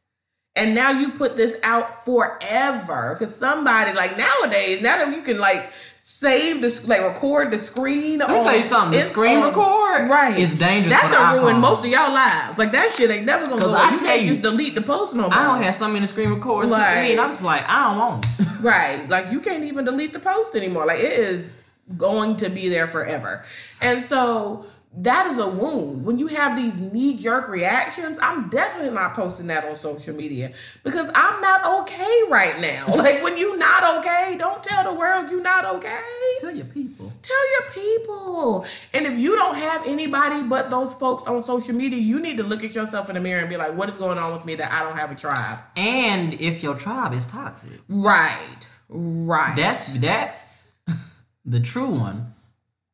And 0.57 0.75
now 0.75 0.93
you 0.93 1.11
put 1.11 1.37
this 1.37 1.57
out 1.63 2.05
forever 2.07 3.17
because 3.19 3.35
somebody, 3.37 3.93
like 3.93 4.17
nowadays, 4.17 4.81
now 4.81 4.97
that 4.97 5.15
you 5.15 5.23
can 5.23 5.39
like 5.39 5.71
save 6.07 6.61
this, 6.61 6.87
like 6.87 7.01
record 7.01 7.51
the 7.51 7.57
screen. 7.57 8.19
Let 8.19 8.29
me 8.29 8.35
tell 8.35 8.55
you 8.55 8.63
something. 8.63 8.99
The 8.99 9.07
screen 9.07 9.41
record 9.43 10.07
right? 10.11 10.39
is 10.39 10.55
dangerous 10.55 10.93
That's 10.93 11.09
gonna 11.09 11.41
ruin 11.41 11.59
most 11.61 11.79
of 11.79 11.87
y'all 11.87 12.13
lives. 12.13 12.59
Like 12.59 12.73
that 12.73 12.93
shit 12.93 13.11
ain't 13.11 13.25
never 13.25 13.47
gonna 13.47 13.63
go. 13.63 13.73
I 13.73 13.93
you 13.93 13.99
tell 13.99 14.07
can't 14.09 14.23
you, 14.23 14.29
just 14.33 14.43
delete 14.43 14.75
the 14.75 14.83
post 14.83 15.15
no 15.15 15.23
more. 15.23 15.33
I 15.33 15.45
don't 15.45 15.63
have 15.63 15.75
something 15.75 15.97
in 15.97 16.03
the 16.03 16.09
screen 16.09 16.29
record 16.29 16.69
Right. 16.69 17.05
screen. 17.05 17.19
I'm 17.19 17.43
like, 17.43 17.67
I 17.67 17.85
don't 17.85 17.99
want 17.99 18.27
it. 18.39 18.47
Right. 18.61 19.09
Like 19.09 19.33
you 19.33 19.41
can't 19.41 19.65
even 19.65 19.87
delete 19.87 20.13
the 20.13 20.19
post 20.19 20.55
anymore. 20.55 20.85
Like 20.85 21.01
it 21.01 21.19
is 21.19 21.55
going 21.97 22.37
to 22.37 22.51
be 22.51 22.69
there 22.69 22.87
forever. 22.87 23.45
And 23.81 24.05
so 24.05 24.67
that 24.99 25.27
is 25.27 25.39
a 25.39 25.49
wound. 25.49 26.05
When 26.05 26.19
you 26.19 26.29
have 26.29 26.57
these 26.57 26.81
knee 26.81 27.15
jerk 27.15 27.49
reactions, 27.49 28.17
I'm 28.23 28.49
definitely 28.49 28.95
not 28.95 29.15
posting 29.15 29.49
that 29.49 29.65
on 29.65 29.75
social 29.77 30.15
media 30.15 30.53
because 30.85 31.11
I'm 31.15 31.41
not 31.41 31.83
okay 31.83 32.21
right 32.29 32.61
now. 32.61 32.87
Like 33.05 33.23
when 33.23 33.37
you're 33.37 33.59
not 33.59 33.99
okay, 33.99 34.37
don't 34.39 34.63
tell 34.63 34.85
the 34.85 34.99
world 34.99 35.31
you're 35.31 35.43
not 35.43 35.65
okay. 35.77 35.99
Tell 36.41 36.55
your 36.55 36.65
people. 36.67 37.13
Tell 37.23 37.53
your 37.53 37.71
people. 37.73 38.65
And 38.93 39.05
if 39.07 39.19
you 39.19 39.37
don't 39.37 39.57
have 39.57 39.87
anybody 39.87 40.43
but 40.43 40.71
those 40.71 40.95
folks 40.95 41.27
on 41.27 41.43
social 41.43 41.75
media, 41.75 41.99
you 42.01 42.21
need 42.21 42.37
to 42.39 42.43
look 42.43 42.65
at 42.65 42.75
yourself 42.75 43.09
in 43.09 43.15
the 43.15 43.21
mirror 43.21 43.41
and 43.41 43.49
be 43.49 43.57
like, 43.57 43.75
what 43.75 43.89
is 43.91 43.97
going 43.97 44.17
on 44.19 44.33
with 44.33 44.45
me 44.45 44.55
that 44.55 44.73
I 44.73 44.83
don't 44.85 44.97
have 44.97 45.11
a 45.11 45.15
tribe? 45.15 45.59
And 45.77 46.35
if 46.41 46.63
your 46.63 46.77
tribe 46.77 47.13
is 47.13 47.27
toxic, 47.27 47.81
Right. 47.89 48.67
Right. 48.89 49.57
that's 49.57 49.93
that's 49.95 50.71
the 51.45 51.61
true 51.61 51.91
one. 51.91 52.34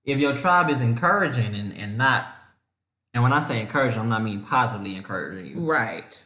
If 0.04 0.18
your 0.18 0.36
tribe 0.36 0.70
is 0.70 0.80
encouraging 0.80 1.54
and, 1.54 1.76
and 1.76 1.98
not 1.98 2.36
and 3.12 3.22
when 3.22 3.32
I 3.32 3.40
say 3.40 3.60
encouraging, 3.60 4.00
I'm 4.00 4.08
not 4.08 4.22
mean 4.22 4.42
positively 4.42 4.96
encouraging 4.96 5.46
you. 5.46 5.60
Right. 5.60 6.24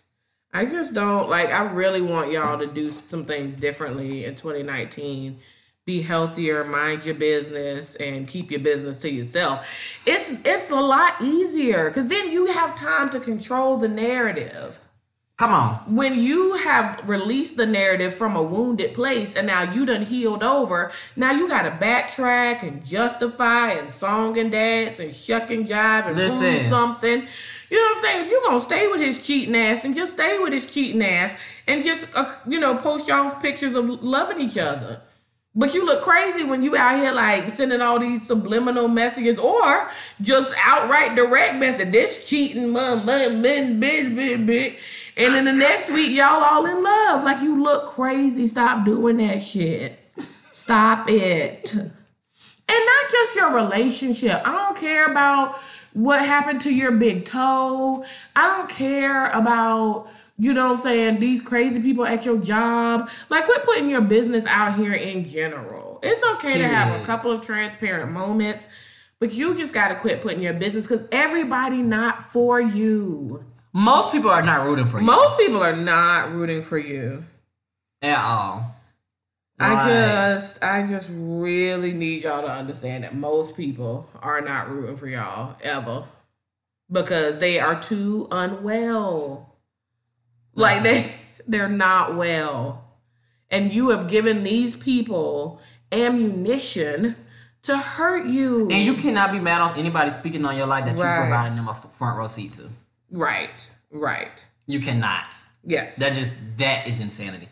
I 0.52 0.66
just 0.66 0.94
don't 0.94 1.28
like 1.28 1.50
I 1.50 1.64
really 1.72 2.00
want 2.00 2.30
y'all 2.30 2.58
to 2.58 2.66
do 2.66 2.90
some 2.90 3.24
things 3.24 3.54
differently 3.54 4.24
in 4.24 4.34
2019. 4.34 5.40
Be 5.86 6.00
healthier, 6.00 6.64
mind 6.64 7.04
your 7.04 7.16
business 7.16 7.94
and 7.96 8.28
keep 8.28 8.50
your 8.50 8.60
business 8.60 8.96
to 8.98 9.10
yourself. 9.10 9.66
It's 10.06 10.30
it's 10.44 10.70
a 10.70 10.76
lot 10.76 11.20
easier 11.20 11.90
cuz 11.90 12.06
then 12.06 12.30
you 12.30 12.46
have 12.46 12.78
time 12.78 13.10
to 13.10 13.20
control 13.20 13.78
the 13.78 13.88
narrative. 13.88 14.78
Come 15.36 15.52
on. 15.52 15.96
when 15.96 16.22
you 16.22 16.54
have 16.58 17.08
released 17.08 17.56
the 17.56 17.66
narrative 17.66 18.14
from 18.14 18.36
a 18.36 18.42
wounded 18.42 18.94
place 18.94 19.34
and 19.34 19.48
now 19.48 19.62
you 19.62 19.84
done 19.84 20.02
healed 20.02 20.44
over, 20.44 20.92
now 21.16 21.32
you 21.32 21.48
gotta 21.48 21.72
backtrack 21.72 22.62
and 22.62 22.84
justify 22.84 23.72
and 23.72 23.92
song 23.92 24.38
and 24.38 24.52
dance 24.52 25.00
and 25.00 25.12
shuck 25.12 25.50
and 25.50 25.66
jive 25.66 26.06
and 26.06 26.16
prove 26.16 26.40
Listen. 26.40 26.70
something. 26.70 27.26
You 27.68 27.76
know 27.76 27.82
what 27.82 27.96
I'm 27.96 28.02
saying? 28.04 28.24
If 28.24 28.30
you're 28.30 28.42
gonna 28.42 28.60
stay 28.60 28.86
with 28.86 29.00
his 29.00 29.26
cheating 29.26 29.56
ass, 29.56 29.82
then 29.82 29.92
just 29.92 30.12
stay 30.12 30.38
with 30.38 30.52
his 30.52 30.66
cheating 30.66 31.02
ass 31.02 31.36
and 31.66 31.82
just 31.82 32.06
uh, 32.14 32.32
you 32.46 32.60
know 32.60 32.76
post 32.76 33.08
y'all 33.08 33.34
pictures 33.34 33.74
of 33.74 33.88
loving 34.04 34.40
each 34.40 34.56
other. 34.56 35.00
But 35.56 35.72
you 35.72 35.86
look 35.86 36.02
crazy 36.02 36.42
when 36.42 36.64
you 36.64 36.76
out 36.76 36.98
here 36.98 37.12
like 37.12 37.48
sending 37.48 37.80
all 37.80 38.00
these 38.00 38.26
subliminal 38.26 38.88
messages 38.88 39.38
or 39.38 39.88
just 40.20 40.52
outright 40.60 41.14
direct 41.14 41.56
message. 41.56 41.92
This 41.92 42.28
cheating 42.28 42.70
mom, 42.70 43.06
mom, 43.06 43.40
man, 43.40 43.80
bitch, 43.80 44.14
bitch, 44.14 44.46
bitch. 44.46 44.76
And 45.16 45.34
then 45.34 45.44
the 45.44 45.52
next 45.52 45.90
week 45.90 46.10
y'all 46.10 46.42
all 46.42 46.66
in 46.66 46.82
love. 46.82 47.24
Like 47.24 47.42
you 47.42 47.62
look 47.62 47.86
crazy. 47.86 48.46
Stop 48.46 48.84
doing 48.84 49.18
that 49.18 49.42
shit. 49.42 49.98
Stop 50.52 51.08
it. 51.08 51.74
And 52.66 52.86
not 52.86 53.10
just 53.10 53.36
your 53.36 53.52
relationship. 53.52 54.40
I 54.44 54.52
don't 54.52 54.76
care 54.76 55.06
about 55.06 55.58
what 55.92 56.24
happened 56.24 56.60
to 56.62 56.74
your 56.74 56.92
big 56.92 57.24
toe. 57.24 58.04
I 58.34 58.56
don't 58.56 58.68
care 58.68 59.26
about, 59.30 60.08
you 60.38 60.54
know 60.54 60.70
what 60.70 60.78
I'm 60.78 60.82
saying, 60.82 61.18
these 61.20 61.42
crazy 61.42 61.80
people 61.80 62.06
at 62.06 62.24
your 62.24 62.38
job. 62.38 63.10
Like, 63.28 63.44
quit 63.44 63.64
putting 63.64 63.90
your 63.90 64.00
business 64.00 64.46
out 64.46 64.76
here 64.76 64.94
in 64.94 65.26
general. 65.26 66.00
It's 66.02 66.24
okay 66.34 66.58
to 66.58 66.66
have 66.66 66.88
a 66.88 66.94
mm-hmm. 66.94 67.04
couple 67.04 67.30
of 67.30 67.42
transparent 67.42 68.10
moments, 68.12 68.66
but 69.18 69.32
you 69.32 69.54
just 69.54 69.74
got 69.74 69.88
to 69.88 69.94
quit 69.94 70.22
putting 70.22 70.40
your 70.40 70.54
business 70.54 70.86
because 70.86 71.06
everybody 71.12 71.82
not 71.82 72.32
for 72.32 72.60
you. 72.60 73.44
Most 73.74 74.12
people 74.12 74.30
are 74.30 74.42
not 74.42 74.64
rooting 74.64 74.84
for 74.86 75.00
you 75.00 75.04
Most 75.04 75.36
people 75.36 75.60
are 75.62 75.74
not 75.74 76.32
rooting 76.32 76.62
for 76.62 76.78
you. 76.78 77.24
at 78.00 78.18
all. 78.18 78.70
I 79.58 79.88
just 79.88 80.62
I 80.64 80.86
just 80.86 81.10
really 81.14 81.92
need 81.92 82.24
y'all 82.24 82.42
to 82.42 82.48
understand 82.50 83.04
that 83.04 83.14
most 83.14 83.56
people 83.56 84.08
are 84.20 84.40
not 84.40 84.68
rooting 84.70 84.96
for 84.96 85.06
y'all 85.06 85.56
ever 85.62 86.04
because 86.90 87.38
they 87.38 87.60
are 87.60 87.80
too 87.80 88.26
unwell. 88.32 89.56
Like 90.54 90.82
they 90.82 91.12
they're 91.46 91.68
not 91.68 92.16
well. 92.16 92.84
And 93.50 93.72
you 93.72 93.90
have 93.90 94.08
given 94.08 94.42
these 94.42 94.74
people 94.74 95.60
ammunition 95.92 97.14
to 97.62 97.76
hurt 97.78 98.26
you. 98.26 98.68
And 98.70 98.82
you 98.84 98.94
cannot 98.94 99.30
be 99.32 99.38
mad 99.38 99.60
off 99.60 99.76
anybody 99.78 100.10
speaking 100.10 100.44
on 100.44 100.56
your 100.56 100.66
life 100.66 100.84
that 100.84 100.96
Right. 100.96 101.14
you're 101.18 101.26
providing 101.28 101.56
them 101.56 101.68
a 101.68 101.74
front 101.92 102.18
row 102.18 102.26
seat 102.26 102.54
to. 102.54 102.68
Right. 103.18 103.70
Right. 103.90 104.44
You 104.66 104.80
cannot. 104.80 105.34
Yes. 105.64 105.96
That 105.96 106.14
just 106.14 106.36
that 106.58 106.86
is 106.88 107.00
insanity. 107.00 107.48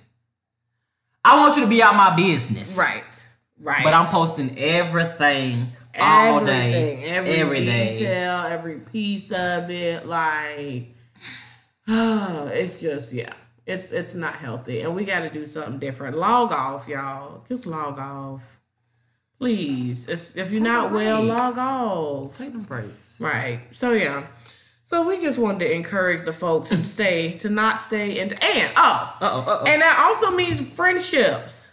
I 1.25 1.39
want 1.39 1.57
you 1.57 1.63
to 1.63 1.69
be 1.69 1.83
out 1.83 1.95
my 1.95 2.15
business. 2.17 2.77
right. 2.77 3.27
Right. 3.61 3.85
But 3.85 3.95
I'm 3.95 4.07
posting 4.07 4.59
everything 4.59 5.69
all 5.99 6.45
day, 6.45 7.05
Everything, 7.05 7.41
every 7.41 7.65
day. 7.65 7.93
detail, 7.93 8.39
every 8.39 8.79
piece 8.79 9.31
of 9.31 9.71
it. 9.71 10.05
Like, 10.07 10.89
it's 11.87 12.81
just 12.81 13.13
yeah, 13.13 13.33
it's 13.67 13.87
it's 13.87 14.15
not 14.15 14.35
healthy, 14.35 14.81
and 14.81 14.97
we 14.97 15.05
got 15.05 15.21
to 15.21 15.31
do 15.31 15.47
something 15.47 15.79
different. 15.79 16.17
Log 16.17 16.51
off, 16.51 16.89
y'all. 16.89 17.45
Just 17.49 17.67
log 17.67 17.99
off, 18.01 18.59
please. 19.39 20.09
It's, 20.09 20.31
if 20.35 20.51
you're 20.51 20.61
Take 20.61 20.63
not 20.63 20.91
well, 20.93 21.23
log 21.23 21.57
off. 21.59 22.37
Take 22.39 22.53
them 22.53 22.63
breaks. 22.63 23.21
Right. 23.21 23.61
So 23.71 23.93
yeah. 23.93 24.27
So 24.93 25.01
we 25.09 25.19
just 25.23 25.39
wanted 25.39 25.61
to 25.61 25.73
encourage 25.73 26.27
the 26.27 26.35
folks 26.35 26.69
to 26.69 26.85
stay, 26.85 27.39
to 27.39 27.49
not 27.49 27.81
stay 27.81 28.19
into, 28.19 28.35
and 28.45 28.71
oh, 28.77 29.17
Uh 29.23 29.31
oh. 29.33 29.41
Uh 29.41 29.59
oh. 29.61 29.65
and 29.67 29.81
that 29.81 29.99
also 29.99 30.31
means 30.37 30.61
friendships. 30.61 31.67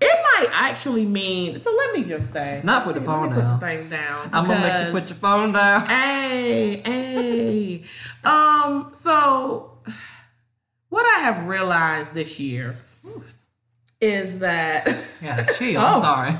It 0.00 0.24
might 0.34 0.48
actually 0.50 1.06
mean. 1.06 1.60
So 1.60 1.72
let 1.72 1.94
me 1.94 2.02
just 2.02 2.32
say. 2.32 2.60
Not 2.64 2.82
put 2.82 2.96
the 2.96 3.00
phone 3.00 3.28
put 3.32 3.38
down. 3.38 3.60
the 3.60 3.66
things 3.66 3.86
down. 3.86 4.30
I'm 4.32 4.46
gonna 4.46 4.60
make 4.60 4.86
you 4.88 4.92
put 5.00 5.08
your 5.08 5.16
phone 5.18 5.52
down. 5.52 5.86
Hey, 5.88 6.82
hey. 6.84 7.84
um. 8.24 8.90
So, 8.92 9.78
what 10.88 11.06
I 11.06 11.20
have 11.20 11.46
realized 11.46 12.14
this 12.14 12.40
year 12.40 12.76
is 14.00 14.40
that. 14.40 14.92
Yeah, 15.22 15.42
chill. 15.44 15.80
Oh. 15.80 15.84
I'm 15.86 16.00
sorry. 16.02 16.36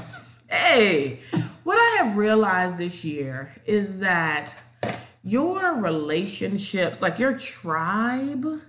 Hey, 0.49 1.21
what 1.63 1.79
I 1.79 2.03
have 2.03 2.17
realized 2.19 2.77
this 2.77 3.03
year 3.03 3.55
is 3.65 4.01
that 4.01 4.55
your 5.25 5.75
relationships, 5.75 7.01
like 7.01 7.19
your 7.19 7.37
tribe, 7.39 8.61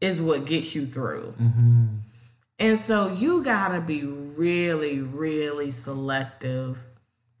is 0.00 0.20
what 0.20 0.44
gets 0.44 0.74
you 0.74 0.86
through. 0.86 1.34
Mm-hmm. 1.40 1.86
And 2.58 2.78
so 2.78 3.10
you 3.12 3.42
gotta 3.42 3.80
be 3.80 4.04
really, 4.04 5.00
really 5.00 5.70
selective 5.70 6.78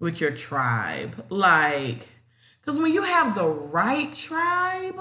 with 0.00 0.20
your 0.20 0.30
tribe. 0.30 1.24
Like, 1.28 2.08
because 2.60 2.78
when 2.78 2.92
you 2.92 3.02
have 3.02 3.34
the 3.34 3.46
right 3.46 4.14
tribe, 4.14 5.00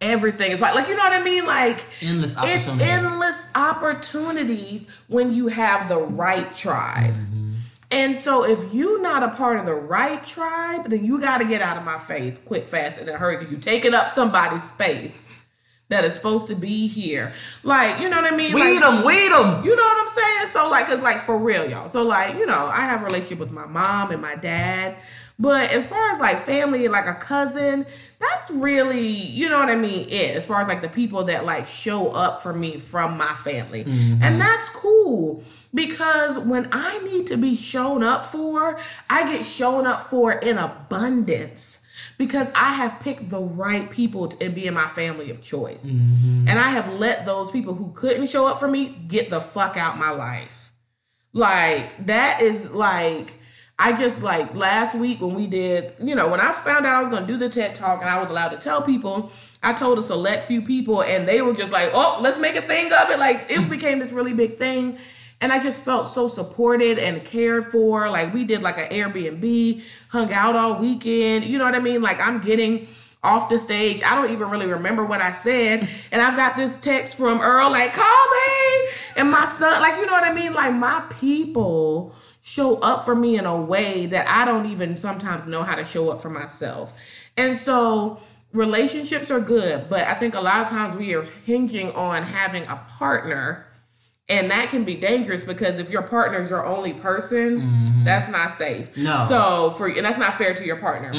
everything 0.00 0.52
is 0.52 0.60
right. 0.60 0.74
Like, 0.74 0.88
you 0.88 0.96
know 0.96 1.04
what 1.04 1.12
I 1.12 1.22
mean? 1.22 1.44
Like, 1.44 1.78
Endless 2.00 2.34
it's 2.38 2.68
endless 2.68 3.44
opportunities 3.54 4.86
when 5.06 5.32
you 5.32 5.48
have 5.48 5.88
the 5.88 6.00
right 6.00 6.54
tribe. 6.56 7.14
Mm-hmm. 7.14 7.37
And 7.90 8.18
so 8.18 8.44
if 8.44 8.72
you're 8.74 9.00
not 9.00 9.22
a 9.22 9.30
part 9.30 9.58
of 9.58 9.64
the 9.64 9.74
right 9.74 10.24
tribe, 10.24 10.90
then 10.90 11.04
you 11.04 11.18
got 11.20 11.38
to 11.38 11.44
get 11.44 11.62
out 11.62 11.78
of 11.78 11.84
my 11.84 11.98
face 11.98 12.38
quick, 12.38 12.68
fast, 12.68 13.00
and 13.00 13.08
in 13.08 13.14
a 13.14 13.18
hurry 13.18 13.36
because 13.36 13.50
you're 13.50 13.60
taking 13.60 13.94
up 13.94 14.12
somebody's 14.12 14.62
space 14.62 15.27
that 15.88 16.04
is 16.04 16.14
supposed 16.14 16.46
to 16.48 16.54
be 16.54 16.86
here. 16.86 17.32
Like, 17.62 18.00
you 18.00 18.08
know 18.08 18.20
what 18.20 18.32
I 18.32 18.36
mean? 18.36 18.54
Weed 18.54 18.80
like, 18.80 18.80
them, 18.80 19.04
weed 19.04 19.30
them. 19.30 19.64
you 19.64 19.74
know 19.74 19.82
what 19.82 20.08
I'm 20.08 20.14
saying? 20.14 20.48
So 20.48 20.68
like, 20.68 20.88
it's 20.88 21.02
like 21.02 21.20
for 21.20 21.38
real, 21.38 21.68
y'all. 21.68 21.88
So 21.88 22.02
like, 22.02 22.36
you 22.36 22.46
know, 22.46 22.66
I 22.66 22.82
have 22.82 23.02
a 23.02 23.04
relationship 23.04 23.38
with 23.38 23.52
my 23.52 23.66
mom 23.66 24.10
and 24.10 24.20
my 24.20 24.34
dad, 24.34 24.96
but 25.38 25.70
as 25.70 25.86
far 25.86 26.14
as 26.14 26.20
like 26.20 26.40
family, 26.44 26.88
like 26.88 27.06
a 27.06 27.14
cousin, 27.14 27.86
that's 28.18 28.50
really, 28.50 29.06
you 29.06 29.48
know 29.48 29.58
what 29.58 29.70
I 29.70 29.76
mean? 29.76 30.08
It 30.08 30.34
as 30.36 30.44
far 30.44 30.62
as 30.62 30.68
like 30.68 30.82
the 30.82 30.88
people 30.88 31.24
that 31.24 31.44
like 31.44 31.66
show 31.66 32.10
up 32.10 32.42
for 32.42 32.52
me 32.52 32.78
from 32.78 33.16
my 33.16 33.34
family, 33.44 33.84
mm-hmm. 33.84 34.22
and 34.22 34.40
that's 34.40 34.68
cool 34.70 35.44
because 35.72 36.38
when 36.40 36.68
I 36.72 36.98
need 36.98 37.28
to 37.28 37.36
be 37.36 37.54
shown 37.54 38.02
up 38.02 38.24
for, 38.24 38.78
I 39.08 39.32
get 39.32 39.46
shown 39.46 39.86
up 39.86 40.10
for 40.10 40.32
in 40.32 40.58
abundance 40.58 41.78
because 42.18 42.50
I 42.54 42.72
have 42.72 43.00
picked 43.00 43.30
the 43.30 43.40
right 43.40 43.88
people 43.88 44.28
to 44.28 44.50
be 44.50 44.66
in 44.66 44.74
my 44.74 44.88
family 44.88 45.30
of 45.30 45.40
choice. 45.40 45.86
Mm-hmm. 45.86 46.48
And 46.48 46.58
I 46.58 46.68
have 46.68 46.92
let 46.92 47.24
those 47.24 47.50
people 47.50 47.74
who 47.74 47.92
couldn't 47.92 48.26
show 48.26 48.46
up 48.46 48.58
for 48.58 48.68
me 48.68 48.88
get 49.06 49.30
the 49.30 49.40
fuck 49.40 49.76
out 49.76 49.96
my 49.96 50.10
life. 50.10 50.72
Like 51.32 52.06
that 52.06 52.42
is 52.42 52.70
like 52.70 53.38
I 53.78 53.92
just 53.92 54.22
like 54.22 54.56
last 54.56 54.96
week 54.96 55.20
when 55.20 55.34
we 55.34 55.46
did, 55.46 55.94
you 56.02 56.16
know, 56.16 56.28
when 56.28 56.40
I 56.40 56.50
found 56.50 56.84
out 56.84 56.96
I 56.96 57.00
was 57.00 57.08
going 57.08 57.24
to 57.24 57.32
do 57.32 57.36
the 57.36 57.48
TED 57.48 57.76
talk 57.76 58.00
and 58.00 58.10
I 58.10 58.20
was 58.20 58.28
allowed 58.28 58.48
to 58.48 58.56
tell 58.56 58.82
people, 58.82 59.30
I 59.62 59.72
told 59.72 60.00
a 60.00 60.02
select 60.02 60.46
few 60.46 60.62
people 60.62 61.04
and 61.04 61.28
they 61.28 61.42
were 61.42 61.52
just 61.52 61.70
like, 61.70 61.90
"Oh, 61.94 62.18
let's 62.20 62.38
make 62.38 62.56
a 62.56 62.62
thing 62.62 62.92
of 62.92 63.10
it." 63.10 63.20
Like 63.20 63.46
it 63.48 63.60
mm. 63.60 63.70
became 63.70 64.00
this 64.00 64.10
really 64.10 64.32
big 64.32 64.58
thing. 64.58 64.98
And 65.40 65.52
I 65.52 65.62
just 65.62 65.82
felt 65.84 66.08
so 66.08 66.26
supported 66.26 66.98
and 66.98 67.24
cared 67.24 67.64
for. 67.64 68.10
Like 68.10 68.34
we 68.34 68.44
did 68.44 68.62
like 68.62 68.78
an 68.78 68.88
Airbnb, 68.88 69.82
hung 70.08 70.32
out 70.32 70.56
all 70.56 70.80
weekend. 70.80 71.44
You 71.44 71.58
know 71.58 71.64
what 71.64 71.74
I 71.74 71.80
mean? 71.80 72.02
Like 72.02 72.20
I'm 72.20 72.40
getting 72.40 72.88
off 73.22 73.48
the 73.48 73.58
stage. 73.58 74.02
I 74.02 74.14
don't 74.14 74.30
even 74.30 74.48
really 74.50 74.66
remember 74.66 75.04
what 75.04 75.20
I 75.20 75.32
said. 75.32 75.88
And 76.12 76.22
I've 76.22 76.36
got 76.36 76.56
this 76.56 76.78
text 76.78 77.16
from 77.16 77.40
Earl, 77.40 77.70
like, 77.70 77.92
call 77.92 78.26
me. 78.26 78.88
And 79.16 79.30
my 79.30 79.46
son, 79.56 79.80
like, 79.80 79.96
you 79.96 80.06
know 80.06 80.12
what 80.12 80.24
I 80.24 80.32
mean? 80.32 80.54
Like 80.54 80.72
my 80.72 81.00
people 81.10 82.14
show 82.40 82.76
up 82.76 83.04
for 83.04 83.14
me 83.14 83.36
in 83.36 83.46
a 83.46 83.60
way 83.60 84.06
that 84.06 84.28
I 84.28 84.44
don't 84.44 84.70
even 84.70 84.96
sometimes 84.96 85.46
know 85.46 85.62
how 85.62 85.74
to 85.74 85.84
show 85.84 86.10
up 86.10 86.20
for 86.20 86.30
myself. 86.30 86.94
And 87.36 87.56
so 87.56 88.20
relationships 88.52 89.30
are 89.30 89.40
good, 89.40 89.88
but 89.88 90.06
I 90.06 90.14
think 90.14 90.34
a 90.34 90.40
lot 90.40 90.62
of 90.62 90.68
times 90.68 90.96
we 90.96 91.14
are 91.14 91.24
hinging 91.44 91.92
on 91.92 92.22
having 92.22 92.64
a 92.64 92.76
partner 92.88 93.66
and 94.28 94.50
that 94.50 94.68
can 94.68 94.84
be 94.84 94.94
dangerous 94.94 95.44
because 95.44 95.78
if 95.78 95.90
your 95.90 96.02
partner 96.02 96.42
is 96.42 96.50
your 96.50 96.64
only 96.66 96.92
person, 96.92 97.60
mm-hmm. 97.60 98.04
that's 98.04 98.28
not 98.28 98.52
safe. 98.52 98.94
No. 98.96 99.24
So 99.26 99.70
for 99.70 99.86
and 99.88 100.04
that's 100.04 100.18
not 100.18 100.34
fair 100.34 100.54
to 100.54 100.64
your 100.64 100.76
partner. 100.76 101.12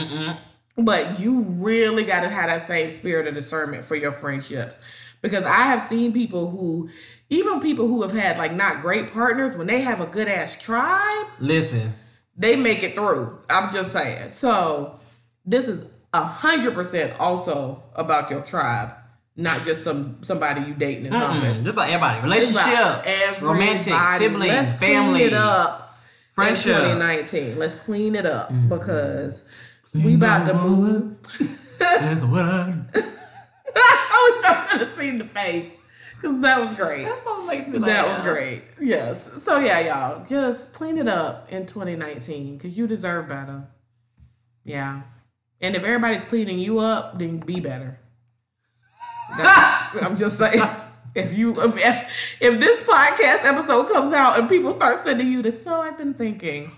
But 0.77 1.19
you 1.19 1.41
really 1.41 2.03
got 2.03 2.21
to 2.21 2.29
have 2.29 2.47
that 2.47 2.63
same 2.65 2.89
spirit 2.91 3.27
of 3.27 3.33
discernment 3.33 3.83
for 3.83 3.95
your 3.95 4.11
friendships. 4.11 4.79
Because 5.21 5.43
I 5.43 5.63
have 5.63 5.81
seen 5.81 6.13
people 6.13 6.49
who, 6.49 6.89
even 7.29 7.59
people 7.59 7.87
who 7.87 8.01
have 8.03 8.13
had 8.13 8.37
like 8.37 8.53
not 8.53 8.81
great 8.81 9.11
partners, 9.11 9.57
when 9.57 9.67
they 9.67 9.81
have 9.81 9.99
a 9.99 10.05
good 10.05 10.29
ass 10.29 10.61
tribe, 10.61 11.27
Listen, 11.39 11.93
they 12.37 12.55
make 12.55 12.83
it 12.83 12.95
through. 12.95 13.39
I'm 13.49 13.73
just 13.73 13.91
saying. 13.91 14.31
So 14.31 14.99
this 15.45 15.67
is 15.67 15.83
a 16.13 16.23
hundred 16.23 16.73
percent 16.73 17.19
also 17.19 17.83
about 17.95 18.31
your 18.31 18.41
tribe, 18.41 18.93
not 19.35 19.63
just 19.65 19.83
some 19.83 20.17
somebody 20.21 20.61
you 20.67 20.73
dating 20.73 21.07
and 21.07 21.15
humping. 21.15 21.55
just 21.55 21.69
about 21.69 21.89
everybody. 21.89 22.37
It's 22.37 22.51
about 22.51 23.03
Relationships, 23.05 23.41
romantic, 23.41 23.93
everybody. 23.93 24.17
siblings, 24.25 24.53
Let's 24.53 24.73
family. 24.73 25.19
clean 25.19 25.27
it 25.27 25.33
up. 25.33 25.97
friendship. 26.33 26.75
In 26.75 26.81
2019. 26.95 27.59
Let's 27.59 27.75
clean 27.75 28.15
it 28.15 28.25
up 28.25 28.51
mm-hmm. 28.51 28.69
because 28.69 29.43
we 29.93 30.15
about 30.15 30.45
to 30.47 30.53
move. 30.53 31.17
That's 31.79 32.23
what 32.25 32.45
I. 32.45 32.73
I 33.75 34.35
wish 34.35 34.45
I 34.49 34.67
could 34.71 34.81
have 34.81 34.91
seen 34.91 35.17
the 35.17 35.25
face 35.25 35.77
because 36.15 36.39
that 36.41 36.59
was 36.59 36.73
great. 36.73 37.05
That 37.05 37.17
song 37.19 37.47
makes 37.47 37.67
me 37.67 37.79
That 37.79 38.05
laugh. 38.05 38.13
was 38.13 38.21
great. 38.21 38.63
Yes. 38.81 39.29
So 39.41 39.59
yeah, 39.59 39.79
y'all, 39.79 40.25
just 40.25 40.73
clean 40.73 40.97
it 40.97 41.07
up 41.07 41.51
in 41.51 41.65
2019 41.65 42.57
because 42.57 42.77
you 42.77 42.87
deserve 42.87 43.29
better. 43.29 43.67
Yeah. 44.65 45.03
And 45.61 45.75
if 45.75 45.83
everybody's 45.83 46.25
cleaning 46.25 46.59
you 46.59 46.79
up, 46.79 47.17
then 47.19 47.39
be 47.39 47.59
better. 47.59 47.99
I'm 49.31 50.17
just 50.17 50.37
saying. 50.37 50.61
If 51.15 51.33
you 51.33 51.59
if 51.59 52.37
if 52.39 52.59
this 52.59 52.83
podcast 52.83 53.43
episode 53.43 53.89
comes 53.89 54.13
out 54.13 54.37
and 54.37 54.47
people 54.47 54.73
start 54.73 54.99
sending 54.99 55.27
you 55.27 55.41
this, 55.41 55.63
so 55.63 55.81
I've 55.81 55.97
been 55.97 56.13
thinking, 56.13 56.71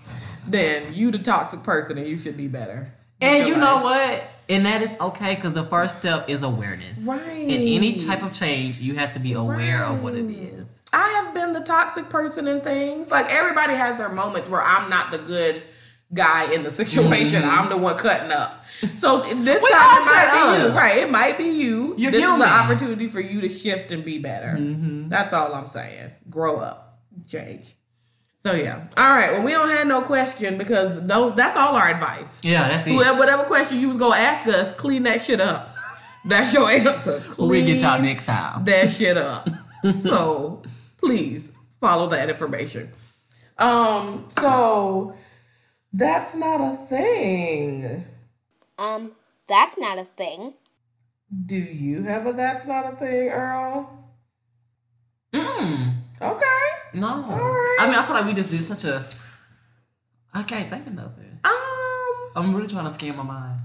then 0.46 0.94
you 0.94 1.10
the 1.10 1.18
toxic 1.18 1.62
person 1.62 1.98
and 1.98 2.06
you 2.06 2.18
should 2.18 2.36
be 2.36 2.48
better. 2.48 2.92
And 3.20 3.46
you 3.46 3.54
your 3.54 3.58
know 3.58 3.82
what? 3.82 4.24
And 4.48 4.66
that 4.66 4.82
is 4.82 4.90
okay 5.00 5.36
because 5.36 5.52
the 5.52 5.64
first 5.64 5.98
step 5.98 6.28
is 6.28 6.42
awareness. 6.42 7.04
Right. 7.04 7.48
In 7.48 7.62
any 7.62 7.96
type 7.96 8.22
of 8.22 8.32
change, 8.32 8.78
you 8.78 8.94
have 8.96 9.14
to 9.14 9.20
be 9.20 9.34
aware 9.34 9.84
of 9.84 10.02
what 10.02 10.14
it 10.14 10.30
is. 10.30 10.82
I 10.92 11.08
have 11.08 11.32
been 11.32 11.52
the 11.52 11.60
toxic 11.60 12.10
person 12.10 12.48
in 12.48 12.60
things. 12.60 13.10
Like 13.10 13.30
everybody 13.30 13.74
has 13.74 13.96
their 13.96 14.08
moments 14.08 14.48
where 14.48 14.60
I'm 14.60 14.90
not 14.90 15.10
the 15.10 15.18
good 15.18 15.62
guy 16.14 16.52
in 16.52 16.62
the 16.62 16.70
situation. 16.70 17.42
I'm 17.44 17.68
the 17.68 17.76
one 17.76 17.96
cutting 17.96 18.30
up. 18.32 18.64
So 18.94 19.20
this 19.20 19.62
Mm-hmm. 19.62 19.64
We 19.64 19.70
time 19.70 20.02
it 20.02 20.06
might 20.06 20.56
be 20.58 20.62
you. 20.62 20.68
Right. 20.76 20.98
It 20.98 21.10
might 21.10 21.38
be 21.38 21.44
you. 21.44 21.94
You're 21.96 22.10
this 22.12 22.20
human. 22.22 22.40
is 22.40 22.46
the 22.46 22.52
opportunity 22.52 23.08
for 23.08 23.20
you 23.20 23.40
to 23.40 23.48
shift 23.48 23.92
and 23.92 24.04
be 24.04 24.18
better. 24.18 24.56
Mm-hmm. 24.58 25.08
That's 25.08 25.32
all 25.32 25.54
I'm 25.54 25.68
saying. 25.68 26.10
Grow 26.28 26.56
up. 26.56 26.98
Change. 27.26 27.76
So 28.42 28.54
yeah. 28.54 28.86
All 28.96 29.10
right. 29.10 29.32
Well, 29.32 29.42
we 29.42 29.52
don't 29.52 29.68
have 29.68 29.86
no 29.86 30.02
question 30.02 30.58
because 30.58 31.00
those 31.06 31.34
that's 31.34 31.56
all 31.56 31.76
our 31.76 31.88
advice. 31.88 32.40
Yeah, 32.42 32.68
that's 32.68 32.86
it. 32.86 32.90
Whoever, 32.90 33.18
whatever 33.18 33.44
question 33.44 33.78
you 33.78 33.88
was 33.88 33.98
gonna 33.98 34.16
ask 34.16 34.48
us, 34.48 34.72
clean 34.72 35.04
that 35.04 35.22
shit 35.22 35.40
up. 35.40 35.68
That's 36.24 36.54
your 36.54 36.70
answer. 36.70 37.20
We'll 37.36 37.66
get 37.66 37.80
y'all 37.80 38.00
next 38.00 38.26
time. 38.26 38.64
that 38.66 38.92
shit 38.92 39.16
up. 39.16 39.48
so 39.92 40.62
please 40.98 41.50
follow 41.80 42.08
that 42.10 42.30
information. 42.30 42.92
Um, 43.58 44.28
so 44.38 45.16
that's 45.92 46.34
not 46.34 46.60
a 46.60 46.76
thing. 46.86 48.04
Um, 48.78 49.12
that's 49.46 49.76
not 49.78 49.98
a 49.98 50.04
thing. 50.04 50.54
Do 51.46 51.56
you 51.56 52.02
have 52.04 52.26
a 52.26 52.32
that's 52.32 52.66
not 52.66 52.92
a 52.92 52.96
thing, 52.96 53.28
Earl? 53.28 53.98
Mm, 55.32 55.94
Okay. 56.20 56.68
no. 56.94 57.22
right. 57.22 57.76
I 57.80 57.86
mean, 57.86 57.94
I 57.98 58.04
feel 58.04 58.14
like 58.14 58.26
we 58.26 58.34
just 58.34 58.50
did 58.50 58.62
such 58.64 58.84
a. 58.84 59.06
I 60.34 60.42
can't 60.42 60.68
think 60.68 60.86
of 60.86 60.94
nothing. 60.94 61.38
Um, 61.44 62.30
I'm 62.36 62.54
really 62.54 62.68
trying 62.68 62.84
to 62.84 62.90
scan 62.90 63.16
my 63.16 63.22
mind. 63.22 63.60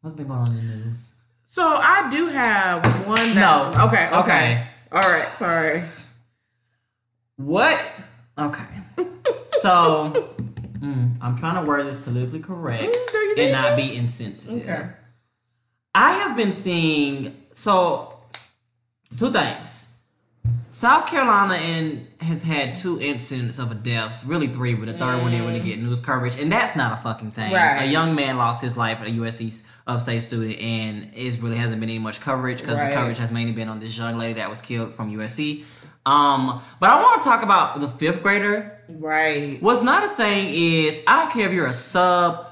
What's 0.00 0.16
been 0.16 0.28
going 0.28 0.40
on 0.40 0.48
in 0.48 0.56
the 0.56 0.62
news? 0.76 1.14
so 1.44 1.62
I 1.62 2.08
do 2.10 2.26
have 2.26 2.84
one 3.06 3.34
No. 3.34 3.70
that's 3.72 3.78
okay, 3.86 4.06
okay. 4.06 4.16
Okay. 4.18 4.66
All 4.92 5.02
right, 5.02 5.28
sorry. 5.36 5.82
What? 7.36 7.84
Okay. 8.38 8.64
So, 9.60 10.34
mm, 10.80 11.16
I'm 11.20 11.36
trying 11.38 11.56
to 11.62 11.68
word 11.68 11.86
this 11.86 11.98
politically 11.98 12.40
correct 12.40 12.96
Mm, 12.96 13.38
and 13.38 13.52
not 13.52 13.76
be 13.76 13.94
insensitive. 13.96 14.62
Okay. 14.68 14.88
I 15.94 16.12
have 16.12 16.36
been 16.36 16.52
seeing 16.52 17.36
so 17.52 18.16
two 19.16 19.30
things. 19.30 19.88
South 20.72 21.06
Carolina 21.08 21.54
and 21.54 22.06
has 22.20 22.42
had 22.44 22.74
two 22.76 23.00
incidents 23.00 23.58
of 23.58 23.72
a 23.72 23.74
deaths, 23.74 24.24
really 24.24 24.46
three, 24.46 24.74
but 24.74 24.86
the 24.86 24.92
third 24.96 25.20
one 25.20 25.32
didn't 25.32 25.46
really 25.46 25.58
get 25.60 25.80
news 25.80 25.98
coverage, 26.00 26.38
and 26.38 26.50
that's 26.50 26.76
not 26.76 26.92
a 26.92 27.02
fucking 27.02 27.32
thing. 27.32 27.52
Right. 27.52 27.82
A 27.82 27.86
young 27.86 28.14
man 28.14 28.36
lost 28.38 28.62
his 28.62 28.76
life, 28.76 29.00
a 29.02 29.06
USC 29.10 29.62
upstate 29.88 30.22
student, 30.22 30.58
and 30.60 31.10
it 31.12 31.42
really 31.42 31.56
hasn't 31.56 31.80
been 31.80 31.90
any 31.90 31.98
much 31.98 32.20
coverage 32.20 32.60
because 32.60 32.78
Right. 32.78 32.90
the 32.90 32.94
coverage 32.94 33.18
has 33.18 33.32
mainly 33.32 33.52
been 33.52 33.68
on 33.68 33.80
this 33.80 33.98
young 33.98 34.16
lady 34.16 34.34
that 34.34 34.48
was 34.48 34.60
killed 34.60 34.94
from 34.94 35.10
USC. 35.10 35.64
Um, 36.10 36.60
but 36.80 36.90
I 36.90 37.00
want 37.00 37.22
to 37.22 37.28
talk 37.28 37.42
about 37.42 37.80
the 37.80 37.88
fifth 37.88 38.22
grader 38.22 38.76
Right. 38.88 39.62
What's 39.62 39.82
not 39.82 40.02
a 40.02 40.08
thing 40.16 40.48
is 40.48 40.98
I 41.06 41.14
don't 41.20 41.30
care 41.32 41.46
if 41.46 41.52
you're 41.52 41.68
a 41.68 41.72
sub, 41.72 42.46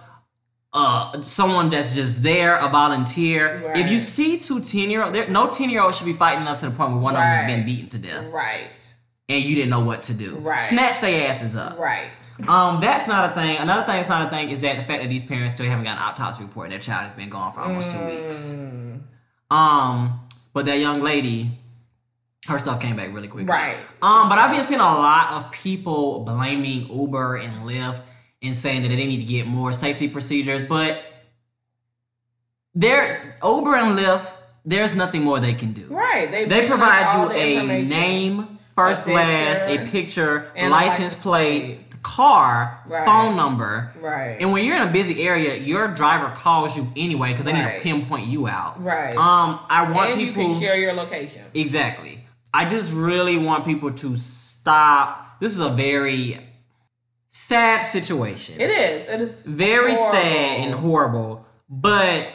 uh, 0.73 1.21
someone 1.23 1.69
that's 1.69 1.97
just 1.97 2.23
there, 2.23 2.57
a 2.59 2.69
volunteer. 2.69 3.63
Right. 3.67 3.77
If 3.79 3.91
you 3.91 3.99
see 3.99 4.39
two 4.39 4.61
10 4.61 4.89
year 4.91 5.03
old, 5.03 5.15
no 5.31 5.49
10 5.51 5.69
year 5.71 5.83
old 5.83 5.95
should 5.97 6.05
be 6.07 6.13
fighting 6.13 6.47
up 6.47 6.59
to 6.61 6.67
the 6.69 6.71
point 6.77 6.93
where 6.93 7.01
one 7.01 7.15
of 7.17 7.19
them 7.21 7.27
Right. 7.29 7.37
has 7.39 7.47
been 7.57 7.65
beaten 7.67 7.89
to 7.89 7.99
death 7.99 8.27
Right. 8.33 8.95
and 9.29 9.43
you 9.43 9.57
didn't 9.57 9.71
know 9.71 9.81
what 9.81 10.05
to 10.05 10.15
do. 10.15 10.37
Right. 10.37 10.61
Snatch 10.61 11.01
their 11.01 11.29
asses 11.29 11.57
up. 11.57 11.77
Right. 11.79 12.11
Um, 12.47 12.79
that's 12.81 13.09
not 13.09 13.33
a 13.33 13.35
thing. 13.35 13.57
Another 13.57 13.83
thing 13.85 13.97
that's 13.97 14.09
not 14.09 14.29
a 14.29 14.31
thing 14.31 14.51
is 14.51 14.61
that 14.61 14.77
the 14.77 14.85
fact 14.85 15.03
that 15.03 15.09
these 15.09 15.25
parents 15.25 15.55
still 15.55 15.67
haven't 15.67 15.85
got 15.85 15.97
an 15.97 16.03
autopsy 16.05 16.45
report 16.45 16.67
and 16.67 16.73
their 16.75 16.79
child 16.81 17.09
has 17.09 17.13
been 17.17 17.31
gone 17.31 17.53
for 17.53 17.63
almost 17.63 17.91
two 17.91 17.99
weeks. 18.07 18.55
Mm, 18.57 19.01
Um, 19.51 20.21
but 20.55 20.67
that 20.67 20.79
young 20.79 21.03
lady, 21.03 21.58
her 22.49 22.59
stuff 22.59 22.81
came 22.81 22.97
back 22.97 23.13
really 23.13 23.29
quick. 23.29 23.49
Right. 23.49 23.77
Um, 24.01 24.29
but 24.29 24.39
I've 24.39 24.51
been 24.55 24.65
seeing 24.65 24.81
a 24.81 24.85
lot 24.85 25.33
of 25.33 25.53
people 25.53 26.25
blaming 26.25 26.89
Uber 26.91 27.37
and 27.37 27.69
Lyft 27.69 28.01
and 28.43 28.57
saying 28.57 28.83
that 28.83 28.89
they 28.89 28.97
need 28.97 29.19
to 29.19 29.25
get 29.27 29.47
more 29.47 29.73
safety 29.73 30.09
procedures, 30.09 30.63
but 30.63 31.03
they're 32.75 33.37
Uber 33.45 33.75
and 33.77 33.99
Lyft. 33.99 34.27
There's 34.65 34.95
nothing 34.95 35.23
more 35.23 35.41
they 35.41 35.55
can 35.55 35.73
do. 35.73 35.87
Right. 35.89 36.31
They, 36.31 36.45
They 36.47 36.67
provide 36.67 37.23
you 37.23 37.33
a 37.33 37.85
name, 37.85 38.59
first, 38.75 39.07
A 39.07 39.13
last, 39.13 39.67
picture, 39.67 39.83
a 39.83 39.89
picture, 39.91 40.53
and 40.57 40.69
a 40.69 40.71
license 40.71 40.99
license 41.01 41.23
plate, 41.23 42.03
car, 42.03 42.83
Right. 42.87 43.05
phone 43.05 43.37
number. 43.37 43.93
Right. 44.01 44.37
And 44.41 44.53
when 44.53 44.65
you're 44.65 44.77
in 44.77 44.89
a 44.89 44.93
busy 44.93 45.23
area, 45.23 45.57
your 45.57 45.89
driver 45.89 46.31
calls 46.35 46.77
you 46.77 46.87
anyway 46.97 47.33
because 47.33 47.45
they 47.45 47.53
need 47.53 47.63
to 47.63 47.81
pinpoint 47.81 48.27
you 48.27 48.47
out. 48.47 48.83
Right. 48.83 49.17
Um, 49.17 49.61
I 49.69 49.91
want 49.91 50.11
and 50.13 50.21
people 50.21 50.43
you 50.45 50.49
can 50.51 50.61
share 50.61 50.77
your 50.77 50.93
location. 50.93 51.45
Exactly. 51.55 52.25
I 52.53 52.69
just 52.69 52.93
really 52.93 53.37
want 53.37 53.65
people 53.65 53.93
to 53.93 54.17
stop. 54.17 55.41
This 55.41 55.53
is 55.53 55.61
a 55.61 55.71
very 55.71 56.41
sad 57.29 57.83
situation. 57.83 58.61
It 58.61 58.71
is. 58.71 59.09
It 59.09 59.21
is 59.21 59.45
very 59.45 59.95
horrible. 59.95 60.13
sad 60.13 60.61
and 60.61 60.75
horrible. 60.75 61.47
But 61.69 62.29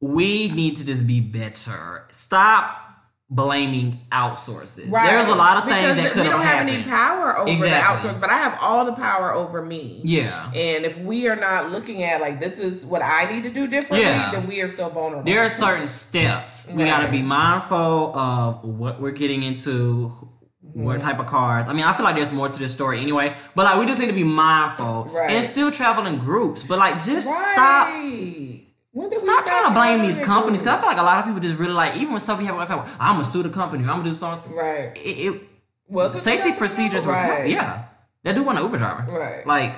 we 0.00 0.48
need 0.48 0.76
to 0.76 0.84
just 0.86 1.06
be 1.06 1.20
better. 1.20 2.06
Stop 2.10 2.85
blaming 3.28 3.98
outsources. 4.12 4.88
Right. 4.90 5.10
There's 5.10 5.26
a 5.26 5.34
lot 5.34 5.56
of 5.56 5.64
things 5.68 5.82
Because 5.82 5.96
that 5.96 6.12
could 6.12 6.22
we 6.22 6.28
don't 6.30 6.40
have 6.40 6.42
have 6.42 6.58
happened. 6.68 6.70
any 6.76 6.84
power 6.84 7.36
over 7.38 7.50
Exactly. 7.50 7.70
the 8.08 8.08
outsource, 8.14 8.20
but 8.20 8.30
I 8.30 8.34
have 8.38 8.56
all 8.60 8.84
the 8.84 8.92
power 8.92 9.34
over 9.34 9.62
me. 9.62 10.00
Yeah. 10.04 10.46
And 10.52 10.84
if 10.84 10.96
we 11.00 11.26
are 11.26 11.34
not 11.34 11.72
looking 11.72 12.04
at 12.04 12.20
like 12.20 12.38
this 12.38 12.58
is 12.60 12.86
what 12.86 13.02
I 13.02 13.24
need 13.32 13.42
to 13.42 13.50
do 13.50 13.66
differently, 13.66 14.06
Yeah. 14.08 14.30
then 14.30 14.46
we 14.46 14.60
are 14.60 14.68
still 14.68 14.90
vulnerable. 14.90 15.24
There 15.24 15.42
are 15.44 15.48
certain 15.48 15.88
steps. 15.88 16.68
We 16.72 16.84
got 16.84 17.04
to 17.04 17.10
be 17.10 17.20
mindful 17.22 18.16
of 18.16 18.62
what 18.64 19.00
we're 19.00 19.10
getting 19.10 19.42
into, 19.42 20.12
Mm-hmm. 20.66 20.82
what 20.84 21.00
type 21.00 21.20
of 21.20 21.26
cars. 21.26 21.66
I 21.68 21.72
mean, 21.72 21.84
I 21.84 21.96
feel 21.96 22.04
like 22.04 22.16
there's 22.16 22.32
more 22.32 22.48
to 22.48 22.58
this 22.58 22.72
story 22.72 23.00
anyway, 23.00 23.34
but 23.54 23.64
like 23.64 23.78
we 23.78 23.86
just 23.86 24.00
need 24.00 24.08
to 24.08 24.12
be 24.12 24.24
mindful 24.24 25.04
Right. 25.12 25.30
and 25.30 25.50
still 25.50 25.70
travel 25.70 26.06
in 26.06 26.18
groups. 26.18 26.64
But 26.64 26.78
like, 26.80 27.02
just 27.02 27.28
right. 27.28 27.50
stop. 27.52 27.88
When 28.96 29.10
did 29.10 29.20
we 29.20 29.26
Stop 29.28 29.44
trying 29.44 29.68
to 29.68 29.74
blame 29.78 30.00
these 30.06 30.16
companies 30.24 30.62
because 30.62 30.78
I 30.78 30.80
feel 30.80 30.88
like 30.88 30.96
a 30.98 31.02
lot 31.02 31.18
of 31.18 31.26
people 31.26 31.40
just 31.40 31.58
really 31.58 31.74
like 31.74 31.96
even 31.96 32.12
when 32.12 32.20
stuff 32.20 32.38
we 32.38 32.46
have, 32.46 32.56
like, 32.56 32.70
I'm 32.70 32.86
gonna 33.16 33.24
sue 33.24 33.42
the 33.42 33.50
company, 33.50 33.82
I'm 33.82 33.98
gonna 33.98 34.04
do 34.04 34.14
something. 34.14 34.50
Right. 34.54 34.96
It, 34.96 35.18
it, 35.34 35.42
Well, 35.86 36.14
safety 36.14 36.52
procedures 36.52 37.04
were 37.04 37.12
right. 37.12 37.46
yeah. 37.46 37.84
They 38.22 38.32
do 38.32 38.42
want 38.42 38.56
an 38.58 38.64
Uber 38.64 38.78
driver, 38.78 39.04
Right. 39.12 39.46
Like, 39.46 39.74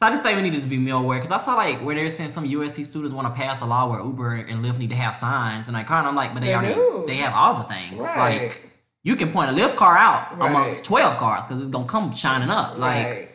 so 0.00 0.06
I 0.06 0.10
just 0.10 0.22
think 0.22 0.36
we 0.36 0.48
need 0.48 0.58
to 0.58 0.66
be 0.66 0.78
more 0.78 1.02
aware 1.02 1.18
because 1.18 1.32
I 1.32 1.36
saw 1.44 1.54
like 1.56 1.80
where 1.84 1.94
they're 1.94 2.08
saying 2.08 2.30
some 2.30 2.46
USC 2.48 2.86
students 2.86 3.14
want 3.14 3.28
to 3.34 3.38
pass 3.42 3.60
a 3.60 3.66
law 3.66 3.90
where 3.90 4.00
Uber 4.00 4.34
and 4.36 4.64
Lyft 4.64 4.78
need 4.78 4.90
to 4.90 4.96
have 4.96 5.14
signs, 5.14 5.68
and 5.68 5.76
I 5.76 5.82
kind 5.82 6.06
of 6.06 6.10
I'm 6.10 6.16
like, 6.16 6.32
but 6.32 6.40
they, 6.40 6.46
They 6.48 6.54
already 6.54 6.74
do. 6.74 7.04
they 7.06 7.16
have 7.16 7.34
all 7.34 7.56
the 7.56 7.64
things. 7.64 8.00
Right. 8.00 8.42
Like, 8.42 8.70
you 9.02 9.16
can 9.16 9.30
point 9.32 9.50
a 9.50 9.52
Lyft 9.54 9.76
car 9.76 9.98
out 9.98 10.38
Right. 10.38 10.50
amongst 10.50 10.84
twelve 10.86 11.18
cars 11.18 11.46
because 11.46 11.60
it's 11.62 11.70
gonna 11.70 11.86
come 11.86 12.14
shining 12.14 12.48
up. 12.48 12.78
Like, 12.78 13.04
right. 13.06 13.28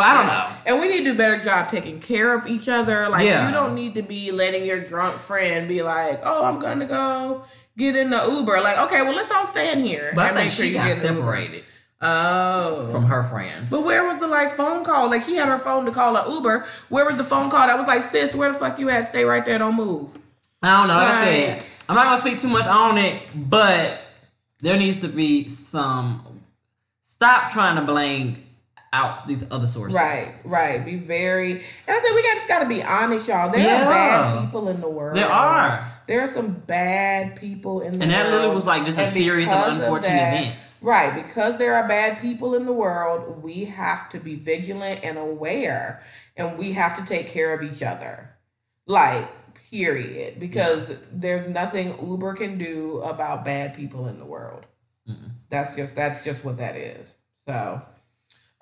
But 0.00 0.06
I 0.08 0.14
don't 0.14 0.26
know. 0.28 0.48
And 0.64 0.80
we 0.80 0.88
need 0.88 1.00
to 1.00 1.10
do 1.10 1.12
a 1.12 1.14
better 1.14 1.38
job 1.42 1.68
taking 1.68 2.00
care 2.00 2.32
of 2.32 2.46
each 2.46 2.70
other. 2.70 3.06
Like 3.10 3.26
Yeah. 3.26 3.46
you 3.46 3.52
don't 3.52 3.74
need 3.74 3.94
to 3.96 4.02
be 4.02 4.32
letting 4.32 4.64
your 4.64 4.80
drunk 4.80 5.16
friend 5.18 5.68
be 5.68 5.82
like, 5.82 6.20
"Oh, 6.24 6.42
I'm 6.46 6.58
gonna 6.58 6.86
go 6.86 7.42
get 7.76 7.96
in 7.96 8.08
the 8.08 8.24
Uber." 8.26 8.62
Like, 8.62 8.78
okay, 8.86 9.02
well, 9.02 9.12
let's 9.14 9.30
all 9.30 9.44
stand 9.46 9.84
here 9.86 10.12
But 10.14 10.22
I 10.24 10.28
think 10.28 10.36
make 10.36 10.50
sure 10.52 10.64
she 10.64 10.70
you 10.70 10.74
got 10.78 10.88
get 10.88 10.96
in 10.96 11.02
the 11.02 11.08
Uber. 11.08 11.20
separated 11.20 11.64
Oh, 12.00 12.88
from 12.90 13.04
her 13.04 13.24
friends. 13.24 13.70
But 13.70 13.84
where 13.84 14.04
was 14.06 14.20
the 14.20 14.26
like 14.26 14.56
phone 14.56 14.84
call? 14.84 15.10
Like 15.10 15.22
she 15.22 15.34
had 15.36 15.48
her 15.48 15.58
phone 15.58 15.84
to 15.84 15.90
call 15.92 16.16
a 16.16 16.32
Uber. 16.32 16.64
Where 16.88 17.04
was 17.04 17.16
the 17.16 17.24
phone 17.24 17.50
call 17.50 17.66
that 17.66 17.76
was 17.78 17.86
like, 17.86 18.02
"Sis, 18.04 18.34
where 18.34 18.50
the 18.50 18.58
fuck 18.58 18.78
you 18.78 18.88
at? 18.88 19.06
Stay 19.08 19.24
right 19.26 19.44
there, 19.44 19.58
don't 19.58 19.76
move." 19.76 20.18
I 20.62 20.78
don't 20.78 20.88
know. 20.88 20.94
Like 20.94 21.14
I 21.14 21.24
said, 21.24 21.62
I'm 21.90 21.96
not 21.96 22.04
gonna 22.06 22.16
speak 22.16 22.40
too 22.40 22.48
much 22.48 22.66
on 22.66 22.96
it, 22.96 23.20
but 23.34 23.98
there 24.62 24.78
needs 24.78 24.96
to 25.02 25.08
be 25.08 25.46
some. 25.48 26.40
Stop 27.04 27.50
trying 27.50 27.76
to 27.76 27.82
blame 27.82 28.42
out 28.92 29.26
these 29.26 29.44
other 29.50 29.66
sources. 29.66 29.94
Right, 29.96 30.32
right. 30.44 30.84
Be 30.84 30.96
very. 30.96 31.52
And 31.52 31.96
I 31.96 32.00
think 32.00 32.14
we 32.14 32.22
got 32.22 32.34
just 32.36 32.48
got 32.48 32.58
to 32.60 32.68
be 32.68 32.82
honest, 32.82 33.28
y'all. 33.28 33.50
There 33.50 33.60
Yeah. 33.60 33.86
are 33.86 33.90
bad 33.90 34.44
people 34.44 34.68
in 34.68 34.80
the 34.80 34.88
world. 34.88 35.16
There 35.16 35.30
are. 35.30 35.86
There 36.06 36.20
are 36.22 36.26
some 36.26 36.50
bad 36.52 37.36
people 37.36 37.82
in 37.82 37.92
the 37.92 38.00
And 38.02 38.10
world. 38.10 38.12
And 38.12 38.26
that 38.26 38.30
literally 38.32 38.54
was 38.56 38.66
like 38.66 38.84
just 38.84 38.98
a 38.98 39.02
And 39.02 39.10
series 39.12 39.50
of 39.50 39.68
unfortunate 39.74 40.16
that- 40.16 40.34
events. 40.42 40.80
Right, 40.82 41.14
because 41.26 41.58
there 41.58 41.76
are 41.76 41.86
bad 41.86 42.20
people 42.20 42.54
in 42.54 42.64
the 42.64 42.72
world, 42.72 43.42
we 43.42 43.66
have 43.66 44.08
to 44.10 44.18
be 44.18 44.34
vigilant 44.34 45.00
and 45.04 45.18
aware, 45.18 46.02
and 46.38 46.56
we 46.56 46.72
have 46.72 46.96
to 46.96 47.04
take 47.04 47.28
care 47.28 47.52
of 47.52 47.62
each 47.62 47.82
other. 47.82 48.30
Like, 48.86 49.28
Period. 49.70 50.40
Because 50.40 50.90
there's 51.12 51.46
nothing 51.46 51.96
Uber 52.04 52.34
can 52.34 52.58
do 52.58 53.00
about 53.02 53.44
bad 53.44 53.76
people 53.76 54.08
in 54.08 54.18
the 54.18 54.24
world. 54.24 54.66
That's 55.48 55.76
just 55.76 55.94
that's 55.94 56.24
just 56.24 56.44
what 56.44 56.58
that 56.58 56.74
is. 56.74 57.14
So 57.46 57.80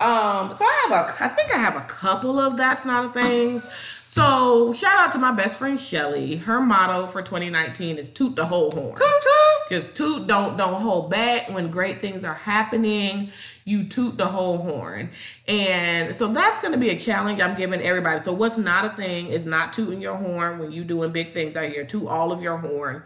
um, 0.01 0.55
so 0.55 0.64
I 0.64 0.86
have 0.88 0.92
a, 0.92 1.24
I 1.24 1.28
think 1.28 1.53
I 1.53 1.59
have 1.59 1.76
a 1.76 1.80
couple 1.82 2.38
of 2.38 2.57
that's 2.57 2.86
not 2.86 3.07
a 3.07 3.09
things. 3.09 3.66
So 4.07 4.72
shout 4.72 4.99
out 4.99 5.12
to 5.12 5.18
my 5.18 5.32
best 5.32 5.59
friend 5.59 5.78
Shelly. 5.78 6.36
Her 6.36 6.61
motto 6.61 7.07
for 7.07 7.20
2019 7.20 7.99
is 7.99 8.09
toot 8.09 8.36
the 8.36 8.46
whole 8.46 8.70
horn. 8.70 8.96
Toot 8.96 9.07
toot. 9.07 9.68
Just 9.68 9.94
toot, 9.94 10.26
don't 10.26 10.57
don't 10.57 10.80
hold 10.80 11.11
back 11.11 11.51
when 11.51 11.70
great 11.70 12.01
things 12.01 12.24
are 12.24 12.34
happening. 12.34 13.30
You 13.66 13.84
toot 13.84 14.16
the 14.16 14.26
whole 14.26 14.57
horn, 14.59 15.11
and 15.46 16.16
so 16.16 16.32
that's 16.32 16.59
going 16.61 16.72
to 16.72 16.78
be 16.78 16.88
a 16.88 16.99
challenge 16.99 17.38
I'm 17.40 17.55
giving 17.55 17.82
everybody. 17.82 18.22
So 18.22 18.32
what's 18.32 18.57
not 18.57 18.86
a 18.86 18.90
thing 18.90 19.26
is 19.26 19.44
not 19.44 19.74
tooting 19.74 20.01
your 20.01 20.16
horn 20.16 20.59
when 20.59 20.72
you 20.72 20.84
doing 20.84 21.12
big 21.12 21.30
things 21.30 21.55
out 21.55 21.70
here. 21.70 21.84
Toot 21.84 22.07
all 22.09 22.32
of 22.32 22.40
your 22.40 22.57
horn. 22.57 23.03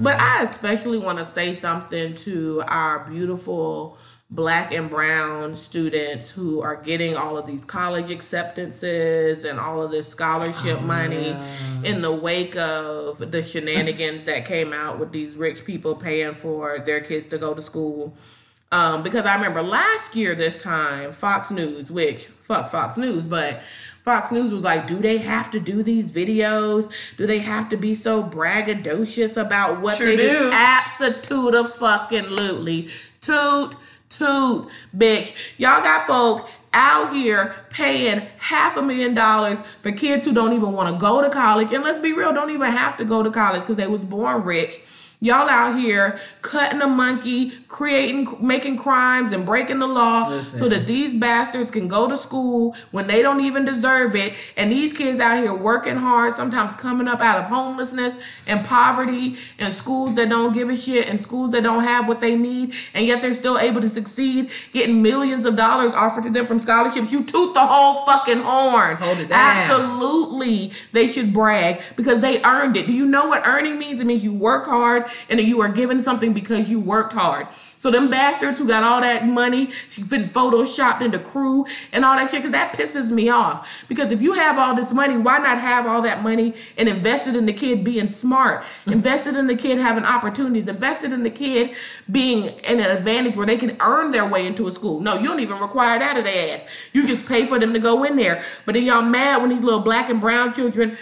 But 0.00 0.20
I 0.20 0.44
especially 0.44 0.98
want 0.98 1.18
to 1.18 1.24
say 1.24 1.54
something 1.54 2.14
to 2.14 2.62
our 2.68 3.00
beautiful 3.00 3.98
black 4.28 4.72
and 4.72 4.90
brown 4.90 5.54
students 5.54 6.30
who 6.30 6.60
are 6.60 6.74
getting 6.76 7.16
all 7.16 7.36
of 7.38 7.46
these 7.46 7.64
college 7.64 8.10
acceptances 8.10 9.44
and 9.44 9.60
all 9.60 9.80
of 9.82 9.92
this 9.92 10.08
scholarship 10.08 10.80
money 10.82 11.36
in 11.84 12.02
the 12.02 12.10
wake 12.12 12.56
of 12.56 13.30
the 13.30 13.42
shenanigans 13.42 14.24
that 14.24 14.44
came 14.44 14.72
out 14.72 14.98
with 14.98 15.12
these 15.12 15.36
rich 15.36 15.64
people 15.64 15.94
paying 15.94 16.34
for 16.34 16.80
their 16.80 17.00
kids 17.00 17.28
to 17.28 17.38
go 17.38 17.54
to 17.54 17.62
school. 17.62 18.14
Um, 18.72 19.04
because 19.04 19.24
I 19.26 19.36
remember 19.36 19.62
last 19.62 20.16
year 20.16 20.34
this 20.34 20.56
time, 20.56 21.12
Fox 21.12 21.52
News, 21.52 21.88
which 21.88 22.26
fuck 22.26 22.68
Fox 22.68 22.96
News, 22.96 23.28
but 23.28 23.60
Fox 24.02 24.32
News 24.32 24.52
was 24.52 24.64
like, 24.64 24.88
do 24.88 24.98
they 24.98 25.18
have 25.18 25.52
to 25.52 25.60
do 25.60 25.84
these 25.84 26.10
videos? 26.10 26.90
Do 27.16 27.28
they 27.28 27.38
have 27.38 27.68
to 27.68 27.76
be 27.76 27.94
so 27.94 28.24
braggadocious 28.24 29.36
about 29.40 29.80
what 29.80 29.96
Sure 29.98 30.08
they 30.08 30.16
do? 30.16 30.28
do. 30.30 30.50
Absolutely 30.52 31.70
fucking 31.78 32.24
lootly. 32.24 32.90
Toot, 33.20 33.76
toot, 34.08 34.68
bitch. 34.96 35.34
Y'all 35.58 35.82
got 35.82 36.06
folk 36.06 36.48
out 36.72 37.12
here 37.12 37.54
paying 37.70 38.20
half 38.38 38.76
a 38.76 38.82
million 38.82 39.14
dollars 39.14 39.58
for 39.80 39.90
kids 39.92 40.24
who 40.24 40.32
don't 40.32 40.52
even 40.52 40.72
want 40.72 40.92
to 40.92 41.00
go 41.00 41.22
to 41.22 41.30
college. 41.30 41.72
And 41.72 41.82
let's 41.82 41.98
be 41.98 42.12
real, 42.12 42.32
don't 42.32 42.50
even 42.50 42.70
have 42.70 42.96
to 42.98 43.04
go 43.04 43.22
to 43.22 43.30
college 43.30 43.62
because 43.62 43.76
they 43.76 43.86
was 43.86 44.04
born 44.04 44.42
rich. 44.42 44.80
Y'all 45.26 45.48
out 45.48 45.76
here 45.76 46.20
cutting 46.40 46.80
a 46.80 46.86
monkey, 46.86 47.50
creating, 47.66 48.28
making 48.40 48.76
crimes 48.76 49.32
and 49.32 49.44
breaking 49.44 49.80
the 49.80 49.86
law 49.88 50.28
Listen. 50.28 50.60
so 50.60 50.68
that 50.68 50.86
these 50.86 51.12
bastards 51.14 51.68
can 51.68 51.88
go 51.88 52.08
to 52.08 52.16
school 52.16 52.76
when 52.92 53.08
they 53.08 53.22
don't 53.22 53.40
even 53.40 53.64
deserve 53.64 54.14
it. 54.14 54.34
And 54.56 54.70
these 54.70 54.92
kids 54.92 55.18
out 55.18 55.42
here 55.42 55.52
working 55.52 55.96
hard, 55.96 56.32
sometimes 56.34 56.76
coming 56.76 57.08
up 57.08 57.20
out 57.20 57.38
of 57.38 57.46
homelessness 57.46 58.16
and 58.46 58.64
poverty 58.64 59.36
and 59.58 59.74
schools 59.74 60.14
that 60.14 60.28
don't 60.28 60.54
give 60.54 60.70
a 60.70 60.76
shit 60.76 61.08
and 61.08 61.18
schools 61.18 61.50
that 61.50 61.64
don't 61.64 61.82
have 61.82 62.06
what 62.06 62.20
they 62.20 62.36
need. 62.36 62.72
And 62.94 63.04
yet 63.04 63.20
they're 63.20 63.34
still 63.34 63.58
able 63.58 63.80
to 63.80 63.88
succeed, 63.88 64.50
getting 64.72 65.02
millions 65.02 65.44
of 65.44 65.56
dollars 65.56 65.92
offered 65.92 66.22
to 66.22 66.30
them 66.30 66.46
from 66.46 66.60
scholarships. 66.60 67.10
You 67.10 67.24
toot 67.24 67.52
the 67.52 67.66
whole 67.66 68.06
fucking 68.06 68.42
horn. 68.42 68.94
Hold 68.98 69.18
it 69.18 69.28
down. 69.30 69.56
Absolutely. 69.56 70.70
They 70.92 71.08
should 71.08 71.32
brag 71.32 71.80
because 71.96 72.20
they 72.20 72.40
earned 72.44 72.76
it. 72.76 72.86
Do 72.86 72.92
you 72.92 73.06
know 73.06 73.26
what 73.26 73.44
earning 73.44 73.76
means? 73.76 74.00
It 74.00 74.06
means 74.06 74.22
you 74.22 74.32
work 74.32 74.66
hard 74.66 75.10
and 75.28 75.40
you 75.40 75.60
are 75.60 75.68
given 75.68 76.02
something 76.02 76.32
because 76.32 76.70
you 76.70 76.80
worked 76.80 77.12
hard. 77.12 77.46
So 77.76 77.90
them 77.90 78.08
bastards 78.10 78.58
who 78.58 78.66
got 78.66 78.82
all 78.82 79.00
that 79.00 79.26
money, 79.26 79.70
she 79.88 80.02
been 80.02 80.24
photoshopped 80.24 81.02
into 81.02 81.18
crew 81.18 81.66
and 81.92 82.04
all 82.04 82.16
that 82.16 82.30
shit, 82.30 82.40
because 82.40 82.52
that 82.52 82.72
pisses 82.72 83.12
me 83.12 83.28
off. 83.28 83.84
Because 83.88 84.12
if 84.12 84.22
you 84.22 84.32
have 84.32 84.58
all 84.58 84.74
this 84.74 84.92
money, 84.92 85.16
why 85.16 85.38
not 85.38 85.58
have 85.58 85.86
all 85.86 86.00
that 86.02 86.22
money 86.22 86.54
and 86.78 86.88
invested 86.88 87.36
in 87.36 87.46
the 87.46 87.52
kid 87.52 87.84
being 87.84 88.06
smart, 88.06 88.64
invested 88.86 89.36
in 89.36 89.46
the 89.46 89.56
kid 89.56 89.78
having 89.78 90.04
opportunities, 90.04 90.66
invested 90.68 91.12
in 91.12 91.22
the 91.22 91.30
kid 91.30 91.74
being 92.10 92.44
in 92.44 92.80
an 92.80 92.96
advantage 92.96 93.36
where 93.36 93.46
they 93.46 93.58
can 93.58 93.76
earn 93.80 94.10
their 94.10 94.26
way 94.26 94.46
into 94.46 94.66
a 94.66 94.70
school. 94.70 95.00
No, 95.00 95.18
you 95.18 95.26
don't 95.26 95.40
even 95.40 95.58
require 95.58 95.98
that 95.98 96.16
of 96.16 96.24
their 96.24 96.56
ass. 96.56 96.66
You 96.92 97.06
just 97.06 97.26
pay 97.26 97.44
for 97.44 97.58
them 97.58 97.72
to 97.74 97.78
go 97.78 98.04
in 98.04 98.16
there. 98.16 98.42
But 98.64 98.74
then 98.74 98.84
y'all 98.84 99.02
mad 99.02 99.42
when 99.42 99.50
these 99.50 99.62
little 99.62 99.80
black 99.80 100.08
and 100.08 100.20
brown 100.20 100.54
children 100.54 100.96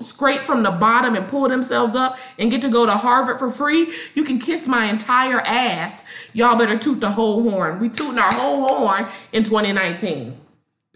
scrape 0.00 0.42
from 0.42 0.62
the 0.62 0.70
bottom 0.70 1.14
and 1.14 1.28
pull 1.28 1.48
themselves 1.48 1.94
up 1.94 2.18
and 2.38 2.50
get 2.50 2.62
to 2.62 2.68
go 2.68 2.86
to 2.86 2.92
Harvard 2.92 3.38
for 3.38 3.50
free, 3.50 3.92
you 4.14 4.24
can 4.24 4.38
kiss 4.38 4.66
my 4.66 4.86
entire 4.86 5.40
ass. 5.40 6.02
Y'all 6.32 6.56
better 6.56 6.78
toot 6.78 7.00
the 7.00 7.10
whole 7.10 7.48
horn. 7.48 7.78
We 7.78 7.88
tooting 7.88 8.18
our 8.18 8.32
whole 8.32 8.66
horn 8.66 9.06
in 9.32 9.44
2019. 9.44 10.38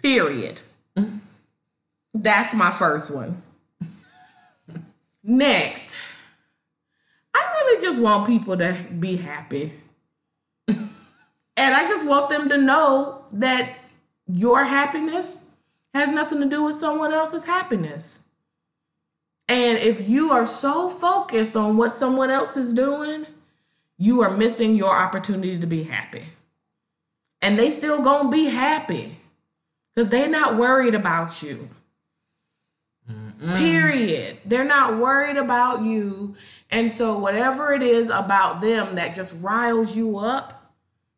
Period. 0.03 0.63
That's 2.15 2.55
my 2.55 2.71
first 2.71 3.11
one. 3.11 3.43
Next, 5.23 5.97
I 7.35 7.39
really 7.39 7.83
just 7.83 8.01
want 8.01 8.27
people 8.27 8.57
to 8.57 8.77
be 8.99 9.17
happy. 9.17 9.75
and 10.69 10.91
I 11.57 11.87
just 11.87 12.07
want 12.07 12.31
them 12.31 12.49
to 12.49 12.57
know 12.57 13.25
that 13.33 13.77
your 14.27 14.65
happiness 14.65 15.39
has 15.95 16.11
nothing 16.11 16.41
to 16.41 16.47
do 16.47 16.63
with 16.65 16.79
someone 16.79 17.13
else's 17.13 17.45
happiness. 17.45 18.21
And 19.51 19.79
if 19.79 20.09
you 20.09 20.31
are 20.31 20.47
so 20.47 20.89
focused 20.89 21.57
on 21.57 21.77
what 21.77 21.99
someone 21.99 22.31
else 22.31 22.57
is 22.57 22.73
doing, 22.73 23.27
you 23.99 24.23
are 24.23 24.31
missing 24.31 24.77
your 24.77 24.97
opportunity 24.97 25.59
to 25.59 25.67
be 25.67 25.83
happy. 25.83 26.27
And 27.43 27.59
they 27.59 27.73
still 27.73 28.01
gonna 28.01 28.31
be 28.31 28.47
happy 28.47 29.19
because 29.93 30.09
they're 30.09 30.29
not 30.29 30.57
worried 30.57 30.95
about 30.95 31.43
you. 31.43 31.69
Period. 33.57 34.39
They're 34.45 34.63
not 34.63 34.99
worried 34.99 35.37
about 35.37 35.83
you. 35.83 36.37
And 36.71 36.93
so, 36.93 37.19
whatever 37.19 37.73
it 37.73 37.83
is 37.83 38.09
about 38.09 38.61
them 38.61 38.95
that 38.95 39.17
just 39.17 39.35
riles 39.41 39.97
you 39.97 40.17
up, 40.19 40.60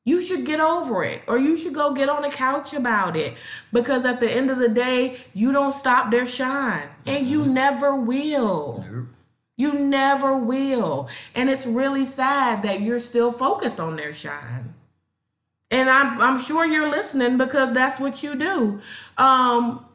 you 0.05 0.20
should 0.20 0.44
get 0.44 0.61
over 0.61 1.05
it 1.05 1.22
or 1.28 1.38
you 1.38 1.57
should 1.57 1.74
go 1.74 1.94
get 1.94 2.09
on 2.09 2.22
the 2.22 2.28
couch 2.28 2.74
about 2.74 3.16
it 3.16 3.34
because 3.72 4.05
at 4.05 4.18
the 4.20 4.30
end 4.30 4.50
of 4.50 4.59
the 4.59 4.68
day, 4.68 5.18
you 5.32 5.53
don't 5.53 5.72
stop 5.72 6.11
their 6.11 6.26
shine 6.26 6.88
and 7.07 7.26
you 7.26 7.44
never 7.44 7.94
will. 7.94 8.84
You 9.57 9.72
never 9.74 10.36
will. 10.36 11.09
And 11.34 11.48
it's 11.48 11.66
really 11.66 12.05
sad 12.05 12.62
that 12.62 12.80
you're 12.80 12.98
still 12.98 13.30
focused 13.30 13.78
on 13.78 13.96
their 13.96 14.14
shine. 14.14 14.74
And 15.70 15.88
I'm 15.88 16.20
I'm 16.20 16.40
sure 16.40 16.66
you're 16.66 16.90
listening 16.90 17.38
because 17.38 17.72
that's 17.72 18.00
what 18.00 18.22
you 18.22 18.34
do. 18.34 18.80
Um 19.16 19.86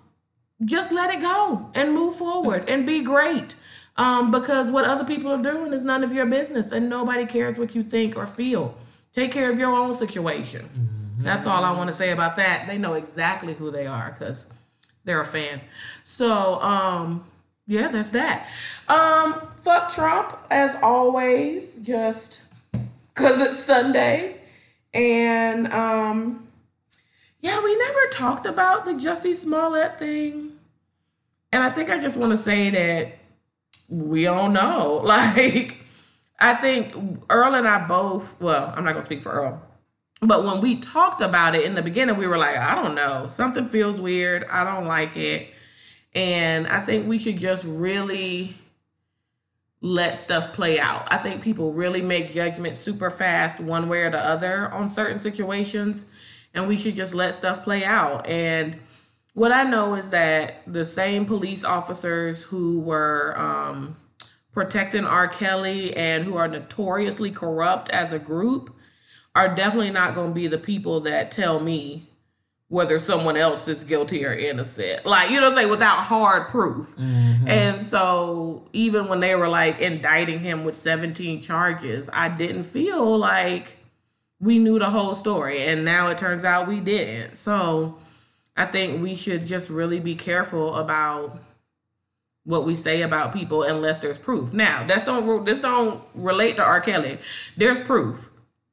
just 0.64 0.92
let 0.92 1.14
it 1.14 1.22
go 1.22 1.70
and 1.76 1.94
move 1.94 2.16
forward 2.16 2.68
and 2.68 2.86
be 2.86 3.02
great. 3.02 3.56
Um, 3.96 4.30
because 4.30 4.70
what 4.70 4.86
other 4.86 5.04
people 5.04 5.32
are 5.32 5.42
doing 5.42 5.74
is 5.74 5.84
none 5.84 6.04
of 6.04 6.14
your 6.14 6.26
business 6.26 6.72
and 6.72 6.88
nobody 6.90 7.26
cares 7.26 7.58
what 7.58 7.76
you 7.76 7.84
think 7.84 8.16
or 8.16 8.28
feel. 8.28 8.76
Take 9.18 9.32
care 9.32 9.50
of 9.50 9.58
your 9.58 9.74
own 9.74 9.96
situation. 9.96 10.70
That's 11.18 11.48
all 11.48 11.64
I 11.64 11.72
want 11.72 11.88
to 11.88 11.94
say 11.96 12.12
about 12.12 12.36
that. 12.36 12.68
They 12.68 12.78
know 12.78 12.94
exactly 12.94 13.56
who 13.56 13.72
they 13.72 13.88
are 13.88 14.12
because 14.12 14.46
they're 15.06 15.22
a 15.22 15.26
fan. 15.26 15.60
So, 16.04 16.62
um, 16.62 17.26
yeah, 17.66 17.88
that's 17.88 18.12
that. 18.12 18.48
Um, 18.88 19.42
fuck 19.64 19.92
Trump 19.92 20.38
as 20.52 20.78
always, 20.84 21.80
just 21.80 22.44
because 23.16 23.42
it's 23.42 23.60
Sunday. 23.60 24.40
And 24.94 25.74
um, 25.74 26.48
yeah, 27.42 27.60
we 27.64 27.76
never 27.76 28.06
talked 28.12 28.46
about 28.46 28.86
the 28.86 28.92
Jussie 28.92 29.34
Smollett 29.34 29.98
thing. 29.98 30.52
And 31.52 31.64
I 31.64 31.72
think 31.72 31.90
I 31.90 31.98
just 31.98 32.18
want 32.18 32.34
to 32.34 32.38
say 32.38 32.70
that 32.70 33.18
we 33.90 34.28
all 34.28 34.52
know. 34.52 35.02
Like, 35.04 35.87
I 36.40 36.54
think 36.56 36.94
Earl 37.30 37.56
and 37.56 37.68
I 37.68 37.88
both, 37.88 38.40
well, 38.40 38.74
I'm 38.76 38.84
not 38.84 38.94
going 38.94 39.04
to 39.04 39.08
speak 39.08 39.24
for 39.24 39.32
Earl, 39.32 39.62
but 40.22 40.44
when 40.44 40.62
we 40.62 40.78
talked 40.78 41.22
about 41.22 41.56
it 41.56 41.64
in 41.66 41.76
the 41.76 41.82
beginning, 41.82 42.18
we 42.18 42.28
were 42.28 42.38
like, 42.38 42.58
I 42.58 42.76
don't 42.76 42.96
know. 42.96 43.28
Something 43.28 43.66
feels 43.66 44.02
weird. 44.02 44.46
I 44.46 44.64
don't 44.64 44.88
like 44.88 45.16
it. 45.18 45.50
And 46.14 46.68
I 46.68 46.82
think 46.82 47.08
we 47.08 47.20
should 47.20 47.38
just 47.38 47.66
really 47.66 48.56
let 49.82 50.18
stuff 50.18 50.54
play 50.54 50.80
out. 50.80 51.08
I 51.14 51.18
think 51.18 51.44
people 51.44 51.74
really 51.74 52.02
make 52.02 52.32
judgments 52.32 52.80
super 52.80 53.12
fast, 53.12 53.60
one 53.60 53.90
way 53.90 54.02
or 54.02 54.10
the 54.10 54.20
other, 54.20 54.72
on 54.72 54.90
certain 54.90 55.20
situations. 55.20 56.06
And 56.54 56.68
we 56.68 56.78
should 56.78 56.96
just 56.96 57.14
let 57.14 57.36
stuff 57.36 57.64
play 57.64 57.86
out. 57.86 58.26
And 58.26 58.78
what 59.34 59.52
I 59.52 59.64
know 59.64 59.94
is 59.94 60.10
that 60.10 60.64
the 60.66 60.86
same 60.86 61.26
police 61.26 61.64
officers 61.64 62.42
who 62.42 62.80
were 62.80 63.36
um, 63.38 63.96
protecting 64.58 65.06
R. 65.06 65.28
Kelly 65.28 65.96
and 65.96 66.24
who 66.24 66.36
are 66.36 66.48
notoriously 66.48 67.30
corrupt 67.30 67.92
as 67.92 68.12
a 68.12 68.18
group 68.18 68.76
are 69.36 69.54
definitely 69.54 69.92
not 69.92 70.16
going 70.16 70.30
to 70.30 70.34
be 70.34 70.48
the 70.48 70.58
people 70.58 71.02
that 71.02 71.30
tell 71.30 71.60
me 71.60 72.10
whether 72.68 72.98
someone 72.98 73.38
else 73.38 73.68
is 73.68 73.84
guilty 73.84 74.26
or 74.26 74.34
innocent. 74.34 75.06
Like, 75.06 75.30
you 75.30 75.36
know 75.36 75.44
what 75.44 75.52
I'm 75.52 75.58
saying? 75.60 75.70
Without 75.70 76.00
hard 76.00 76.48
proof. 76.48 76.96
Mm-hmm. 76.96 77.48
And 77.48 77.86
so 77.86 78.68
even 78.74 79.08
when 79.08 79.20
they 79.20 79.36
were 79.36 79.48
like 79.48 79.80
indicting 79.80 80.40
him 80.40 80.66
with 80.66 80.76
17 80.76 81.40
charges, 81.44 82.10
I 82.12 82.28
didn't 82.28 82.64
feel 82.64 83.16
like 83.16 83.78
we 84.40 84.58
knew 84.58 84.80
the 84.80 84.90
whole 84.90 85.14
story. 85.14 85.68
And 85.68 85.86
now 85.86 86.08
it 86.08 86.18
turns 86.18 86.44
out 86.44 86.68
we 86.68 86.80
didn't. 86.80 87.36
So 87.36 88.00
I 88.56 88.66
think 88.66 89.04
we 89.04 89.14
should 89.14 89.46
just 89.46 89.70
really 89.70 90.00
be 90.00 90.16
careful 90.16 90.74
about 90.78 91.44
what 92.48 92.64
we 92.66 92.76
say 92.76 93.02
about 93.02 93.34
people 93.34 93.62
unless 93.62 94.00
there's 94.00 94.18
proof. 94.18 94.54
Now, 94.54 94.88
that's 94.88 95.04
don't 95.04 95.44
this 95.46 95.60
don't 95.60 96.02
relate 96.16 96.56
to 96.56 96.64
R. 96.64 96.80
Kelly. 96.80 97.20
There's 97.58 97.82
proof. 97.82 98.30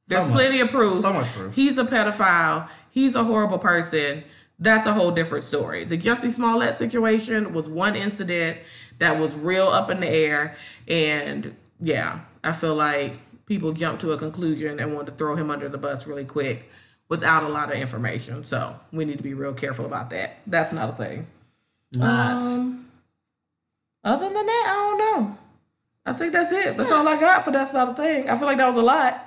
There's 0.07 0.22
So 0.25 0.31
plenty 0.31 0.59
much. 0.59 0.66
of 0.66 0.70
proof. 0.70 1.01
So 1.03 1.12
much 1.12 1.27
proof. 1.33 1.55
He's 1.57 1.77
a 1.77 1.85
pedophile. 1.85 2.68
He's 2.91 3.16
a 3.16 3.25
horrible 3.25 3.59
person. 3.59 4.22
That's 4.61 4.87
a 4.87 4.93
whole 4.95 5.11
different 5.11 5.43
story. 5.43 5.85
The 5.85 5.99
Jussie 5.99 6.31
Smollett 6.31 6.79
situation 6.79 7.53
was 7.53 7.68
one 7.68 7.97
incident 7.97 8.59
that 9.01 9.18
was 9.18 9.35
real 9.35 9.66
up 9.66 9.91
in 9.91 9.99
the 9.99 10.09
air, 10.09 10.55
and 10.87 11.57
yeah, 11.81 12.20
I 12.45 12.53
feel 12.53 12.77
like 12.77 13.14
people 13.47 13.72
jumped 13.72 14.03
to 14.03 14.12
a 14.12 14.16
conclusion 14.16 14.79
and 14.79 14.95
wanted 14.95 15.11
to 15.11 15.16
throw 15.16 15.35
him 15.35 15.51
under 15.51 15.68
the 15.68 15.79
bus 15.79 16.07
really 16.07 16.25
quick 16.25 16.70
without 17.09 17.43
a 17.43 17.49
lot 17.49 17.72
of 17.72 17.79
information. 17.79 18.45
So 18.45 18.77
we 18.93 19.05
need 19.05 19.16
to 19.16 19.25
be 19.25 19.35
real 19.35 19.53
careful 19.53 19.85
about 19.85 20.11
that. 20.11 20.37
That's 20.47 20.72
not 20.72 20.91
a 20.91 20.93
thing. 20.93 21.27
Not. 21.93 22.43
Um, 22.43 22.84
other 24.05 24.26
than 24.32 24.46
that, 24.46 24.64
I 24.68 24.74
don't 24.74 24.98
know. 24.98 25.38
I 26.07 26.12
think 26.12 26.32
that's 26.32 26.52
it. 26.52 26.76
That's 26.76 26.92
all 26.92 27.09
I 27.09 27.18
got 27.18 27.44
for 27.44 27.50
that's 27.50 27.72
not 27.72 27.88
a 27.90 27.94
thing. 27.94 28.28
I 28.28 28.36
feel 28.36 28.46
like 28.46 28.59
that 28.59 28.68
was 28.68 28.76
a 28.76 28.82
lot, 28.82 29.24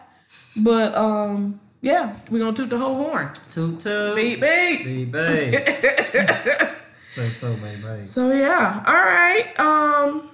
but 0.58 0.94
um, 0.96 1.60
yeah, 1.82 2.16
we're 2.30 2.40
gonna 2.40 2.54
toot 2.56 2.70
the 2.70 2.78
whole 2.78 2.96
horn. 2.96 3.32
toot 3.50 3.80
toot. 3.80 4.16
Beep 4.16 4.40
beep. 4.40 4.84
Beep 4.86 5.12
beep. 5.12 5.66
toot 7.14 7.38
toot 7.38 7.62
baby. 7.62 8.06
So 8.06 8.32
yeah, 8.32 8.84
all 8.86 8.94
right. 8.94 9.60
Um, 9.60 10.30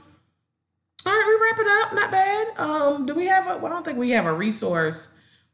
all 1.06 1.12
right, 1.14 1.26
we 1.28 1.36
wrap 1.46 1.60
it 1.60 1.68
up. 1.68 1.94
Not 1.94 2.12
bad. 2.12 2.48
Um, 2.58 3.06
do 3.06 3.14
we 3.16 3.26
have 3.28 3.48
a? 3.48 3.58
Well, 3.58 3.68
I 3.72 3.76
don't 3.76 3.86
think 3.86 3.98
we 3.98 4.10
have 4.12 4.26
a 4.26 4.34
resource 4.34 5.08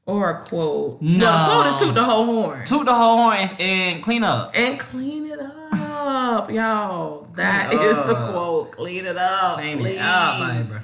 or 0.07 0.29
a 0.31 0.41
quote. 0.43 1.01
No. 1.03 1.25
the 1.25 1.45
quote 1.53 1.67
is 1.67 1.81
toot 1.81 1.93
the 1.95 2.03
whole 2.03 2.25
horn 2.25 2.65
Toot 2.65 2.85
the 2.85 2.93
whole 2.95 3.17
horn 3.17 3.37
and 3.59 4.01
clean 4.03 4.23
up. 4.23 4.55
and 4.57 4.79
clean 4.79 5.27
it 5.27 5.39
up, 5.71 6.49
y'all. 6.51 7.27
That 7.39 7.73
is 7.73 7.95
the 8.05 8.15
quote. 8.15 8.71
Clean 8.73 9.05
it 9.05 9.17
up, 9.17 9.55
Clean 9.59 9.77
please. 9.77 9.95
it 9.95 10.01
up. 10.01 10.81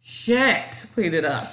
Shit, 0.00 0.86
clean 0.94 1.12
it 1.14 1.24
up. 1.24 1.44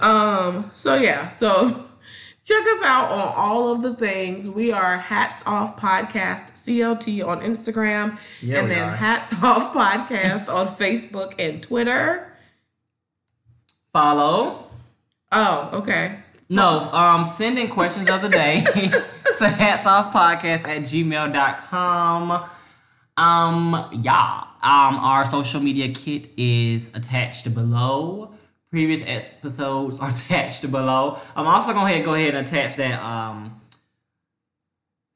Um, 0.00 0.70
so 0.72 0.94
yeah, 0.94 1.30
so 1.30 1.68
check 2.44 2.62
us 2.64 2.82
out 2.84 3.10
on 3.10 3.34
all 3.36 3.72
of 3.72 3.82
the 3.82 3.94
things. 3.94 4.48
We 4.48 4.70
are 4.72 4.98
Hats 4.98 5.42
Off 5.46 5.76
Podcast 5.76 6.52
CLT 6.52 7.26
on 7.26 7.40
Instagram, 7.40 8.18
Yeah, 8.40 8.60
and 8.60 8.70
then 8.70 8.84
are. 8.88 8.96
Hats 8.96 9.32
Off 9.42 9.74
Podcast 9.74 10.48
on 10.48 10.68
Facebook 10.68 11.34
and 11.40 11.60
Twitter. 11.62 12.32
Follow. 13.92 14.64
Oh, 15.32 15.70
okay. 15.72 16.20
No, 16.48 16.90
um, 16.92 17.24
send 17.24 17.58
in 17.58 17.68
questions 17.68 18.08
of 18.08 18.22
the 18.22 18.28
day 18.28 18.60
to 18.74 19.44
hatsoffpodcast 19.44 20.66
at 20.66 20.82
gmail.com. 20.82 22.48
Um, 23.18 23.88
yeah. 23.92 24.44
Um, 24.62 24.96
our 24.96 25.24
social 25.24 25.60
media 25.60 25.92
kit 25.92 26.28
is 26.36 26.88
attached 26.94 27.52
below. 27.54 28.32
Previous 28.70 29.02
episodes 29.06 29.98
are 29.98 30.10
attached 30.16 30.70
below. 30.70 31.18
I'm 31.36 31.46
also 31.46 31.72
gonna 31.72 31.90
ahead, 31.90 32.04
go 32.04 32.14
ahead 32.14 32.34
and 32.34 32.46
attach 32.46 32.76
that 32.76 33.02
um 33.02 33.60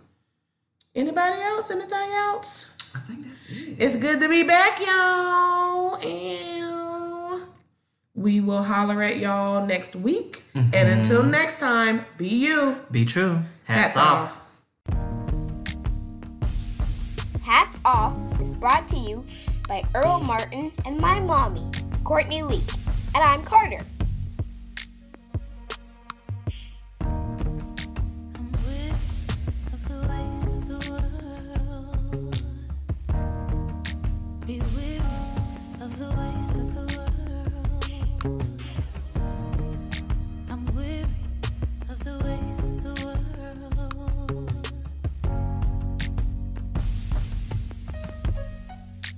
Anybody 0.94 1.40
else? 1.40 1.70
Anything 1.70 2.10
else? 2.12 2.66
I 2.94 2.98
think 3.00 3.26
that's 3.26 3.48
it. 3.48 3.76
It's 3.78 3.96
good 3.96 4.20
to 4.20 4.28
be 4.28 4.42
back, 4.42 4.78
y'all. 4.80 5.96
And 5.96 7.42
we 8.14 8.40
will 8.40 8.64
holler 8.64 9.02
at 9.02 9.16
y'all 9.18 9.66
next 9.66 9.96
week. 9.96 10.44
And 10.54 10.72
mm-hmm. 10.72 10.98
until 10.98 11.22
next 11.22 11.58
time, 11.58 12.04
be 12.18 12.28
you. 12.28 12.76
Be 12.90 13.06
true. 13.06 13.40
Hats, 13.64 13.94
Hats 13.94 13.96
off. 13.96 14.36
off. 14.36 14.39
Hats 17.51 17.80
Off 17.84 18.14
is 18.40 18.53
brought 18.53 18.86
to 18.86 18.96
you 18.96 19.26
by 19.66 19.82
Earl 19.92 20.20
Martin 20.20 20.70
and 20.84 20.96
my 20.96 21.18
mommy, 21.18 21.68
Courtney 22.05 22.44
Lee. 22.44 22.62
And 23.12 23.24
I'm 23.24 23.42
Carter. 23.42 23.80